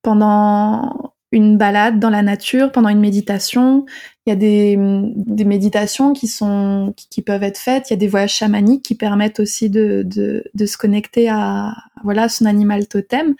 pendant 0.01 1.12
une 1.33 1.57
balade 1.57 1.99
dans 1.99 2.11
la 2.11 2.21
nature, 2.21 2.71
pendant 2.71 2.89
une 2.89 2.99
méditation. 2.99 3.85
Il 4.25 4.29
y 4.29 4.33
a 4.33 4.35
des, 4.35 4.77
des 5.15 5.45
méditations 5.45 6.13
qui 6.13 6.27
sont 6.27 6.93
qui, 6.95 7.21
peuvent 7.23 7.43
être 7.43 7.57
faites. 7.57 7.89
Il 7.89 7.93
y 7.93 7.95
a 7.95 7.97
des 7.97 8.07
voyages 8.07 8.35
chamaniques 8.35 8.83
qui 8.83 8.95
permettent 8.95 9.39
aussi 9.39 9.69
de, 9.69 10.03
de, 10.05 10.45
de 10.53 10.65
se 10.65 10.77
connecter 10.77 11.27
à 11.29 11.73
voilà 12.03 12.29
son 12.29 12.45
animal 12.45 12.87
totem. 12.87 13.35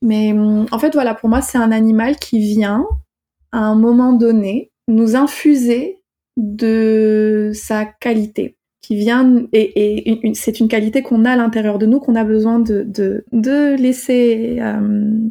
Mais 0.00 0.32
en 0.32 0.78
fait, 0.78 0.94
voilà, 0.94 1.14
pour 1.14 1.28
moi, 1.28 1.42
c'est 1.42 1.58
un 1.58 1.70
animal 1.70 2.16
qui 2.16 2.38
vient 2.38 2.86
à 3.52 3.58
un 3.58 3.74
moment 3.74 4.14
donné 4.14 4.70
nous 4.88 5.14
infuser 5.14 6.00
de 6.38 7.50
sa 7.52 7.84
qualité, 7.84 8.56
qui 8.80 8.96
vient 8.96 9.44
et, 9.52 10.12
et 10.12 10.34
c'est 10.34 10.60
une 10.60 10.68
qualité 10.68 11.02
qu'on 11.02 11.26
a 11.26 11.32
à 11.32 11.36
l'intérieur 11.36 11.78
de 11.78 11.84
nous, 11.84 12.00
qu'on 12.00 12.14
a 12.14 12.24
besoin 12.24 12.58
de, 12.58 12.84
de, 12.84 13.24
de 13.32 13.74
laisser 13.74 14.58
euh, 14.60 15.28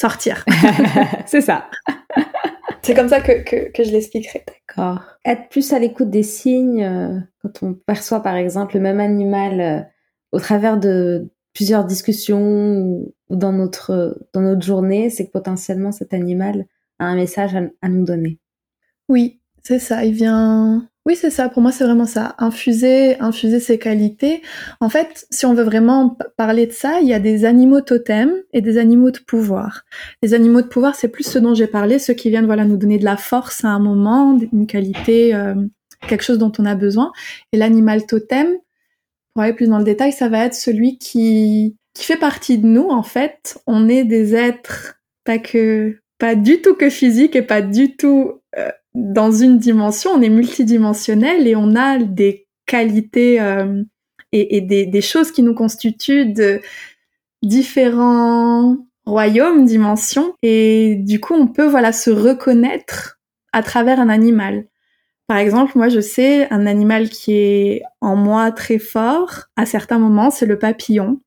sortir. 0.00 0.44
c'est 1.26 1.42
ça. 1.42 1.66
c'est 2.82 2.94
comme 2.94 3.08
ça 3.08 3.20
que, 3.20 3.42
que, 3.42 3.70
que 3.70 3.84
je 3.84 3.92
l'expliquerai. 3.92 4.44
D'accord. 4.46 5.02
Être 5.24 5.48
plus 5.50 5.72
à 5.72 5.78
l'écoute 5.78 6.10
des 6.10 6.22
signes, 6.22 6.82
euh, 6.82 7.20
quand 7.42 7.62
on 7.62 7.74
perçoit 7.74 8.22
par 8.22 8.36
exemple 8.36 8.76
le 8.76 8.80
même 8.80 9.00
animal 9.00 9.60
euh, 9.60 9.80
au 10.32 10.40
travers 10.40 10.78
de 10.78 11.30
plusieurs 11.52 11.84
discussions 11.84 12.80
ou, 12.80 13.14
dans, 13.28 13.52
notre, 13.52 14.18
dans 14.32 14.40
notre 14.40 14.62
journée, 14.62 15.10
c'est 15.10 15.26
que 15.26 15.32
potentiellement 15.32 15.92
cet 15.92 16.14
animal 16.14 16.66
a 16.98 17.04
un 17.04 17.16
message 17.16 17.54
à 17.82 17.88
nous 17.88 18.04
donner. 18.04 18.38
Oui, 19.08 19.40
c'est 19.62 19.78
ça. 19.78 20.04
Il 20.04 20.14
vient 20.14 20.88
oui, 21.06 21.16
c'est 21.16 21.30
ça. 21.30 21.48
Pour 21.48 21.62
moi, 21.62 21.72
c'est 21.72 21.84
vraiment 21.84 22.06
ça. 22.06 22.34
Infuser, 22.38 23.18
infuser 23.20 23.58
ses 23.58 23.78
qualités. 23.78 24.42
En 24.80 24.90
fait, 24.90 25.26
si 25.30 25.46
on 25.46 25.54
veut 25.54 25.62
vraiment 25.62 26.18
parler 26.36 26.66
de 26.66 26.72
ça, 26.72 27.00
il 27.00 27.08
y 27.08 27.14
a 27.14 27.18
des 27.18 27.46
animaux 27.46 27.80
totems 27.80 28.34
et 28.52 28.60
des 28.60 28.76
animaux 28.76 29.10
de 29.10 29.18
pouvoir. 29.18 29.84
Les 30.22 30.34
animaux 30.34 30.60
de 30.60 30.66
pouvoir, 30.66 30.94
c'est 30.94 31.08
plus 31.08 31.24
ce 31.24 31.38
dont 31.38 31.54
j'ai 31.54 31.66
parlé, 31.66 31.98
ceux 31.98 32.12
qui 32.12 32.28
viennent, 32.28 32.44
voilà, 32.44 32.66
nous 32.66 32.76
donner 32.76 32.98
de 32.98 33.04
la 33.06 33.16
force 33.16 33.64
à 33.64 33.68
un 33.68 33.78
moment, 33.78 34.38
une 34.52 34.66
qualité, 34.66 35.34
euh, 35.34 35.54
quelque 36.06 36.22
chose 36.22 36.38
dont 36.38 36.52
on 36.58 36.66
a 36.66 36.74
besoin. 36.74 37.12
Et 37.52 37.56
l'animal 37.56 38.04
totem, 38.04 38.48
pour 39.32 39.42
aller 39.42 39.54
plus 39.54 39.68
dans 39.68 39.78
le 39.78 39.84
détail, 39.84 40.12
ça 40.12 40.28
va 40.28 40.44
être 40.44 40.54
celui 40.54 40.98
qui, 40.98 41.76
qui 41.94 42.04
fait 42.04 42.18
partie 42.18 42.58
de 42.58 42.66
nous, 42.66 42.88
en 42.90 43.02
fait. 43.02 43.58
On 43.66 43.88
est 43.88 44.04
des 44.04 44.34
êtres, 44.34 45.00
pas 45.24 45.38
que, 45.38 45.98
pas 46.18 46.34
du 46.34 46.60
tout 46.60 46.74
que 46.74 46.90
physique 46.90 47.36
et 47.36 47.42
pas 47.42 47.62
du 47.62 47.96
tout 47.96 48.42
euh, 48.58 48.70
dans 48.94 49.30
une 49.30 49.58
dimension, 49.58 50.10
on 50.12 50.22
est 50.22 50.28
multidimensionnel 50.28 51.46
et 51.46 51.54
on 51.56 51.76
a 51.76 51.98
des 51.98 52.46
qualités 52.66 53.40
euh, 53.40 53.82
et, 54.32 54.60
des, 54.60 55.00
choses 55.00 55.32
qui 55.32 55.42
nous 55.42 55.54
constituent 55.54 56.32
de 56.32 56.60
différents 57.42 58.76
royaumes, 59.06 59.64
dimensions. 59.64 60.34
Et 60.42 60.96
du 60.96 61.20
coup, 61.20 61.34
on 61.34 61.48
peut 61.48 61.66
voilà 61.66 61.92
se 61.92 62.10
reconnaître 62.10 63.18
à 63.52 63.62
travers 63.62 63.98
un 63.98 64.08
animal. 64.08 64.66
Par 65.26 65.38
exemple, 65.38 65.72
moi, 65.76 65.88
je 65.88 66.00
sais 66.00 66.48
un 66.50 66.66
animal 66.66 67.08
qui 67.08 67.32
est 67.34 67.82
en 68.00 68.16
moi 68.16 68.50
très 68.52 68.78
fort 68.78 69.44
à 69.56 69.66
certains 69.66 69.98
moments, 69.98 70.30
c'est 70.30 70.46
le 70.46 70.58
papillon. 70.58 71.20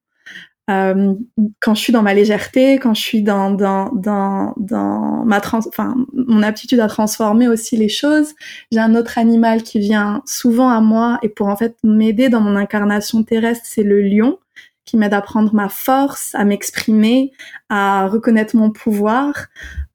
Euh, 0.70 1.14
quand 1.59 1.76
je 1.76 1.82
suis 1.82 1.93
dans 1.93 2.03
ma 2.03 2.14
légèreté, 2.14 2.78
quand 2.80 2.93
je 2.93 3.01
suis 3.01 3.22
dans 3.22 3.51
dans 3.51 3.91
dans 3.93 4.53
dans 4.57 5.26
ma 5.26 5.41
trans, 5.41 5.59
enfin 5.68 5.95
mon 6.14 6.41
aptitude 6.41 6.80
à 6.80 6.88
transformer 6.88 7.47
aussi 7.47 7.76
les 7.76 7.89
choses. 7.89 8.34
J'ai 8.72 8.80
un 8.80 8.95
autre 8.95 9.18
animal 9.18 9.64
qui 9.64 9.80
vient 9.80 10.22
souvent 10.26 10.70
à 10.70 10.80
moi 10.80 11.20
et 11.22 11.30
pour 11.30 11.47
en 11.47 11.57
fait 11.57 11.76
m'aider 11.84 12.30
dans 12.30 12.39
mon 12.39 12.55
incarnation 12.55 13.24
terrestre, 13.24 13.66
c'est 13.66 13.84
le 13.84 14.01
lion 14.01 14.38
qui 14.86 14.98
m'aide 14.98 15.14
à 15.14 15.22
prendre 15.22 15.54
ma 15.54 15.70
force, 15.70 16.36
à 16.36 16.44
m'exprimer, 16.44 17.32
à 17.70 18.08
reconnaître 18.08 18.56
mon 18.56 18.70
pouvoir. 18.70 19.48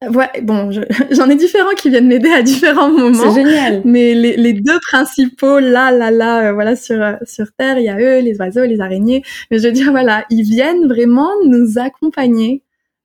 Ouais, 0.03 0.31
bon, 0.43 0.71
j'en 1.11 1.29
ai 1.29 1.37
différents 1.37 1.75
qui 1.77 1.91
viennent 1.91 2.09
m'aider 2.09 2.31
à 2.31 2.43
différents 2.43 2.91
moments. 2.91 3.33
C'est 3.33 3.45
génial. 3.45 3.83
Mais 3.85 4.15
les, 4.15 4.37
les, 4.37 4.53
deux 4.53 4.79
principaux, 4.81 5.59
là, 5.59 5.91
là, 5.91 6.11
là, 6.11 6.49
euh, 6.49 6.53
voilà, 6.53 6.77
sur 6.77 7.03
euh, 7.03 7.15
sur 7.25 7.47
Terre, 7.53 7.79
il 7.79 7.85
y 7.85 7.89
a 7.89 7.99
eux, 7.99 8.21
les 8.21 8.39
oiseaux, 8.39 8.65
les 8.65 8.81
araignées. 8.81 9.23
Mais 9.51 9.59
je 9.59 9.67
veux 9.67 9.73
dire, 9.73 9.91
voilà, 9.91 10.25
ils 10.31 10.43
viennent 10.43 10.87
vraiment 10.87 11.31
nous 11.45 11.79
accompagner 11.79 12.63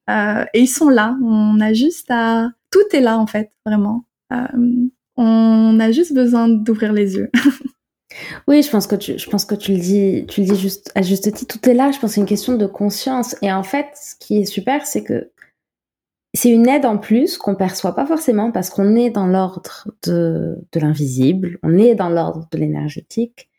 euh, 0.10 0.46
et 0.54 0.62
ils 0.62 0.68
sont 0.68 0.90
là. 0.90 1.18
On 1.24 1.60
a 1.60 1.74
juste 1.74 2.08
à, 2.10 2.50
tout 2.72 2.84
est 2.92 3.02
là 3.02 3.18
en 3.18 3.28
fait, 3.28 3.52
vraiment. 3.66 4.06
Euh, 4.32 4.48
on 5.16 5.80
a 5.80 5.92
juste 5.92 6.14
besoin 6.14 6.48
d'ouvrir 6.50 6.94
les 6.94 7.16
yeux. 7.16 7.30
Oui, 8.48 8.62
je 8.62 8.70
pense 8.70 8.88
que 8.88 8.96
tu, 8.96 9.18
je 9.18 9.30
pense 9.30 9.46
que 9.46 9.56
tu 9.56 9.74
le 9.74 9.80
dis, 9.80 10.26
tu 10.28 10.42
le 10.42 10.48
dis 10.48 10.60
juste 10.60 10.92
à 10.96 11.02
juste 11.02 11.32
titre. 11.34 11.58
Tout 11.58 11.70
est 11.70 11.74
là. 11.74 11.92
Je 11.92 12.00
pense 12.00 12.12
que 12.12 12.16
c'est 12.16 12.22
une 12.22 12.28
question 12.28 12.54
de 12.54 12.66
conscience. 12.66 13.36
Et 13.42 13.52
en 13.52 13.64
fait, 13.64 13.88
ce 13.96 14.16
qui 14.20 14.42
est 14.42 14.46
super, 14.46 14.86
c'est 14.86 15.04
que 15.04 15.32
c'est 16.34 16.50
une 16.50 16.68
aide 16.68 16.86
en 16.86 16.98
plus 16.98 17.38
qu'on 17.38 17.56
perçoit 17.56 17.96
pas 17.96 18.06
forcément 18.06 18.52
parce 18.52 18.70
qu'on 18.70 18.96
est 18.96 19.12
dans 19.12 19.28
l'ordre 19.28 19.88
de, 20.04 20.58
de 20.72 20.80
l'invisible, 20.80 21.60
on 21.62 21.78
est 21.78 21.96
dans 21.96 22.10
l'ordre 22.10 22.48
de 22.52 22.58
l'énergétique. 22.58 23.50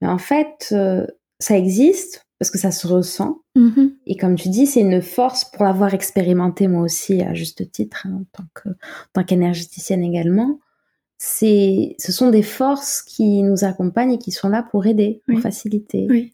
Mais 0.00 0.08
en 0.08 0.18
fait, 0.18 0.68
euh, 0.72 1.06
ça 1.38 1.56
existe 1.56 2.24
parce 2.38 2.50
que 2.50 2.58
ça 2.58 2.70
se 2.70 2.86
ressent. 2.86 3.42
Mm-hmm. 3.56 3.94
Et 4.06 4.16
comme 4.16 4.36
tu 4.36 4.48
dis, 4.48 4.66
c'est 4.66 4.80
une 4.80 5.02
force 5.02 5.44
pour 5.44 5.64
l'avoir 5.64 5.92
expérimenté 5.92 6.68
moi 6.68 6.82
aussi 6.82 7.20
à 7.22 7.34
juste 7.34 7.70
titre, 7.72 8.06
hein, 8.06 8.20
en 8.20 8.24
tant 8.32 8.48
que, 8.54 8.68
en 8.70 9.12
tant 9.12 9.24
qu'énergéticienne 9.24 10.02
également 10.02 10.60
c'est, 11.18 11.96
ce 11.98 12.12
sont 12.12 12.30
des 12.30 12.42
forces 12.42 13.02
qui 13.02 13.42
nous 13.42 13.64
accompagnent 13.64 14.12
et 14.12 14.18
qui 14.18 14.30
sont 14.30 14.48
là 14.48 14.62
pour 14.62 14.86
aider, 14.86 15.20
pour 15.26 15.40
faciliter. 15.40 16.32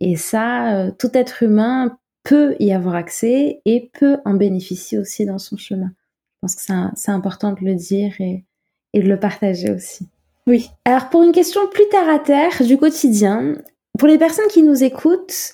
Et 0.00 0.16
ça, 0.16 0.76
euh, 0.76 0.90
tout 0.90 1.10
être 1.14 1.44
humain 1.44 1.96
peut 2.24 2.56
y 2.58 2.72
avoir 2.72 2.96
accès 2.96 3.62
et 3.64 3.90
peut 3.98 4.18
en 4.24 4.34
bénéficier 4.34 4.98
aussi 4.98 5.24
dans 5.24 5.38
son 5.38 5.56
chemin. 5.56 5.92
Je 6.34 6.38
pense 6.40 6.56
que 6.56 6.62
c'est 6.96 7.10
important 7.12 7.52
de 7.52 7.64
le 7.64 7.74
dire 7.74 8.20
et, 8.20 8.44
et 8.92 9.00
de 9.00 9.08
le 9.08 9.20
partager 9.20 9.70
aussi. 9.70 10.08
Oui. 10.46 10.68
Alors 10.84 11.08
pour 11.10 11.22
une 11.22 11.32
question 11.32 11.60
plus 11.72 11.88
terre 11.88 12.08
à 12.08 12.18
terre 12.18 12.62
du 12.62 12.76
quotidien, 12.76 13.54
pour 13.98 14.08
les 14.08 14.18
personnes 14.18 14.48
qui 14.48 14.62
nous 14.62 14.82
écoutent, 14.82 15.52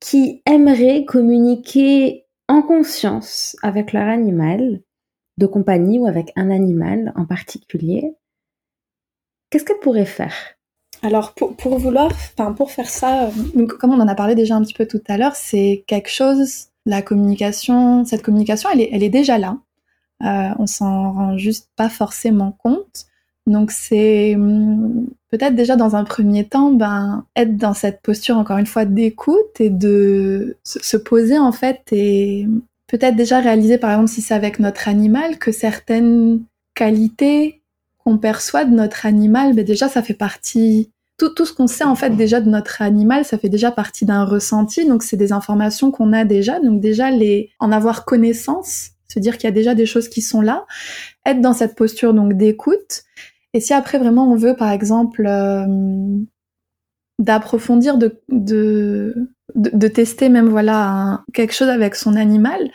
qui 0.00 0.42
aimeraient 0.46 1.04
communiquer 1.04 2.24
en 2.48 2.62
conscience 2.62 3.56
avec 3.62 3.92
leur 3.92 4.08
animal 4.08 4.80
de 5.38 5.46
compagnie 5.46 5.98
ou 5.98 6.06
avec 6.06 6.32
un 6.34 6.50
animal 6.50 7.12
en 7.14 7.24
particulier, 7.24 8.14
qu'est-ce 9.52 9.64
qu'elle 9.64 9.78
pourrait 9.78 10.06
faire? 10.06 10.34
Alors 11.02 11.34
pour, 11.34 11.56
pour 11.56 11.78
vouloir, 11.78 12.06
enfin 12.06 12.52
pour 12.52 12.70
faire 12.70 12.88
ça, 12.88 13.26
euh, 13.26 13.66
comme 13.66 13.92
on 13.92 14.00
en 14.00 14.08
a 14.08 14.14
parlé 14.14 14.34
déjà 14.34 14.56
un 14.56 14.62
petit 14.62 14.74
peu 14.74 14.86
tout 14.86 15.02
à 15.08 15.18
l'heure, 15.18 15.36
c'est 15.36 15.84
quelque 15.86 16.10
chose, 16.10 16.68
la 16.86 17.02
communication, 17.02 18.04
cette 18.04 18.22
communication, 18.22 18.70
elle 18.72 18.80
est, 18.80 18.88
elle 18.92 19.02
est 19.02 19.08
déjà 19.10 19.38
là. 19.38 19.58
Euh, 20.24 20.54
on 20.58 20.66
s'en 20.66 21.12
rend 21.12 21.36
juste 21.36 21.68
pas 21.76 21.88
forcément 21.88 22.52
compte. 22.52 23.06
Donc 23.46 23.72
c'est 23.72 24.36
hum, 24.36 25.08
peut-être 25.30 25.56
déjà 25.56 25.74
dans 25.74 25.96
un 25.96 26.04
premier 26.04 26.46
temps, 26.46 26.70
ben 26.70 27.26
être 27.34 27.56
dans 27.56 27.74
cette 27.74 28.00
posture 28.00 28.36
encore 28.36 28.58
une 28.58 28.66
fois 28.66 28.84
d'écoute 28.84 29.60
et 29.60 29.70
de 29.70 30.56
se 30.64 30.96
poser 30.96 31.38
en 31.38 31.52
fait 31.52 31.80
et 31.90 32.46
peut-être 32.86 33.16
déjà 33.16 33.40
réaliser 33.40 33.78
par 33.78 33.90
exemple 33.90 34.10
si 34.10 34.22
c'est 34.22 34.34
avec 34.34 34.60
notre 34.60 34.86
animal 34.86 35.38
que 35.38 35.50
certaines 35.50 36.44
qualités 36.74 37.61
qu'on 38.04 38.18
perçoit 38.18 38.64
de 38.64 38.74
notre 38.74 39.06
animal, 39.06 39.54
mais 39.54 39.64
déjà 39.64 39.88
ça 39.88 40.02
fait 40.02 40.14
partie 40.14 40.90
tout, 41.18 41.28
tout 41.30 41.46
ce 41.46 41.52
qu'on 41.52 41.66
sait 41.66 41.84
en 41.84 41.94
fait 41.94 42.10
déjà 42.10 42.40
de 42.40 42.48
notre 42.48 42.82
animal, 42.82 43.24
ça 43.24 43.38
fait 43.38 43.48
déjà 43.48 43.70
partie 43.70 44.04
d'un 44.04 44.24
ressenti, 44.24 44.86
donc 44.86 45.02
c'est 45.02 45.16
des 45.16 45.32
informations 45.32 45.90
qu'on 45.90 46.12
a 46.12 46.24
déjà, 46.24 46.58
donc 46.60 46.80
déjà 46.80 47.10
les 47.10 47.50
en 47.60 47.70
avoir 47.70 48.04
connaissance, 48.04 48.90
se 49.08 49.18
dire 49.18 49.36
qu'il 49.38 49.44
y 49.44 49.52
a 49.52 49.54
déjà 49.54 49.74
des 49.74 49.86
choses 49.86 50.08
qui 50.08 50.22
sont 50.22 50.40
là, 50.40 50.66
être 51.26 51.40
dans 51.40 51.52
cette 51.52 51.76
posture 51.76 52.14
donc 52.14 52.34
d'écoute. 52.34 53.02
Et 53.54 53.60
si 53.60 53.74
après 53.74 53.98
vraiment 53.98 54.32
on 54.32 54.36
veut 54.36 54.56
par 54.56 54.70
exemple 54.70 55.26
euh, 55.26 55.66
d'approfondir, 57.18 57.98
de, 57.98 58.20
de, 58.30 59.14
de, 59.54 59.88
tester 59.88 60.28
même 60.28 60.48
voilà 60.48 61.22
quelque 61.34 61.52
chose 61.52 61.68
avec 61.68 61.94
son 61.94 62.16
animal, 62.16 62.70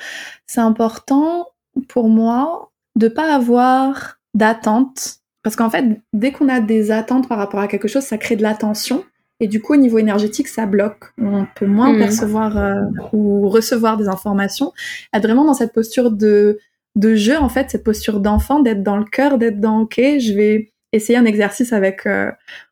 c'est 0.45 0.61
important 0.61 1.47
pour 1.87 2.07
moi 2.07 2.71
de 2.95 3.07
pas 3.07 3.33
avoir 3.33 4.19
d'attente. 4.33 5.16
Parce 5.47 5.55
qu'en 5.55 5.69
fait, 5.69 5.85
dès 6.11 6.33
qu'on 6.33 6.49
a 6.49 6.59
des 6.59 6.91
attentes 6.91 7.29
par 7.29 7.37
rapport 7.37 7.61
à 7.61 7.69
quelque 7.69 7.87
chose, 7.87 8.03
ça 8.03 8.17
crée 8.17 8.35
de 8.35 8.43
la 8.43 8.53
tension. 8.53 9.05
Et 9.39 9.47
du 9.47 9.61
coup, 9.61 9.75
au 9.75 9.77
niveau 9.77 9.97
énergétique, 9.97 10.49
ça 10.49 10.65
bloque. 10.65 11.05
On 11.17 11.47
peut 11.55 11.65
moins 11.65 11.93
mmh. 11.93 11.99
percevoir 11.99 12.57
euh, 12.57 12.81
ou 13.13 13.47
recevoir 13.47 13.95
des 13.95 14.09
informations. 14.09 14.73
Être 15.13 15.23
vraiment 15.23 15.45
dans 15.45 15.53
cette 15.53 15.71
posture 15.71 16.11
de, 16.11 16.59
de 16.97 17.15
jeu, 17.15 17.37
en 17.37 17.47
fait, 17.47 17.71
cette 17.71 17.85
posture 17.85 18.19
d'enfant, 18.19 18.59
d'être 18.59 18.83
dans 18.83 18.97
le 18.97 19.05
cœur, 19.05 19.37
d'être 19.37 19.61
dans 19.61 19.83
OK, 19.83 19.95
je 19.95 20.33
vais 20.33 20.73
essayer 20.91 21.17
un 21.17 21.23
exercice 21.23 21.71
avec 21.71 22.05
euh, 22.05 22.29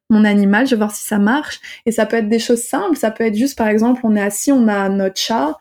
mon 0.09 0.25
animal, 0.25 0.65
je 0.65 0.71
vais 0.71 0.79
voir 0.79 0.91
si 0.91 1.07
ça 1.07 1.17
marche. 1.17 1.61
Et 1.85 1.93
ça 1.93 2.05
peut 2.05 2.17
être 2.17 2.27
des 2.27 2.39
choses 2.39 2.61
simples. 2.61 2.97
Ça 2.97 3.09
peut 3.09 3.23
être 3.23 3.37
juste, 3.37 3.57
par 3.57 3.69
exemple, 3.69 4.01
on 4.03 4.17
est 4.17 4.21
assis, 4.21 4.51
on 4.51 4.67
a 4.67 4.89
notre 4.89 5.17
chat, 5.17 5.57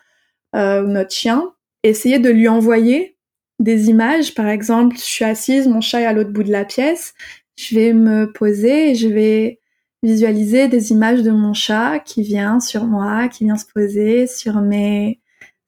euh, 0.56 0.82
notre 0.82 1.12
chien. 1.12 1.52
Essayer 1.84 2.18
de 2.18 2.30
lui 2.30 2.48
envoyer 2.48 3.13
des 3.58 3.88
images. 3.88 4.34
Par 4.34 4.48
exemple, 4.48 4.96
je 4.96 5.02
suis 5.02 5.24
assise, 5.24 5.68
mon 5.68 5.80
chat 5.80 6.00
est 6.02 6.06
à 6.06 6.12
l'autre 6.12 6.30
bout 6.30 6.42
de 6.42 6.52
la 6.52 6.64
pièce. 6.64 7.14
Je 7.56 7.74
vais 7.74 7.92
me 7.92 8.32
poser 8.32 8.90
et 8.90 8.94
je 8.94 9.08
vais 9.08 9.60
visualiser 10.02 10.68
des 10.68 10.90
images 10.90 11.22
de 11.22 11.30
mon 11.30 11.54
chat 11.54 12.00
qui 12.00 12.22
vient 12.22 12.60
sur 12.60 12.84
moi, 12.84 13.28
qui 13.28 13.44
vient 13.44 13.56
se 13.56 13.66
poser 13.72 14.26
sur 14.26 14.60
mes 14.60 15.20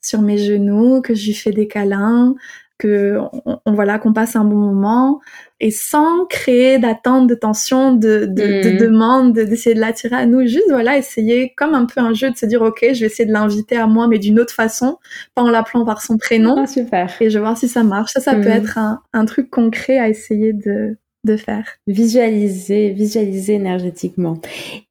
sur 0.03 0.23
mes 0.23 0.39
genoux, 0.39 1.01
que 1.03 1.15
je 1.15 1.27
lui 1.27 1.35
fais 1.35 1.51
des 1.51 1.67
câlins, 1.67 2.35
que 2.79 3.19
on, 3.45 3.73
voilà 3.73 3.99
qu'on 3.99 4.13
passe 4.13 4.37
un 4.37 4.45
bon 4.45 4.57
moment 4.57 5.21
et 5.59 5.71
sans 5.71 6.27
créer 6.27 6.79
d'attente, 6.79 7.27
de 7.29 7.35
tension, 7.35 7.93
de, 7.93 8.27
de, 8.27 8.63
de 8.63 8.73
mm. 8.75 8.79
demande, 8.79 9.33
d'essayer 9.33 9.75
de 9.75 9.81
l'attirer 9.81 10.17
à 10.17 10.27
nous, 10.27 10.47
juste 10.47 10.69
voilà 10.69 10.99
essayer 10.99 11.53
comme 11.57 11.75
un 11.75 11.87
peu 11.87 12.01
un 12.01 12.13
jeu 12.13 12.31
de 12.31 12.37
se 12.37 12.47
dire 12.47 12.63
ok 12.63 12.81
je 12.93 13.01
vais 13.01 13.07
essayer 13.07 13.27
de 13.27 13.33
l'inviter 13.33 13.77
à 13.77 13.87
moi 13.87 14.07
mais 14.09 14.19
d'une 14.19 14.39
autre 14.39 14.55
façon, 14.55 14.99
pas 15.35 15.43
en 15.43 15.51
l'appelant 15.51 15.85
par 15.85 16.03
son 16.03 16.19
prénom. 16.19 16.57
Ah, 16.59 16.67
super. 16.67 17.11
Et 17.21 17.31
je 17.31 17.39
vais 17.39 17.43
voir 17.43 17.57
si 17.57 17.69
ça 17.69 17.83
marche. 17.83 18.13
Ça 18.13 18.21
ça 18.21 18.35
peut 18.35 18.49
mm. 18.49 18.63
être 18.63 18.79
un, 18.79 19.01
un 19.13 19.25
truc 19.25 19.51
concret 19.51 19.99
à 19.99 20.09
essayer 20.09 20.53
de 20.53 20.97
de 21.27 21.37
faire. 21.37 21.67
Visualiser, 21.87 22.91
visualiser 22.91 23.55
énergétiquement. 23.55 24.39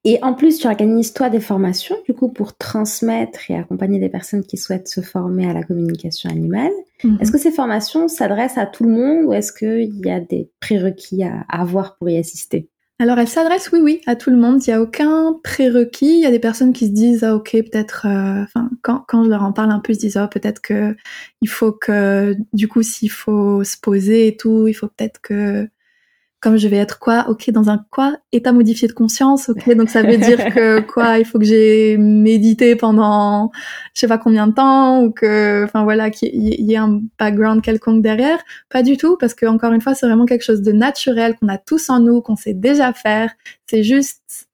Et 0.03 0.19
en 0.21 0.33
plus, 0.33 0.59
tu 0.59 0.67
organises 0.67 1.13
toi 1.13 1.29
des 1.29 1.39
formations, 1.39 1.95
du 2.05 2.13
coup, 2.13 2.29
pour 2.29 2.55
transmettre 2.55 3.49
et 3.49 3.55
accompagner 3.55 3.99
des 3.99 4.09
personnes 4.09 4.43
qui 4.43 4.57
souhaitent 4.57 4.87
se 4.87 5.01
former 5.01 5.49
à 5.49 5.53
la 5.53 5.63
communication 5.63 6.29
animale. 6.29 6.71
Mhm. 7.03 7.17
Est-ce 7.19 7.31
que 7.31 7.37
ces 7.37 7.51
formations 7.51 8.07
s'adressent 8.07 8.57
à 8.57 8.65
tout 8.65 8.83
le 8.83 8.91
monde 8.91 9.25
ou 9.25 9.33
est-ce 9.33 9.51
qu'il 9.51 10.05
y 10.05 10.11
a 10.11 10.19
des 10.19 10.49
prérequis 10.59 11.23
à, 11.23 11.45
avoir 11.49 11.97
pour 11.97 12.09
y 12.09 12.17
assister? 12.17 12.69
Alors, 12.97 13.19
elles 13.19 13.27
s'adressent, 13.27 13.71
oui, 13.73 13.79
oui, 13.81 14.01
à 14.05 14.15
tout 14.15 14.29
le 14.29 14.37
monde. 14.37 14.65
Il 14.65 14.69
n'y 14.69 14.73
a 14.73 14.81
aucun 14.81 15.37
prérequis. 15.43 16.13
Il 16.13 16.21
y 16.21 16.25
a 16.25 16.31
des 16.31 16.39
personnes 16.39 16.71
qui 16.71 16.87
se 16.87 16.91
disent, 16.91 17.25
ah, 17.25 17.35
ok, 17.35 17.51
peut-être, 17.51 18.05
euh, 18.05 18.43
enfin, 18.43 18.69
quand, 18.83 19.03
quand 19.05 19.25
je 19.25 19.29
leur 19.29 19.43
en 19.43 19.51
parle 19.51 19.71
un 19.71 19.79
peu, 19.79 19.91
ils 19.91 19.95
se 19.95 20.01
disent, 20.01 20.19
oh, 20.23 20.27
peut-être 20.31 20.61
que 20.61 20.95
il 21.41 21.49
faut 21.49 21.73
que, 21.73 22.37
du 22.53 22.69
coup, 22.69 22.83
s'il 22.83 23.11
faut 23.11 23.65
se 23.65 23.75
poser 23.77 24.27
et 24.27 24.37
tout, 24.37 24.67
il 24.67 24.73
faut 24.73 24.87
peut-être 24.87 25.19
que 25.19 25.67
comme 26.45 26.57
je 26.57 26.67
vais 26.67 26.77
être 26.77 26.99
quoi 26.99 27.25
Ok, 27.27 27.49
dans 27.49 27.71
un 27.71 27.83
quoi 27.89 28.17
État 28.31 28.51
modifié 28.51 28.87
de 28.87 28.93
conscience. 28.93 29.49
Ok, 29.49 29.67
donc 29.75 29.89
ça 29.89 30.03
veut 30.03 30.17
dire 30.17 30.53
que 30.53 30.79
quoi 30.93 31.17
Il 31.17 31.25
faut 31.25 31.39
que 31.39 31.45
j'ai 31.45 31.97
médité 31.97 32.75
pendant 32.75 33.49
je 33.95 34.01
sais 34.01 34.07
pas 34.07 34.19
combien 34.19 34.45
de 34.45 34.53
temps 34.53 35.01
ou 35.01 35.11
que, 35.11 35.63
enfin 35.63 35.83
voilà, 35.83 36.11
qu'il 36.11 36.29
y 36.35 36.73
ait 36.73 36.77
un 36.77 37.01
background 37.17 37.63
quelconque 37.63 38.03
derrière. 38.03 38.37
Pas 38.69 38.83
du 38.83 38.95
tout, 38.95 39.17
parce 39.17 39.33
que 39.33 39.47
encore 39.47 39.73
une 39.73 39.81
fois, 39.81 39.95
c'est 39.95 40.05
vraiment 40.05 40.27
quelque 40.27 40.43
chose 40.43 40.61
de 40.61 40.71
naturel 40.71 41.35
qu'on 41.35 41.47
a 41.47 41.57
tous 41.57 41.89
en 41.89 41.99
nous, 41.99 42.21
qu'on 42.21 42.35
sait 42.35 42.53
déjà 42.53 42.93
faire. 42.93 43.31
C'est 43.65 43.81
juste 43.81 44.47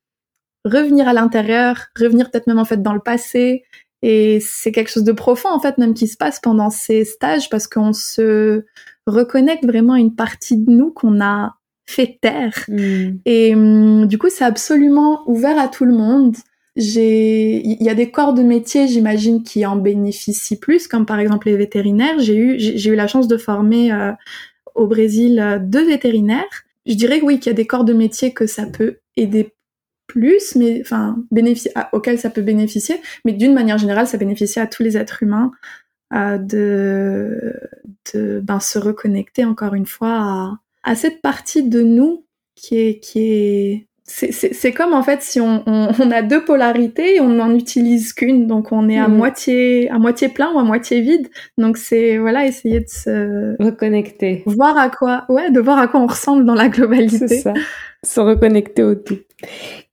revenir 0.64 1.10
à 1.10 1.14
l'intérieur, 1.14 1.88
revenir 2.00 2.32
peut-être 2.32 2.48
même 2.48 2.60
en 2.60 2.66
fait 2.66 2.82
dans 2.82 2.94
le 2.94 3.02
passé. 3.02 3.66
Et 4.02 4.39
c'est 4.39 4.72
quelque 4.72 4.92
chose 4.92 5.04
de 5.04 5.12
profond 5.12 5.50
en 5.50 5.60
fait 5.60 5.78
même 5.78 5.94
qui 5.94 6.08
se 6.08 6.16
passe 6.16 6.39
pendant 6.39 6.70
ces 6.70 7.04
stages 7.04 7.50
parce 7.50 7.68
qu'on 7.68 7.92
se 7.92 8.64
reconnecte 9.08 9.66
vraiment 9.66 9.98
une 9.98 10.16
partie 10.16 10.56
de 10.56 10.72
nous 10.72 10.92
qu'on 10.92 11.20
a 11.20 11.58
fait 11.86 12.17
taire. 12.21 12.65
Hmm. 12.67 13.17
Et 13.25 13.53
hum, 13.55 14.07
du 14.07 14.17
coup, 14.17 14.29
c'est 14.29 14.45
absolument 14.45 15.21
ouvert 15.27 15.59
à 15.59 15.67
tout 15.67 15.86
le 15.86 15.93
monde. 15.93 16.36
J'ai, 16.77 17.65
il 17.65 17.84
y 17.84 17.89
a 17.89 17.95
des 17.95 18.11
corps 18.11 18.34
de 18.34 18.43
métier, 18.43 18.88
j'imagine, 18.88 19.43
qui 19.43 19.65
en 19.65 19.75
bénéficient 19.75 20.59
plus, 20.59 20.88
comme 20.88 21.05
par 21.05 21.19
exemple 21.19 21.47
les 21.47 21.57
vétérinaires. 21.57 22.19
J'ai 22.19 22.38
eu, 22.38 22.55
j'ai 22.59 22.89
eu 22.89 22.95
la 22.95 23.07
chance 23.07 23.27
de 23.27 23.38
former 23.38 23.91
euh, 23.91 24.13
au 24.75 24.88
Brésil 24.88 25.39
euh, 25.39 25.59
deux 25.59 25.86
vétérinaires. 25.86 26.63
Je 26.86 26.93
dirais 26.93 27.19
oui 27.21 27.39
qu'il 27.39 27.49
y 27.49 27.53
a 27.53 27.55
des 27.55 27.67
corps 27.67 27.84
de 27.84 27.93
métier 27.93 28.34
que 28.34 28.47
ça 28.47 28.65
peut 28.65 28.99
aider 29.17 29.53
plus, 30.07 30.55
mais 30.55 30.82
enfin 30.82 31.17
bénéficie 31.32 31.69
auquel 31.93 32.19
ça 32.19 32.29
peut 32.29 32.41
bénéficier, 32.41 33.01
mais 33.23 33.34
d'une 33.34 33.53
manière 33.53 33.77
générale, 33.77 34.07
ça 34.07 34.17
bénéficie 34.17 34.59
à 34.59 34.67
tous 34.67 34.84
les 34.84 34.97
êtres 34.97 35.23
humains 35.23 35.51
euh, 36.13 36.38
de 36.38 37.53
de 38.13 38.41
ben, 38.43 38.59
se 38.59 38.79
reconnecter 38.79 39.45
encore 39.45 39.73
une 39.73 39.86
fois 39.86 40.09
à, 40.09 40.59
à 40.84 40.95
cette 40.95 41.21
partie 41.21 41.67
de 41.67 41.82
nous 41.82 42.25
qui 42.55 42.77
est 42.77 42.99
qui 42.99 43.19
est 43.32 43.88
c'est 44.13 44.73
comme 44.73 44.93
en 44.93 45.03
fait 45.03 45.21
si 45.21 45.39
on, 45.39 45.63
on, 45.65 46.11
a 46.11 46.21
deux 46.21 46.43
polarités 46.43 47.15
et 47.15 47.21
on 47.21 47.29
n'en 47.29 47.53
utilise 47.55 48.13
qu'une, 48.13 48.45
donc 48.45 48.71
on 48.71 48.89
est 48.89 48.99
à 48.99 49.07
mm. 49.07 49.15
moitié 49.15 49.89
à 49.89 49.99
moitié 49.99 50.27
plein 50.29 50.53
ou 50.53 50.59
à 50.59 50.63
moitié 50.63 51.01
vide. 51.01 51.29
Donc 51.57 51.77
c'est 51.77 52.17
voilà 52.17 52.45
essayer 52.45 52.82
de 52.82 52.89
se 52.89 53.55
reconnecter, 53.63 54.43
voir 54.45 54.77
à 54.77 54.89
quoi, 54.89 55.25
ouais, 55.29 55.49
de 55.51 55.59
voir 55.59 55.79
à 55.79 55.88
quoi 55.88 56.01
on 56.01 56.07
ressemble 56.07 56.45
dans 56.45 56.55
la 56.55 56.67
globalité. 56.67 57.27
C'est 57.27 57.39
ça, 57.39 57.53
se 58.03 58.19
reconnecter 58.19 58.84
au 58.84 58.95
tout. 58.95 59.19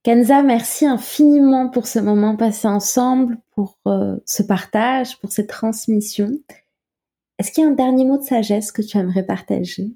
Kenza, 0.03 0.43
merci 0.43 0.85
infiniment 0.85 1.69
pour 1.69 1.87
ce 1.87 1.99
moment 1.99 2.35
passé 2.35 2.67
ensemble, 2.67 3.37
pour 3.55 3.77
euh, 3.87 4.17
ce 4.25 4.43
partage, 4.43 5.19
pour 5.19 5.31
cette 5.31 5.49
transmission. 5.49 6.31
Est-ce 7.37 7.51
qu'il 7.51 7.63
y 7.63 7.67
a 7.67 7.69
un 7.69 7.73
dernier 7.73 8.05
mot 8.05 8.17
de 8.17 8.23
sagesse 8.23 8.71
que 8.71 8.81
tu 8.81 8.97
aimerais 8.97 9.23
partager? 9.23 9.93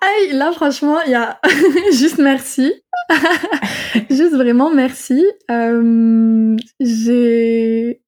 Aïe, 0.00 0.32
là 0.32 0.52
franchement, 0.52 1.00
il 1.02 1.12
y 1.12 1.14
a 1.14 1.40
juste 1.92 2.18
merci. 2.18 2.72
juste 4.10 4.34
vraiment 4.34 4.70
merci. 4.70 5.24
Euh, 5.50 6.56
j'ai 6.80 8.02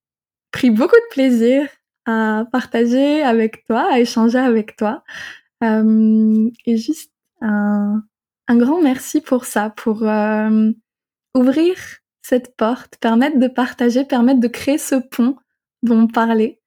pris 0.51 0.70
beaucoup 0.70 0.97
de 0.97 1.14
plaisir 1.14 1.68
à 2.07 2.45
partager 2.51 3.22
avec 3.22 3.64
toi, 3.66 3.89
à 3.91 4.01
échanger 4.01 4.39
avec 4.39 4.76
toi. 4.76 5.05
Euh, 5.62 6.51
et 6.66 6.76
juste 6.76 7.12
un, 7.41 8.03
grand 8.51 8.80
merci 8.80 9.20
pour 9.20 9.45
ça, 9.45 9.70
pour 9.70 10.03
euh, 10.03 10.70
ouvrir 11.34 11.76
cette 12.22 12.57
porte, 12.57 12.97
permettre 12.99 13.39
de 13.39 13.49
partager, 13.49 14.05
permettre 14.05 14.41
de 14.41 14.49
créer 14.49 14.78
ce 14.78 14.97
pont 14.97 15.36
dont 15.82 16.01
on 16.01 16.07
parlait, 16.09 16.61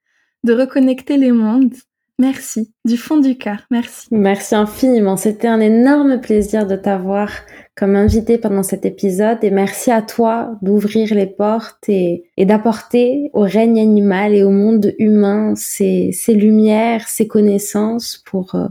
de 0.44 0.54
reconnecter 0.54 1.18
les 1.18 1.32
mondes. 1.32 1.74
Merci, 2.20 2.72
du 2.86 2.98
fond 2.98 3.18
du 3.18 3.38
cœur, 3.38 3.66
merci. 3.72 4.08
Merci 4.12 4.54
infiniment. 4.54 5.18
C'était 5.18 5.48
un 5.48 5.60
énorme 5.60 6.22
plaisir 6.22 6.68
de 6.68 6.76
t'avoir 6.76 7.32
comme 7.76 7.96
invité 7.96 8.38
pendant 8.38 8.62
cet 8.62 8.86
épisode 8.86 9.40
et 9.42 9.50
merci 9.50 9.90
à 9.92 10.04
toi 10.04 10.52
d'ouvrir 10.62 11.16
les 11.16 11.26
portes 11.26 11.90
et, 11.90 12.24
d'apporter 12.38 13.32
au 13.34 13.42
règne 13.42 13.80
animal 13.80 14.36
et 14.36 14.44
au 14.44 14.52
monde 14.52 14.94
humain 15.00 15.54
ces, 15.56 16.12
lumières, 16.28 17.08
ces 17.08 17.28
connaissances 17.28 18.22
pour 18.26 18.54
euh, 18.54 18.68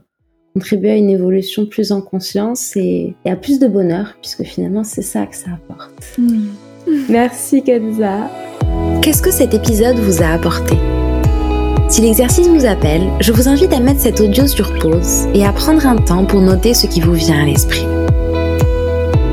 contribuer 0.54 0.90
à 0.90 0.96
une 0.96 1.10
évolution 1.10 1.66
plus 1.66 1.90
en 1.90 2.02
conscience 2.02 2.76
et, 2.76 3.16
à 3.24 3.36
plus 3.36 3.58
de 3.58 3.66
bonheur 3.66 4.14
puisque 4.20 4.44
finalement 4.44 4.84
c'est 4.84 5.02
ça 5.02 5.26
que 5.26 5.34
ça 5.34 5.50
apporte. 5.54 6.18
Merci 7.08 7.64
Kenza. 7.64 8.30
Qu'est-ce 9.02 9.22
que 9.22 9.32
cet 9.32 9.54
épisode 9.54 9.96
vous 9.96 10.22
a 10.22 10.28
apporté? 10.28 10.76
Si 11.90 12.02
l'exercice 12.02 12.46
vous 12.46 12.66
appelle, 12.66 13.10
je 13.20 13.32
vous 13.32 13.48
invite 13.48 13.72
à 13.72 13.80
mettre 13.80 14.00
cet 14.00 14.20
audio 14.20 14.46
sur 14.46 14.72
pause 14.78 15.26
et 15.34 15.44
à 15.44 15.52
prendre 15.52 15.84
un 15.86 15.96
temps 15.96 16.24
pour 16.24 16.40
noter 16.40 16.72
ce 16.72 16.86
qui 16.86 17.00
vous 17.00 17.14
vient 17.14 17.42
à 17.42 17.44
l'esprit. 17.44 17.84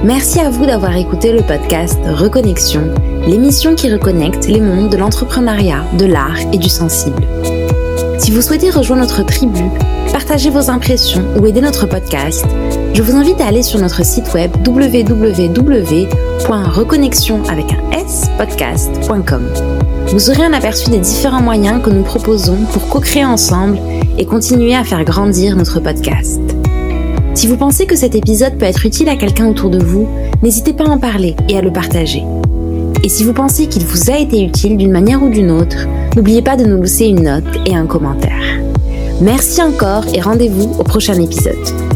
Merci 0.03 0.39
à 0.39 0.49
vous 0.49 0.65
d'avoir 0.65 0.95
écouté 0.95 1.31
le 1.31 1.43
podcast 1.43 1.99
Reconnexion, 2.05 2.91
l'émission 3.27 3.75
qui 3.75 3.93
reconnecte 3.93 4.47
les 4.47 4.59
mondes 4.59 4.89
de 4.89 4.97
l'entrepreneuriat, 4.97 5.83
de 5.99 6.05
l'art 6.05 6.39
et 6.51 6.57
du 6.57 6.69
sensible. 6.69 7.27
Si 8.17 8.31
vous 8.31 8.41
souhaitez 8.41 8.71
rejoindre 8.71 9.03
notre 9.03 9.23
tribu, 9.23 9.63
partager 10.11 10.49
vos 10.49 10.71
impressions 10.71 11.25
ou 11.39 11.45
aider 11.45 11.61
notre 11.61 11.85
podcast, 11.85 12.45
je 12.93 13.01
vous 13.01 13.15
invite 13.15 13.41
à 13.41 13.47
aller 13.47 13.63
sur 13.63 13.79
notre 13.79 14.05
site 14.05 14.33
web 14.33 14.51
www.reconnexion 14.65 17.43
avec 17.49 17.65
vous 20.11 20.29
aurez 20.29 20.43
un 20.43 20.53
aperçu 20.53 20.89
des 20.89 20.99
différents 20.99 21.41
moyens 21.41 21.81
que 21.83 21.89
nous 21.89 22.03
proposons 22.03 22.57
pour 22.71 22.87
co-créer 22.87 23.25
ensemble 23.25 23.77
et 24.17 24.25
continuer 24.25 24.73
à 24.73 24.83
faire 24.83 25.03
grandir 25.03 25.55
notre 25.55 25.79
podcast. 25.79 26.39
Si 27.33 27.47
vous 27.47 27.57
pensez 27.57 27.85
que 27.85 27.95
cet 27.95 28.15
épisode 28.15 28.57
peut 28.57 28.65
être 28.65 28.85
utile 28.85 29.09
à 29.09 29.15
quelqu'un 29.15 29.47
autour 29.47 29.69
de 29.69 29.83
vous, 29.83 30.07
n'hésitez 30.41 30.73
pas 30.73 30.85
à 30.85 30.89
en 30.89 30.97
parler 30.97 31.35
et 31.49 31.57
à 31.57 31.61
le 31.61 31.73
partager. 31.73 32.23
Et 33.03 33.09
si 33.09 33.23
vous 33.23 33.33
pensez 33.33 33.67
qu'il 33.67 33.85
vous 33.85 34.09
a 34.09 34.17
été 34.17 34.43
utile 34.43 34.77
d'une 34.77 34.91
manière 34.91 35.21
ou 35.21 35.29
d'une 35.29 35.51
autre, 35.51 35.87
n'oubliez 36.15 36.41
pas 36.41 36.55
de 36.55 36.65
nous 36.65 36.81
laisser 36.81 37.05
une 37.05 37.23
note 37.23 37.43
et 37.65 37.75
un 37.75 37.85
commentaire. 37.85 38.31
Merci 39.21 39.61
encore 39.61 40.05
et 40.13 40.21
rendez-vous 40.21 40.71
au 40.79 40.83
prochain 40.83 41.19
épisode. 41.21 41.86